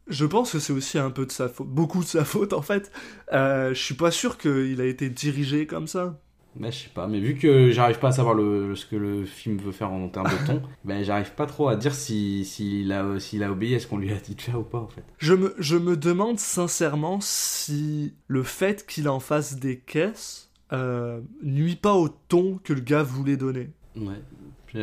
Je 0.09 0.25
pense 0.25 0.53
que 0.53 0.61
c'est 0.61 0.73
aussi 0.73 0.99
un 0.99 1.11
peu 1.11 1.27
de 1.27 1.33
sa 1.33 1.49
faute, 1.49 1.69
beaucoup 1.69 2.01
de 2.01 2.09
sa 2.09 2.25
faute 2.25 2.53
en 2.53 2.63
fait. 2.63 2.93
Je 3.33 3.73
suis 3.75 3.95
pas 3.95 4.11
sûr 4.13 4.39
qu'il 4.39 4.81
a 4.81 4.85
été 4.87 5.11
dirigé 5.11 5.67
comme 5.67 5.89
ça. 5.89 6.21
Bah, 6.59 6.71
je 6.71 6.79
sais 6.79 6.91
pas, 6.95 7.07
mais 7.07 7.21
vu 7.21 7.35
que 7.37 7.71
j'arrive 7.71 7.99
pas 7.99 8.09
à 8.09 8.13
savoir 8.13 8.35
le, 8.35 8.75
ce 8.75 8.87
que 8.87 8.97
le 8.97 9.25
film 9.25 9.59
veut 9.59 9.73
faire 9.73 9.93
en 9.93 10.09
termes 10.09 10.29
de 10.29 10.47
ton, 10.47 10.63
ben 10.85 11.05
j'arrive 11.05 11.33
pas 11.33 11.47
trop 11.47 11.69
à 11.69 11.77
dire 11.77 11.95
s'il 11.95 12.45
si, 12.47 12.81
s'il 12.81 12.93
a, 12.93 13.21
s'il 13.21 13.43
a 13.43 13.51
obéi 13.51 13.75
à 13.75 13.81
ce 13.81 13.87
qu'on 13.87 13.99
lui 13.99 14.11
a 14.11 14.17
dit 14.17 14.35
de 14.35 14.41
faire 14.41 14.59
ou 14.59 14.63
pas 14.63 14.79
en 14.79 14.89
fait. 14.89 15.05
Je 15.19 15.35
me, 15.35 15.55
je 15.59 15.77
me 15.77 15.97
demande 15.97 16.39
sincèrement 16.39 17.19
si 17.21 18.15
le 18.29 18.43
fait 18.43 18.87
qu'il 18.87 19.09
en 19.09 19.21
fasse 19.21 19.57
des 19.57 19.79
caisses 19.79 20.51
euh, 20.73 21.21
nuit 21.43 21.77
pas 21.77 21.95
au 21.95 22.09
ton 22.09 22.59
que 22.65 22.73
le 22.73 22.81
gars 22.81 23.03
voulait 23.03 23.37
donner. 23.37 23.71
Ouais. 23.97 24.21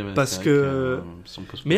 Ouais, 0.02 0.14
Parce 0.14 0.38
que- 0.38 0.50
euh, 0.50 1.00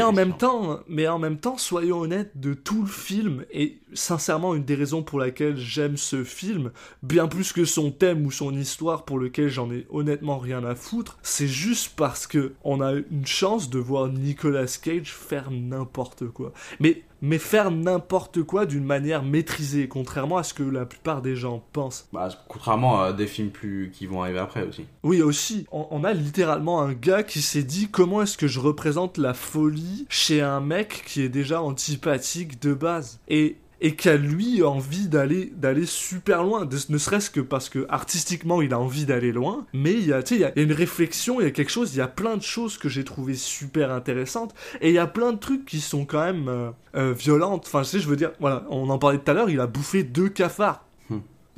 en 0.02 0.12
même 0.14 0.34
temps, 0.38 0.80
mais 0.88 1.08
en 1.08 1.20
même 1.20 1.38
temps, 1.38 1.58
soyons 1.58 2.00
honnêtes, 2.02 2.32
de 2.36 2.54
tout 2.54 2.82
le 2.82 2.88
film, 2.88 3.46
et 3.52 3.80
sincèrement 3.94 4.56
une 4.56 4.64
des 4.64 4.76
raisons 4.76 5.04
pour 5.04 5.20
laquelle 5.20 5.58
j'aime 5.58 5.98
ce 5.98 6.24
film, 6.24 6.72
bien 7.04 7.28
plus 7.28 7.52
que 7.54 7.66
son 7.66 7.92
thème 7.92 8.26
ou 8.26 8.32
son 8.32 8.54
histoire 8.54 9.06
pour 9.06 9.20
lequel 9.20 9.50
j'en 9.50 9.72
ai 9.72 9.86
honnêtement 9.90 10.38
rien 10.38 10.64
à 10.64 10.76
foutre, 10.76 11.18
c'est 11.24 11.48
juste 11.48 11.94
parce 11.96 12.28
que 12.28 12.54
on 12.64 12.82
a 12.82 12.94
une 12.94 13.26
chance 13.26 13.70
de 13.70 13.80
voir 13.80 14.08
Nicolas 14.08 14.66
Cage 14.82 15.14
faire 15.14 15.50
n'importe 15.52 16.28
quoi. 16.28 16.52
Mais 16.80 17.04
mais 17.26 17.40
faire 17.40 17.72
n'importe 17.72 18.44
quoi 18.44 18.66
d'une 18.66 18.86
manière 18.86 19.24
maîtrisée, 19.24 19.88
contrairement 19.88 20.38
à 20.38 20.44
ce 20.44 20.54
que 20.54 20.64
la 20.64 20.86
plupart 20.86 21.22
des 21.22 21.36
gens 21.36 21.64
pensent. 21.74 22.08
Bah, 22.14 22.30
contrairement 22.48 23.02
à 23.02 23.14
des 23.14 23.26
films 23.26 23.50
plus 23.50 23.92
qui 23.92 24.06
vont 24.06 24.22
arriver 24.22 24.40
après 24.40 24.64
aussi. 24.64 24.86
Oui, 25.04 25.22
aussi, 25.22 25.66
on, 25.72 25.88
on 25.90 26.04
a 26.04 26.14
littéralement 26.14 26.82
un 26.82 26.94
gars 26.94 27.24
qui 27.24 27.42
s'est 27.42 27.64
dit 27.64 27.90
comment 27.90 28.22
est-ce 28.22 28.38
que 28.38 28.48
je 28.48 28.60
représente 28.60 29.18
la 29.18 29.34
folie 29.34 30.06
chez 30.08 30.42
un 30.42 30.62
mec 30.62 31.04
qui 31.08 31.22
est 31.22 31.30
déjà 31.30 31.62
antipathique 31.62 32.62
de 32.62 32.74
base? 32.74 33.20
Et 33.28 33.58
et 33.82 33.96
qui 33.96 34.08
a 34.10 34.16
lui 34.18 34.64
envie 34.64 35.08
d'aller 35.08 35.52
d'aller 35.58 35.86
super 35.86 36.44
loin, 36.44 36.66
de- 36.66 36.78
ne 36.90 36.98
serait-ce 36.98 37.30
que 37.30 37.42
parce 37.42 37.70
que 37.70 37.86
artistiquement 37.90 38.62
il 38.62 38.74
a 38.74 38.80
envie 38.80 39.06
d'aller 39.06 39.32
loin, 39.32 39.66
mais 39.74 39.94
il 39.94 40.06
y 40.08 40.14
a 40.14 40.24
tu 40.24 40.36
sais 40.36 40.40
il 40.40 40.42
y 40.42 40.46
a 40.46 40.64
une 40.64 40.72
réflexion, 40.72 41.42
il 41.42 41.44
y 41.44 41.48
a 41.48 41.52
quelque 41.52 41.72
chose, 41.72 41.94
il 41.94 41.98
y 41.98 42.02
a 42.02 42.08
plein 42.08 42.38
de 42.38 42.42
choses 42.44 42.78
que 42.78 42.90
j'ai 42.90 43.04
trouvé 43.04 43.34
super 43.36 43.92
intéressantes. 43.92 44.54
Et 44.82 44.90
il 44.90 44.96
y 44.96 45.00
a 45.00 45.08
plein 45.08 45.34
de 45.34 45.38
trucs 45.40 45.66
qui 45.66 45.82
sont 45.82 46.06
quand 46.06 46.24
même 46.24 46.48
euh, 46.48 46.70
euh, 46.96 47.14
violentes. 47.14 47.66
Enfin, 47.68 47.82
tu 47.82 47.90
sais, 47.90 48.00
je 48.00 48.08
veux 48.08 48.16
dire, 48.16 48.32
voilà, 48.40 48.66
on 48.70 48.90
en 48.90 48.98
parlait 48.98 49.18
tout 49.20 49.30
à 49.30 49.34
l'heure, 49.34 49.50
il 49.50 49.60
a 49.60 49.68
bouffé 49.68 50.04
deux 50.04 50.30
cafards. 50.30 50.82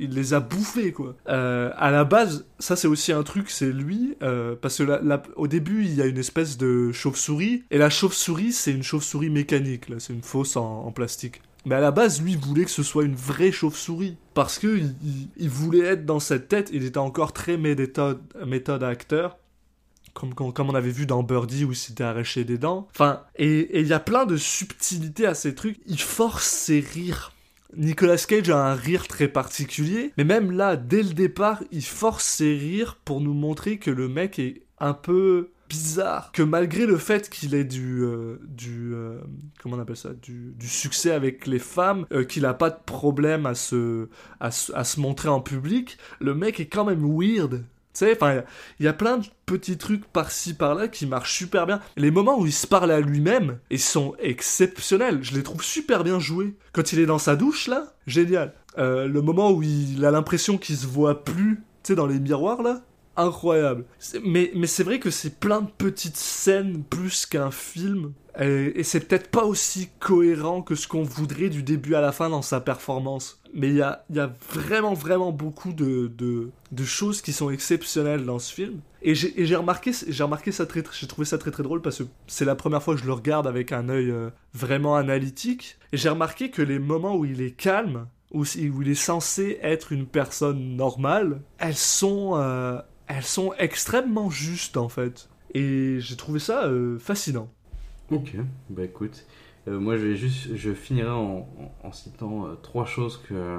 Il 0.00 0.10
les 0.14 0.32
a 0.32 0.38
bouffés 0.38 0.92
quoi. 0.92 1.16
Euh, 1.28 1.72
à 1.76 1.90
la 1.90 2.04
base, 2.04 2.46
ça 2.60 2.76
c'est 2.76 2.86
aussi 2.86 3.10
un 3.10 3.24
truc, 3.24 3.50
c'est 3.50 3.72
lui, 3.72 4.14
parce 4.62 4.78
que 4.78 4.84
au 5.34 5.48
début 5.48 5.82
il 5.84 5.94
y 5.96 6.00
a 6.02 6.06
une 6.06 6.18
espèce 6.18 6.56
de 6.56 6.92
chauve-souris, 6.92 7.64
et 7.72 7.78
la 7.78 7.90
chauve-souris 7.90 8.52
c'est 8.52 8.70
une 8.70 8.84
chauve-souris 8.84 9.28
mécanique, 9.28 9.88
là. 9.88 9.96
C'est 9.98 10.12
une 10.12 10.22
fausse 10.22 10.56
en, 10.56 10.84
en 10.86 10.92
plastique. 10.92 11.42
Mais 11.64 11.74
à 11.74 11.80
la 11.80 11.90
base, 11.90 12.22
lui 12.22 12.36
voulait 12.36 12.64
que 12.64 12.70
ce 12.70 12.82
soit 12.82 13.04
une 13.04 13.14
vraie 13.14 13.52
chauve-souris, 13.52 14.16
parce 14.34 14.58
que 14.58 14.80
il, 15.36 15.48
voulait 15.50 15.84
être 15.84 16.06
dans 16.06 16.20
cette 16.20 16.48
tête, 16.48 16.70
il 16.72 16.84
était 16.84 16.98
encore 16.98 17.32
très 17.32 17.56
méthode, 17.56 18.82
acteur. 18.82 19.36
Comme, 20.14 20.34
comme, 20.34 20.52
comme 20.52 20.70
on 20.70 20.74
avait 20.74 20.90
vu 20.90 21.06
dans 21.06 21.22
Birdie 21.22 21.64
où 21.64 21.72
il 21.72 21.76
s'était 21.76 22.02
arraché 22.02 22.42
des 22.42 22.58
dents. 22.58 22.88
Enfin, 22.92 23.22
et 23.36 23.80
il 23.80 23.86
y 23.86 23.92
a 23.92 24.00
plein 24.00 24.26
de 24.26 24.36
subtilités 24.36 25.26
à 25.26 25.34
ces 25.34 25.54
trucs. 25.54 25.78
Il 25.86 26.00
force 26.00 26.44
ses 26.44 26.80
rires. 26.80 27.32
Nicolas 27.76 28.16
Cage 28.16 28.50
a 28.50 28.70
un 28.70 28.74
rire 28.74 29.06
très 29.06 29.28
particulier, 29.28 30.12
mais 30.16 30.24
même 30.24 30.50
là, 30.50 30.76
dès 30.76 31.02
le 31.02 31.12
départ, 31.12 31.62
il 31.70 31.84
force 31.84 32.24
ses 32.24 32.56
rires 32.56 32.96
pour 33.04 33.20
nous 33.20 33.34
montrer 33.34 33.78
que 33.78 33.90
le 33.90 34.08
mec 34.08 34.38
est 34.38 34.62
un 34.80 34.94
peu 34.94 35.50
bizarre, 35.68 36.32
que 36.32 36.42
malgré 36.42 36.86
le 36.86 36.96
fait 36.96 37.28
qu'il 37.28 37.54
ait 37.54 37.64
du, 37.64 38.02
euh, 38.02 38.40
du 38.48 38.92
euh, 38.94 39.20
comment 39.62 39.76
on 39.76 39.80
appelle 39.80 39.96
ça, 39.96 40.10
du, 40.14 40.54
du 40.58 40.68
succès 40.68 41.10
avec 41.10 41.46
les 41.46 41.58
femmes, 41.58 42.06
euh, 42.12 42.24
qu'il 42.24 42.46
a 42.46 42.54
pas 42.54 42.70
de 42.70 42.78
problème 42.86 43.46
à 43.46 43.54
se, 43.54 44.08
à, 44.40 44.46
à 44.46 44.84
se 44.84 45.00
montrer 45.00 45.28
en 45.28 45.40
public, 45.40 45.98
le 46.20 46.34
mec 46.34 46.60
est 46.60 46.66
quand 46.66 46.84
même 46.84 47.04
weird. 47.04 47.64
Tu 47.94 48.04
sais, 48.04 48.12
enfin, 48.14 48.42
il 48.78 48.84
y 48.84 48.88
a 48.88 48.92
plein 48.92 49.18
de 49.18 49.26
petits 49.44 49.76
trucs 49.76 50.04
par-ci 50.06 50.54
par-là 50.54 50.88
qui 50.88 51.06
marchent 51.06 51.36
super 51.36 51.66
bien. 51.66 51.80
Les 51.96 52.10
moments 52.10 52.38
où 52.38 52.46
il 52.46 52.52
se 52.52 52.66
parle 52.66 52.92
à 52.92 53.00
lui-même, 53.00 53.58
ils 53.70 53.80
sont 53.80 54.14
exceptionnels. 54.20 55.18
Je 55.22 55.34
les 55.34 55.42
trouve 55.42 55.64
super 55.64 56.04
bien 56.04 56.20
joués. 56.20 56.54
Quand 56.72 56.92
il 56.92 57.00
est 57.00 57.06
dans 57.06 57.18
sa 57.18 57.34
douche, 57.34 57.66
là, 57.66 57.94
génial. 58.06 58.54
Le 58.76 59.18
moment 59.18 59.50
où 59.50 59.64
il 59.64 60.04
a 60.04 60.12
l'impression 60.12 60.58
qu'il 60.58 60.76
se 60.76 60.86
voit 60.86 61.24
plus, 61.24 61.56
tu 61.82 61.88
sais, 61.88 61.94
dans 61.96 62.06
les 62.06 62.20
miroirs, 62.20 62.62
là, 62.62 62.82
incroyable. 63.18 63.84
Mais, 64.24 64.50
mais 64.54 64.66
c'est 64.66 64.84
vrai 64.84 64.98
que 64.98 65.10
c'est 65.10 65.38
plein 65.38 65.60
de 65.60 65.70
petites 65.70 66.16
scènes 66.16 66.82
plus 66.84 67.26
qu'un 67.26 67.50
film. 67.50 68.12
Et, 68.40 68.84
c'est 68.84 69.00
peut-être 69.00 69.30
pas 69.30 69.44
aussi 69.44 69.88
cohérent 69.98 70.62
que 70.62 70.76
ce 70.76 70.86
qu'on 70.86 71.02
voudrait 71.02 71.48
du 71.48 71.62
début 71.62 71.94
à 71.96 72.00
la 72.00 72.12
fin 72.12 72.30
dans 72.30 72.42
sa 72.42 72.60
performance. 72.60 73.42
Mais 73.54 73.68
il 73.68 73.76
y 73.76 73.82
a, 73.82 74.04
y 74.10 74.20
a 74.20 74.30
vraiment, 74.52 74.94
vraiment 74.94 75.32
beaucoup 75.32 75.72
de, 75.72 76.12
de, 76.16 76.84
choses 76.84 77.20
qui 77.20 77.32
sont 77.32 77.50
exceptionnelles 77.50 78.24
dans 78.24 78.38
ce 78.38 78.54
film. 78.54 78.80
Et 79.02 79.14
j'ai 79.14 79.56
remarqué, 79.56 79.92
remarqué 80.20 80.52
ça 80.52 80.66
très, 80.66 80.84
j'ai 80.92 81.06
trouvé 81.06 81.24
ça 81.24 81.38
très 81.38 81.50
très 81.50 81.62
drôle 81.62 81.82
parce 81.82 81.98
que 81.98 82.04
c'est 82.26 82.44
la 82.44 82.54
première 82.54 82.82
fois 82.82 82.94
que 82.94 83.00
je 83.00 83.06
le 83.06 83.12
regarde 83.12 83.46
avec 83.46 83.72
un 83.72 83.88
œil 83.88 84.10
euh, 84.10 84.30
vraiment 84.54 84.96
analytique. 84.96 85.76
Et 85.92 85.96
j'ai 85.96 86.08
remarqué 86.08 86.50
que 86.50 86.62
les 86.62 86.78
moments 86.78 87.16
où 87.16 87.24
il 87.24 87.40
est 87.40 87.52
calme, 87.52 88.06
où, 88.32 88.42
où 88.42 88.82
il 88.82 88.88
est 88.88 88.94
censé 88.94 89.58
être 89.62 89.92
une 89.92 90.06
personne 90.06 90.76
normale, 90.76 91.40
elles 91.58 91.76
sont, 91.76 92.36
euh, 92.36 92.78
elles 93.08 93.24
sont 93.24 93.52
extrêmement 93.58 94.30
justes 94.30 94.76
en 94.76 94.88
fait. 94.88 95.28
Et 95.54 95.96
j'ai 96.00 96.16
trouvé 96.16 96.38
ça 96.40 96.66
euh, 96.66 96.98
fascinant. 96.98 97.50
Ok, 98.10 98.36
bah 98.70 98.84
écoute, 98.84 99.26
euh, 99.68 99.78
moi 99.78 99.96
je 99.98 100.06
vais 100.06 100.16
juste, 100.16 100.54
je 100.56 100.72
finirai 100.72 101.10
en, 101.10 101.46
en- 101.58 101.72
en 101.88 101.92
citant 101.92 102.46
euh, 102.46 102.54
trois 102.62 102.86
choses 102.86 103.18
que, 103.28 103.58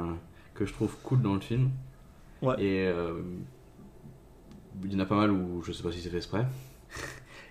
que 0.55 0.65
je 0.65 0.73
trouve 0.73 0.95
cool 1.03 1.21
dans 1.21 1.35
le 1.35 1.39
film. 1.39 1.69
Ouais. 2.41 2.55
Et 2.57 2.87
il 4.83 4.93
y 4.93 4.95
en 4.95 4.99
a 4.99 5.05
pas 5.05 5.15
mal 5.15 5.31
où 5.31 5.61
je 5.63 5.71
sais 5.71 5.83
pas 5.83 5.91
si 5.91 5.99
c'est 6.01 6.09
fait 6.09 6.17
exprès. 6.17 6.45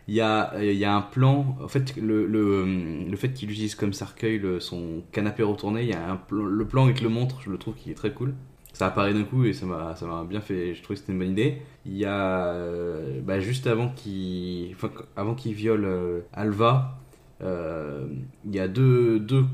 Il 0.09 0.15
y 0.15 0.23
a, 0.23 0.55
il 0.63 0.73
y 0.79 0.87
a 0.87 0.95
un 0.97 1.03
plan, 1.03 1.55
en 1.63 1.69
fait, 1.69 1.95
le, 1.97 2.27
le, 2.27 3.05
le 3.05 3.17
fait 3.19 3.31
qu'il 3.35 3.51
utilise 3.51 3.75
comme 3.75 3.93
cercueil 3.93 4.39
le- 4.39 4.59
son 4.59 5.03
canapé 5.13 5.43
retourné, 5.43 5.83
il 5.83 5.89
y 5.91 5.93
a 5.93 6.11
un 6.11 6.17
plan, 6.17 6.45
le 6.47 6.67
plan 6.67 6.91
te 6.95 7.03
le 7.03 7.11
montre, 7.11 7.43
je 7.43 7.51
le 7.51 7.59
trouve 7.59 7.75
qu'il 7.75 7.93
est 7.93 7.95
très 7.95 8.13
cool. 8.15 8.35
Ça 8.79 8.87
apparaît 8.87 9.13
d'un 9.13 9.25
coup 9.25 9.45
et 9.45 9.53
ça 9.53 9.67
m'a 9.67 9.97
ça 9.97 10.07
m'a 10.07 10.23
bien 10.23 10.41
fait, 10.41 10.73
je 10.73 10.81
trouvais 10.85 10.95
que 10.95 11.01
c'était 11.01 11.13
une 11.13 11.19
bonne 11.19 11.33
idée. 11.33 11.63
Il 11.85 11.97
y 11.97 12.05
a, 12.05 12.53
euh, 12.53 13.21
bah, 13.23 13.41
juste 13.41 13.67
avant 13.67 13.89
qu'il 13.89 14.77
avant 15.17 15.35
qu'il 15.35 15.53
viole 15.55 15.85
euh, 15.85 16.21
Alva, 16.33 16.97
euh, 17.43 18.07
il 18.45 18.55
y 18.55 18.61
a 18.61 18.69
deux, 18.69 19.19
deux 19.19 19.45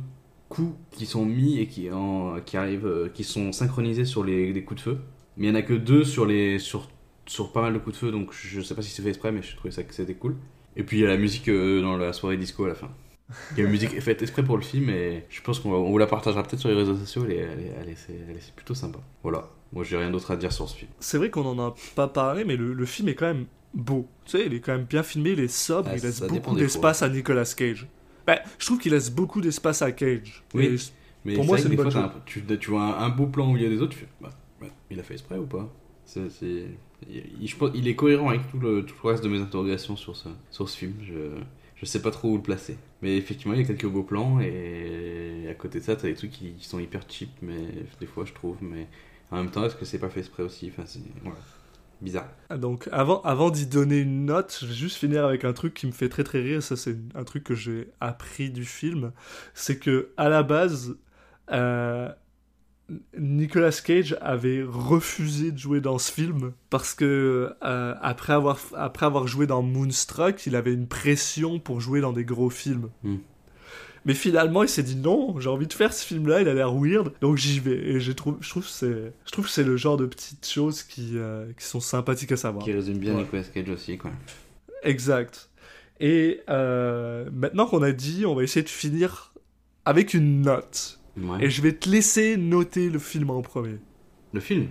coups 0.51 0.77
qui 0.91 1.07
sont 1.07 1.25
mis 1.25 1.59
et 1.59 1.69
qui, 1.69 1.91
en, 1.91 2.39
qui 2.45 2.59
arrivent, 2.59 3.11
qui 3.15 3.25
sont 3.25 3.51
synchronisés 3.53 4.05
sur 4.05 4.25
les, 4.25 4.63
coups 4.63 4.83
de 4.83 4.85
feu. 4.91 4.99
Mais 5.39 5.47
il 5.47 5.49
y 5.49 5.53
en 5.53 5.55
a 5.55 5.63
que 5.63 5.73
deux 5.73 6.05
sur, 6.05 6.27
les, 6.27 6.59
sur, 6.59 6.91
sur 7.25 7.51
pas 7.51 7.63
mal 7.63 7.73
de 7.73 7.79
coups 7.79 7.95
de 7.95 8.01
feu, 8.01 8.13
donc 8.13 8.35
je 8.35 8.61
sais 8.61 8.75
pas 8.75 8.83
si 8.83 8.91
c'est 8.91 9.01
fait 9.01 9.09
exprès, 9.09 9.33
mais 9.33 9.41
je 9.41 9.57
trouvais 9.57 9.73
ça 9.73 9.85
que 9.85 9.95
c'était 9.95 10.17
cool. 10.17 10.37
Et 10.77 10.83
puis 10.83 10.99
il 10.99 11.01
y 11.01 11.07
a 11.07 11.09
la 11.09 11.17
musique 11.17 11.49
dans 11.49 11.97
la 11.97 12.13
soirée 12.13 12.37
disco 12.37 12.67
à 12.67 12.69
la 12.69 12.75
fin. 12.75 12.91
Il 13.53 13.59
y 13.59 13.61
a 13.63 13.65
une 13.65 13.71
musique 13.71 13.99
faite 14.01 14.21
exprès 14.23 14.43
pour 14.45 14.57
le 14.57 14.63
film 14.63 14.91
et 14.91 15.25
je 15.31 15.41
pense 15.41 15.59
qu'on 15.59 15.83
vous 15.91 15.99
la 15.99 16.07
partagera 16.07 16.43
peut-être 16.43 16.61
sur 16.61 16.69
les 16.69 16.75
réseaux 16.75 16.95
sociaux, 16.97 17.25
elle 17.25 17.33
est, 17.33 17.37
elle 17.39 17.89
est- 17.89 17.97
elle 18.29 18.37
est- 18.37 18.55
plutôt 18.55 18.75
sympa. 18.75 18.99
Voilà, 19.23 19.49
moi 19.73 19.83
j'ai 19.83 19.97
rien 19.97 20.11
d'autre 20.11 20.31
à 20.31 20.37
dire 20.37 20.53
sur 20.53 20.69
ce 20.69 20.77
film. 20.77 20.91
C'est 21.01 21.17
vrai 21.19 21.31
qu'on 21.31 21.45
en 21.47 21.59
a 21.59 21.75
pas 21.97 22.07
parlé, 22.09 22.45
mais 22.45 22.57
le, 22.57 22.75
le 22.75 22.87
film 22.87 23.09
est 23.09 23.15
quand 23.15 23.27
même 23.27 23.47
beau. 23.73 24.07
Tu 24.27 24.33
sais, 24.33 24.47
il 24.47 24.55
est 24.55 24.61
quand 24.61 24.73
même 24.73 24.85
bien 24.85 25.03
filmé, 25.03 25.31
il 25.31 25.41
est 25.41 25.49
sobre, 25.49 25.89
Ah, 25.93 25.97
il 25.97 26.03
laisse 26.03 26.21
beaucoup 26.21 26.55
des 26.55 26.63
d'espace 26.63 27.03
à 27.03 27.09
Nicolas 27.09 27.51
Cage. 27.57 27.87
Ben, 28.27 28.39
je 28.59 28.67
trouve 28.67 28.79
qu'il 28.79 28.93
laisse 28.93 29.11
beaucoup 29.11 29.41
d'espace 29.41 29.81
à 29.83 29.91
Cage. 29.93 30.45
Oui. 30.55 30.79
Mais 31.25 31.35
Pour 31.35 31.47
moi, 31.47 31.57
c'est 31.57 31.69
une 31.69 31.77
bonne 31.77 31.91
fois, 31.91 32.03
un- 32.03 32.13
tu, 32.27 32.45
tu 32.61 32.71
vois 32.71 32.83
un, 32.83 33.05
un 33.07 33.09
beau 33.09 33.27
plan 33.27 33.51
où 33.51 33.57
il 33.57 33.63
y 33.63 33.67
a 33.67 33.71
des 33.71 33.81
autres, 33.81 33.93
tu 33.95 34.01
fais, 34.01 34.09
bah, 34.21 34.31
ouais, 34.61 34.71
il 34.91 35.01
a 35.01 35.03
fait 35.03 35.15
exprès 35.15 35.39
ou 35.39 35.47
pas? 35.47 35.73
Il, 37.09 37.47
je 37.49 37.57
pense- 37.57 37.71
il 37.75 37.89
est 37.89 37.97
cohérent 37.97 38.29
avec 38.31 38.51
tout 38.51 38.59
le, 38.59 38.85
tout 38.85 38.95
le 39.03 39.11
reste 39.11 39.25
de 39.25 39.29
mes 39.29 39.41
interrogations 39.41 39.97
sur 39.97 40.17
ce, 40.17 40.29
sur 40.51 40.69
ce 40.69 40.77
film. 40.77 40.95
Je, 41.03 41.15
je 41.77 41.87
sais 41.87 42.01
pas 42.01 42.11
trop 42.11 42.31
où 42.31 42.37
le 42.37 42.43
placer. 42.43 42.77
Mais 43.03 43.17
effectivement, 43.17 43.55
il 43.55 43.61
y 43.61 43.65
a 43.65 43.67
quelques 43.67 43.87
beaux 43.87 44.03
plans 44.03 44.41
et 44.41 45.47
à 45.51 45.55
côté 45.55 45.81
de 45.81 45.85
ça, 45.85 45.97
t'as 45.97 46.09
des 46.09 46.15
trucs 46.15 46.31
qui, 46.31 46.55
sont 46.61 46.79
hyper 46.79 47.03
cheap, 47.09 47.31
mais 47.43 47.69
des 48.01 48.07
fois, 48.07 48.25
je 48.25 48.33
trouve. 48.33 48.57
Mais 48.61 48.87
en 49.31 49.37
même 49.37 49.51
temps, 49.51 49.65
est-ce 49.65 49.77
que 49.77 49.85
c'est 49.85 49.99
pas 49.99 50.09
fait 50.09 50.21
exprès 50.21 50.43
aussi? 50.43 50.71
Enfin, 50.73 50.85
c'est 50.87 51.01
bizarre. 52.01 52.29
Donc 52.57 52.89
avant, 52.93 53.21
avant 53.23 53.51
d'y 53.51 53.67
donner 53.67 54.01
une 54.01 54.27
note, 54.27 54.59
je 54.61 54.67
vais 54.67 54.75
juste 54.75 54.97
finir 54.97 55.25
avec 55.25 55.45
un 55.45 55.53
truc 55.53 55.75
qui 55.75 55.87
me 55.87 55.93
fait 55.93 56.09
très 56.09 56.25
très 56.25 56.41
rire. 56.41 56.63
Ça 56.63 56.77
c'est 56.77 56.97
un 57.15 57.25
truc 57.25 57.45
que 57.45 57.55
j'ai 57.55 57.89
appris 58.01 58.51
du 58.51 58.65
film, 58.65 59.13
c'est 59.55 59.79
que 59.79 60.11
à 60.17 60.29
la 60.29 60.43
base, 60.43 60.97
euh, 61.51 62.11
Nicolas 63.19 63.81
Cage 63.85 64.17
avait 64.21 64.63
refusé 64.63 65.53
de 65.53 65.59
jouer 65.59 65.81
dans 65.81 65.99
ce 65.99 66.13
film 66.13 66.53
parce 66.69 66.93
que 66.95 67.55
euh, 67.65 67.95
après 68.03 68.35
avoir 68.35 68.59
après 68.75 69.07
avoir 69.07 69.27
joué 69.27 69.47
dans 69.47 69.63
Moonstruck, 69.63 70.47
il 70.47 70.55
avait 70.55 70.75
une 70.75 70.87
pression 70.87 71.59
pour 71.59 71.81
jouer 71.81 72.01
dans 72.01 72.13
des 72.13 72.25
gros 72.25 72.51
films. 72.51 72.91
Hmm. 73.03 73.17
Mais 74.05 74.13
finalement, 74.13 74.63
il 74.63 74.69
s'est 74.69 74.83
dit 74.83 74.97
non, 74.97 75.41
j'ai 75.41 75.49
envie 75.49 75.67
de 75.67 75.73
faire 75.73 75.95
ce 75.95 76.05
film-là, 76.05 76.43
il 76.43 76.49
a 76.49 76.53
l'air 76.53 76.75
weird, 76.75 77.13
donc 77.23 77.39
j'y 77.39 77.59
vais. 77.59 77.77
Et 77.77 78.01
je 78.01 78.13
trouve, 78.13 78.37
je 78.41 78.51
trouve 78.51 78.65
que 78.65 78.71
c'est, 78.71 79.13
je 79.25 79.31
trouve 79.33 79.47
que 79.47 79.51
c'est 79.51 79.65
le 79.65 79.77
genre 79.79 79.97
de 79.97 80.05
petites 80.05 80.47
choses 80.47 80.83
qui, 80.83 81.13
euh, 81.15 81.51
qui 81.59 81.65
sont 81.65 81.81
sympathiques 81.81 82.33
à 82.33 82.37
savoir. 82.37 82.65
Qui 82.65 82.73
résume 82.73 82.99
bien 82.99 83.15
Ouais. 83.15 83.23
Nicolas 83.23 83.45
Cage 83.45 83.71
aussi, 83.71 83.97
quoi. 83.97 84.11
Exact. 84.83 85.49
Et 86.01 86.41
euh, 86.51 87.31
maintenant 87.33 87.67
qu'on 87.67 87.83
a 87.83 87.93
dit, 87.93 88.27
on 88.27 88.35
va 88.35 88.43
essayer 88.43 88.63
de 88.63 88.69
finir 88.69 89.33
avec 89.87 90.13
une 90.13 90.43
note. 90.43 91.01
Ouais. 91.17 91.45
Et 91.45 91.51
je 91.51 91.63
vais 91.63 91.73
te 91.73 91.89
laisser 91.89 92.37
noter 92.37 92.91
le 92.91 92.99
film 92.99 93.31
en 93.31 93.43
premier. 93.43 93.77
Le 94.33 94.41
film 94.41 94.67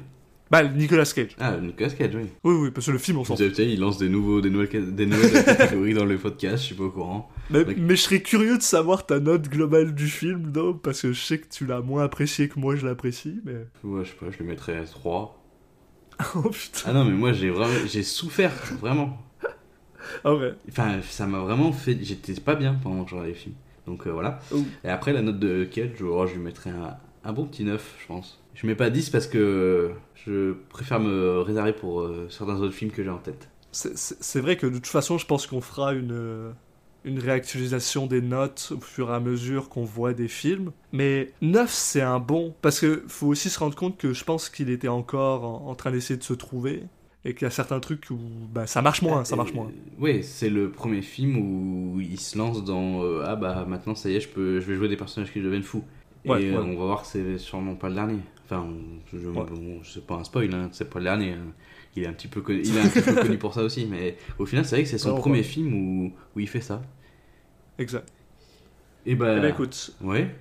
Bah, 0.52 0.64
Nicolas 0.64 1.06
Cage. 1.06 1.36
Ah, 1.40 1.58
Nicolas 1.58 1.90
Cage, 1.90 2.16
oui. 2.16 2.30
Oui, 2.44 2.56
oui, 2.56 2.72
parce 2.72 2.88
que 2.88 2.92
le 2.92 2.98
film, 2.98 3.20
on 3.20 3.24
s'en 3.24 3.38
fout. 3.38 3.58
il 3.60 3.80
lance 3.80 3.98
des, 3.98 4.10
nouveaux, 4.10 4.42
des, 4.42 4.50
nouvelles, 4.50 4.94
des 4.94 5.06
nouvelles 5.06 5.44
catégories 5.46 5.94
dans 5.94 6.06
le 6.06 6.18
podcast, 6.18 6.58
je 6.58 6.68
suis 6.68 6.76
pas 6.76 6.84
au 6.84 6.92
courant. 6.92 7.30
Mais, 7.50 7.66
je 7.78 7.96
serais 7.96 8.22
curieux 8.22 8.58
de 8.58 8.64
savoir 8.64 9.06
ta 9.06 9.20
note 9.20 9.48
globale 9.48 9.96
du 9.96 10.08
film, 10.08 10.52
non 10.54 10.74
Parce 10.74 11.02
que 11.02 11.14
je 11.14 11.22
sais 11.22 11.38
que 11.38 11.48
tu 11.48 11.66
l'as 11.66 11.82
moins 11.82 12.04
apprécié 12.04 12.50
que 12.50 12.60
moi, 12.60 12.76
je 12.76 12.86
l'apprécie, 12.86 13.40
mais... 13.46 13.66
Ouais, 13.84 14.04
je 14.04 14.10
sais 14.10 14.16
pas, 14.16 14.32
je 14.32 14.40
le 14.40 14.46
mettrais 14.46 14.78
à 14.78 14.84
3. 14.84 15.40
oh 16.36 16.50
putain. 16.50 16.82
Ah 16.86 16.94
non, 16.94 17.06
mais 17.06 17.14
moi 17.14 17.34
j'ai 17.34 17.50
vraiment, 17.50 17.74
j'ai 17.88 18.04
souffert, 18.04 18.54
vraiment. 18.80 19.18
Ah 20.26 20.36
ouais. 20.36 20.54
Enfin, 20.70 21.00
ça 21.02 21.26
m'a 21.26 21.40
vraiment 21.40 21.72
fait. 21.72 21.98
J'étais 22.02 22.34
pas 22.34 22.56
bien 22.56 22.74
pendant 22.74 23.06
que 23.06 23.12
je 23.12 23.16
regardais 23.16 23.32
les 23.32 23.40
films. 23.40 23.56
Donc 23.88 24.08
euh, 24.08 24.12
voilà. 24.12 24.40
Et 24.84 24.90
après, 24.90 25.14
la 25.14 25.22
note 25.22 25.40
de 25.40 25.64
Cage, 25.66 26.02
oh, 26.02 26.26
je 26.28 26.34
lui 26.34 26.42
mettrais 26.42 26.70
un, 26.70 26.98
un 27.24 27.34
bon 27.34 27.46
petit 27.46 27.64
9, 27.64 27.96
je 28.02 28.08
pense. 28.08 28.42
Je 28.56 28.68
mets 28.68 28.76
pas 28.76 28.90
10 28.90 29.10
parce 29.10 29.28
que 29.28 29.92
je 30.16 30.54
préfère 30.70 31.00
me 31.00 31.40
réserver 31.40 31.74
pour 31.74 32.02
euh, 32.02 32.28
certains 32.30 32.56
autres 32.62 32.74
films 32.74 32.92
que 32.92 33.04
j'ai 33.04 33.10
en 33.10 33.18
tête. 33.18 33.50
C'est- 33.72 34.40
vrai 34.40 34.56
que 34.56 34.68
de 34.68 34.76
toute 34.76 34.86
façon, 34.88 35.18
je 35.18 35.26
pense 35.26 35.48
qu'on 35.48 35.60
fera 35.62 35.94
une, 35.94 36.12
euh, 36.12 36.52
une 37.06 37.18
réactualisation 37.20 38.06
des 38.06 38.22
notes 38.22 38.72
au 38.78 38.80
fur 38.80 39.10
et 39.10 39.14
à 39.16 39.20
mesure 39.20 39.68
qu'on 39.70 39.84
voit 39.84 40.14
des 40.14 40.28
films. 40.28 40.72
Mais 40.92 41.34
9, 41.42 41.72
c'est 41.72 42.02
un 42.02 42.20
bon. 42.20 42.54
Parce 42.62 42.80
que 42.80 43.04
faut 43.08 43.28
aussi 43.28 43.50
se 43.50 43.58
rendre 43.60 43.76
compte 43.76 43.98
que 43.98 44.14
je 44.14 44.24
pense 44.24 44.50
qu'il 44.50 44.70
était 44.70 44.88
encore 44.88 45.44
en, 45.44 45.70
en 45.72 45.76
train 45.76 45.90
d'essayer 45.92 46.18
de 46.18 46.24
se 46.24 46.34
trouver. 46.34 46.84
Et 47.26 47.34
qu'il 47.34 47.44
y 47.46 47.48
a 47.48 47.52
certains 47.52 47.80
trucs 47.80 48.10
où 48.10 48.18
bah, 48.54 48.68
ça 48.68 48.82
marche 48.82 49.02
moins, 49.02 49.24
ça 49.24 49.36
marche 49.38 49.54
moins. 49.54 49.72
Oui, 49.98 50.24
c'est 50.24 50.50
le 50.50 50.72
premier 50.72 51.02
film 51.02 51.38
où 51.38 52.02
il 52.02 52.20
se 52.20 52.38
lance 52.38 52.64
dans 52.66 53.02
euh, 53.04 53.24
Ah 53.26 53.36
bah 53.38 53.66
maintenant 53.68 53.96
ça 53.96 54.10
y 54.10 54.16
est, 54.16 54.20
je, 54.20 54.28
peux, 54.28 54.60
je 54.60 54.66
vais 54.66 54.76
jouer 54.76 54.90
des 54.90 54.98
personnages 54.98 55.32
qui 55.32 55.40
deviennent 55.42 55.64
fous. 55.64 55.84
Ouais, 56.26 56.44
et 56.44 56.52
ouais. 56.52 56.58
euh, 56.58 56.62
on 56.62 56.78
va 56.78 56.86
voir 56.86 57.02
que 57.04 57.08
c'est 57.08 57.38
sûrement 57.38 57.76
pas 57.76 57.88
le 57.90 57.96
dernier. 57.96 58.20
Enfin, 58.46 58.68
je, 59.12 59.20
je, 59.20 59.28
Ouais. 59.30 59.46
bon, 59.46 59.82
c'est 59.84 60.06
pas 60.06 60.16
un 60.16 60.24
spoil, 60.26 60.54
hein, 60.54 60.68
c'est 60.74 60.90
pas 60.90 61.00
le 61.00 61.06
dernier. 61.06 61.32
hein. 61.32 61.54
Il 61.96 62.04
est 62.04 62.08
un 62.08 62.14
petit 62.14 62.28
peu 62.28 62.42
connu, 62.42 62.62
il 62.66 62.76
est 62.76 62.82
un 62.82 62.90
petit 62.90 63.02
peu 63.02 63.16
connu 63.16 63.38
pour 63.38 63.54
ça 63.54 63.64
aussi, 63.64 63.86
mais 63.86 64.18
au 64.40 64.46
final, 64.46 64.66
c'est 64.66 64.76
vrai 64.76 64.84
que 64.84 64.90
c'est 64.90 64.98
son 64.98 65.16
premier 65.16 65.44
film 65.44 65.74
où, 65.74 66.14
où 66.36 66.40
il 66.40 66.48
fait 66.50 66.60
ça. 66.62 66.82
Exact. 67.78 68.12
Et 69.06 69.16
bah, 69.16 69.36
Eh 69.38 69.42
ben, 69.42 69.50
écoute, 69.50 69.96
ouais. 70.02 70.34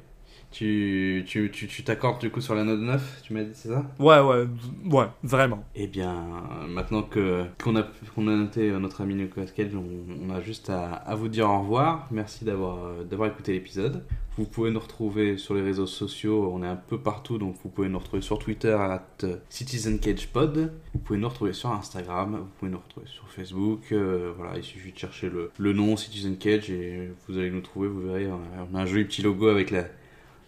Tu 0.52 1.24
tu 1.26 1.50
tu 1.50 1.66
tu 1.66 1.82
t'accordes 1.82 2.20
du 2.20 2.30
coup 2.30 2.40
sur 2.42 2.54
la 2.54 2.62
note 2.64 2.80
9, 2.80 3.22
tu 3.24 3.32
m'as 3.32 3.42
dit, 3.42 3.50
c'est 3.54 3.68
ça? 3.68 3.84
Ouais, 3.98 4.20
ouais, 4.20 4.46
ouais, 4.90 5.06
vraiment. 5.22 5.64
Eh 5.74 5.86
bien, 5.86 6.26
maintenant 6.68 7.02
que 7.02 7.44
qu'on 7.62 7.74
a 7.76 7.84
qu'on 8.14 8.28
a 8.28 8.36
noté 8.36 8.70
euh, 8.70 8.78
notre 8.78 9.00
ami 9.00 9.14
Nicolas 9.14 9.46
Cage, 9.46 9.72
on, 9.74 9.84
on 10.26 10.30
a 10.30 10.40
juste 10.42 10.68
à, 10.70 10.92
à 10.92 11.14
vous 11.14 11.28
dire 11.28 11.48
au 11.48 11.60
revoir. 11.60 12.06
Merci 12.10 12.44
d'avoir 12.44 12.84
euh, 12.84 13.04
d'avoir 13.04 13.28
écouté 13.30 13.52
l'épisode. 13.52 14.04
Vous 14.38 14.44
pouvez 14.46 14.70
nous 14.70 14.80
retrouver 14.80 15.36
sur 15.36 15.54
les 15.54 15.60
réseaux 15.60 15.86
sociaux, 15.86 16.50
on 16.54 16.62
est 16.62 16.66
un 16.66 16.76
peu 16.76 16.96
partout, 16.98 17.36
donc 17.36 17.56
vous 17.62 17.68
pouvez 17.68 17.88
nous 17.90 17.98
retrouver 17.98 18.22
sur 18.22 18.38
Twitter 18.38 18.72
at 18.72 19.06
euh, 19.24 19.36
CitizenCagePod. 19.50 20.72
Vous 20.94 20.98
pouvez 21.00 21.18
nous 21.18 21.28
retrouver 21.28 21.52
sur 21.52 21.70
Instagram, 21.70 22.36
vous 22.38 22.48
pouvez 22.58 22.70
nous 22.70 22.78
retrouver 22.78 23.06
sur 23.06 23.28
Facebook. 23.28 23.80
euh, 23.92 24.32
voilà, 24.36 24.56
il 24.56 24.62
suffit 24.62 24.92
de 24.92 24.98
chercher 24.98 25.28
le, 25.28 25.50
le 25.58 25.72
nom 25.72 25.96
Citizen 25.96 26.36
Cage 26.38 26.70
et 26.70 27.10
vous 27.28 27.38
allez 27.38 27.50
nous 27.50 27.60
trouver. 27.60 27.88
Vous 27.88 28.00
verrez, 28.02 28.26
on 28.26 28.36
a, 28.36 28.66
on 28.72 28.74
a 28.74 28.80
un 28.82 28.86
joli 28.86 29.04
petit 29.04 29.22
logo 29.22 29.48
avec 29.48 29.70
la 29.70 29.84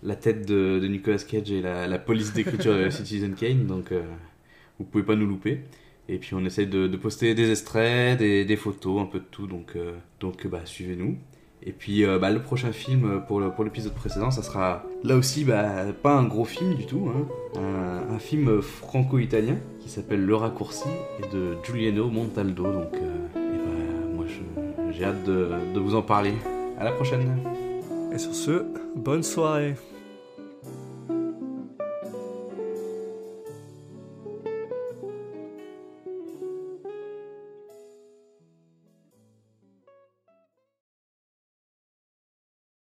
la 0.04 0.14
tête 0.16 0.46
de, 0.46 0.78
de 0.78 0.86
Nicolas 0.86 1.18
Cage 1.18 1.50
et 1.50 1.60
la, 1.62 1.86
la 1.88 1.98
police 1.98 2.32
d'écriture 2.32 2.76
de 2.76 2.90
Citizen 2.90 3.34
Kane, 3.34 3.66
donc 3.66 3.90
euh, 3.90 4.02
vous 4.78 4.84
pouvez 4.84 5.02
pas 5.04 5.16
nous 5.16 5.26
louper. 5.26 5.60
Et 6.08 6.18
puis 6.18 6.34
on 6.34 6.44
essaie 6.44 6.66
de, 6.66 6.86
de 6.86 6.96
poster 6.98 7.34
des 7.34 7.50
extraits, 7.50 8.18
des, 8.18 8.44
des 8.44 8.56
photos, 8.56 9.00
un 9.00 9.06
peu 9.06 9.18
de 9.18 9.24
tout, 9.30 9.46
donc, 9.46 9.72
euh, 9.76 9.92
donc 10.20 10.46
bah, 10.46 10.60
suivez-nous. 10.64 11.16
Et 11.66 11.72
puis 11.72 12.04
euh, 12.04 12.18
bah, 12.18 12.30
le 12.30 12.42
prochain 12.42 12.72
film 12.72 13.06
euh, 13.10 13.18
pour 13.20 13.40
le- 13.40 13.50
pour 13.50 13.64
l'épisode 13.64 13.94
précédent, 13.94 14.30
ça 14.30 14.42
sera 14.42 14.84
là 15.02 15.16
aussi 15.16 15.44
bah, 15.44 15.84
pas 16.02 16.12
un 16.14 16.24
gros 16.24 16.44
film 16.44 16.74
du 16.74 16.84
tout, 16.84 17.08
hein, 17.08 17.26
un, 17.58 18.14
un 18.14 18.18
film 18.18 18.60
franco-italien 18.60 19.56
qui 19.80 19.88
s'appelle 19.88 20.22
Le 20.26 20.36
Raccourci 20.36 20.88
et 21.20 21.34
de 21.34 21.54
Giuliano 21.64 22.10
Montaldo. 22.10 22.64
Donc 22.64 22.92
euh, 22.94 23.26
et 23.36 23.56
bah, 23.56 24.06
moi 24.14 24.26
j'ai 24.92 25.04
hâte 25.04 25.24
de, 25.24 25.48
de 25.74 25.80
vous 25.80 25.94
en 25.94 26.02
parler. 26.02 26.34
À 26.78 26.84
la 26.84 26.92
prochaine 26.92 27.38
Et 28.12 28.18
sur 28.18 28.34
ce, 28.34 28.66
bonne 28.94 29.22
soirée. 29.22 29.74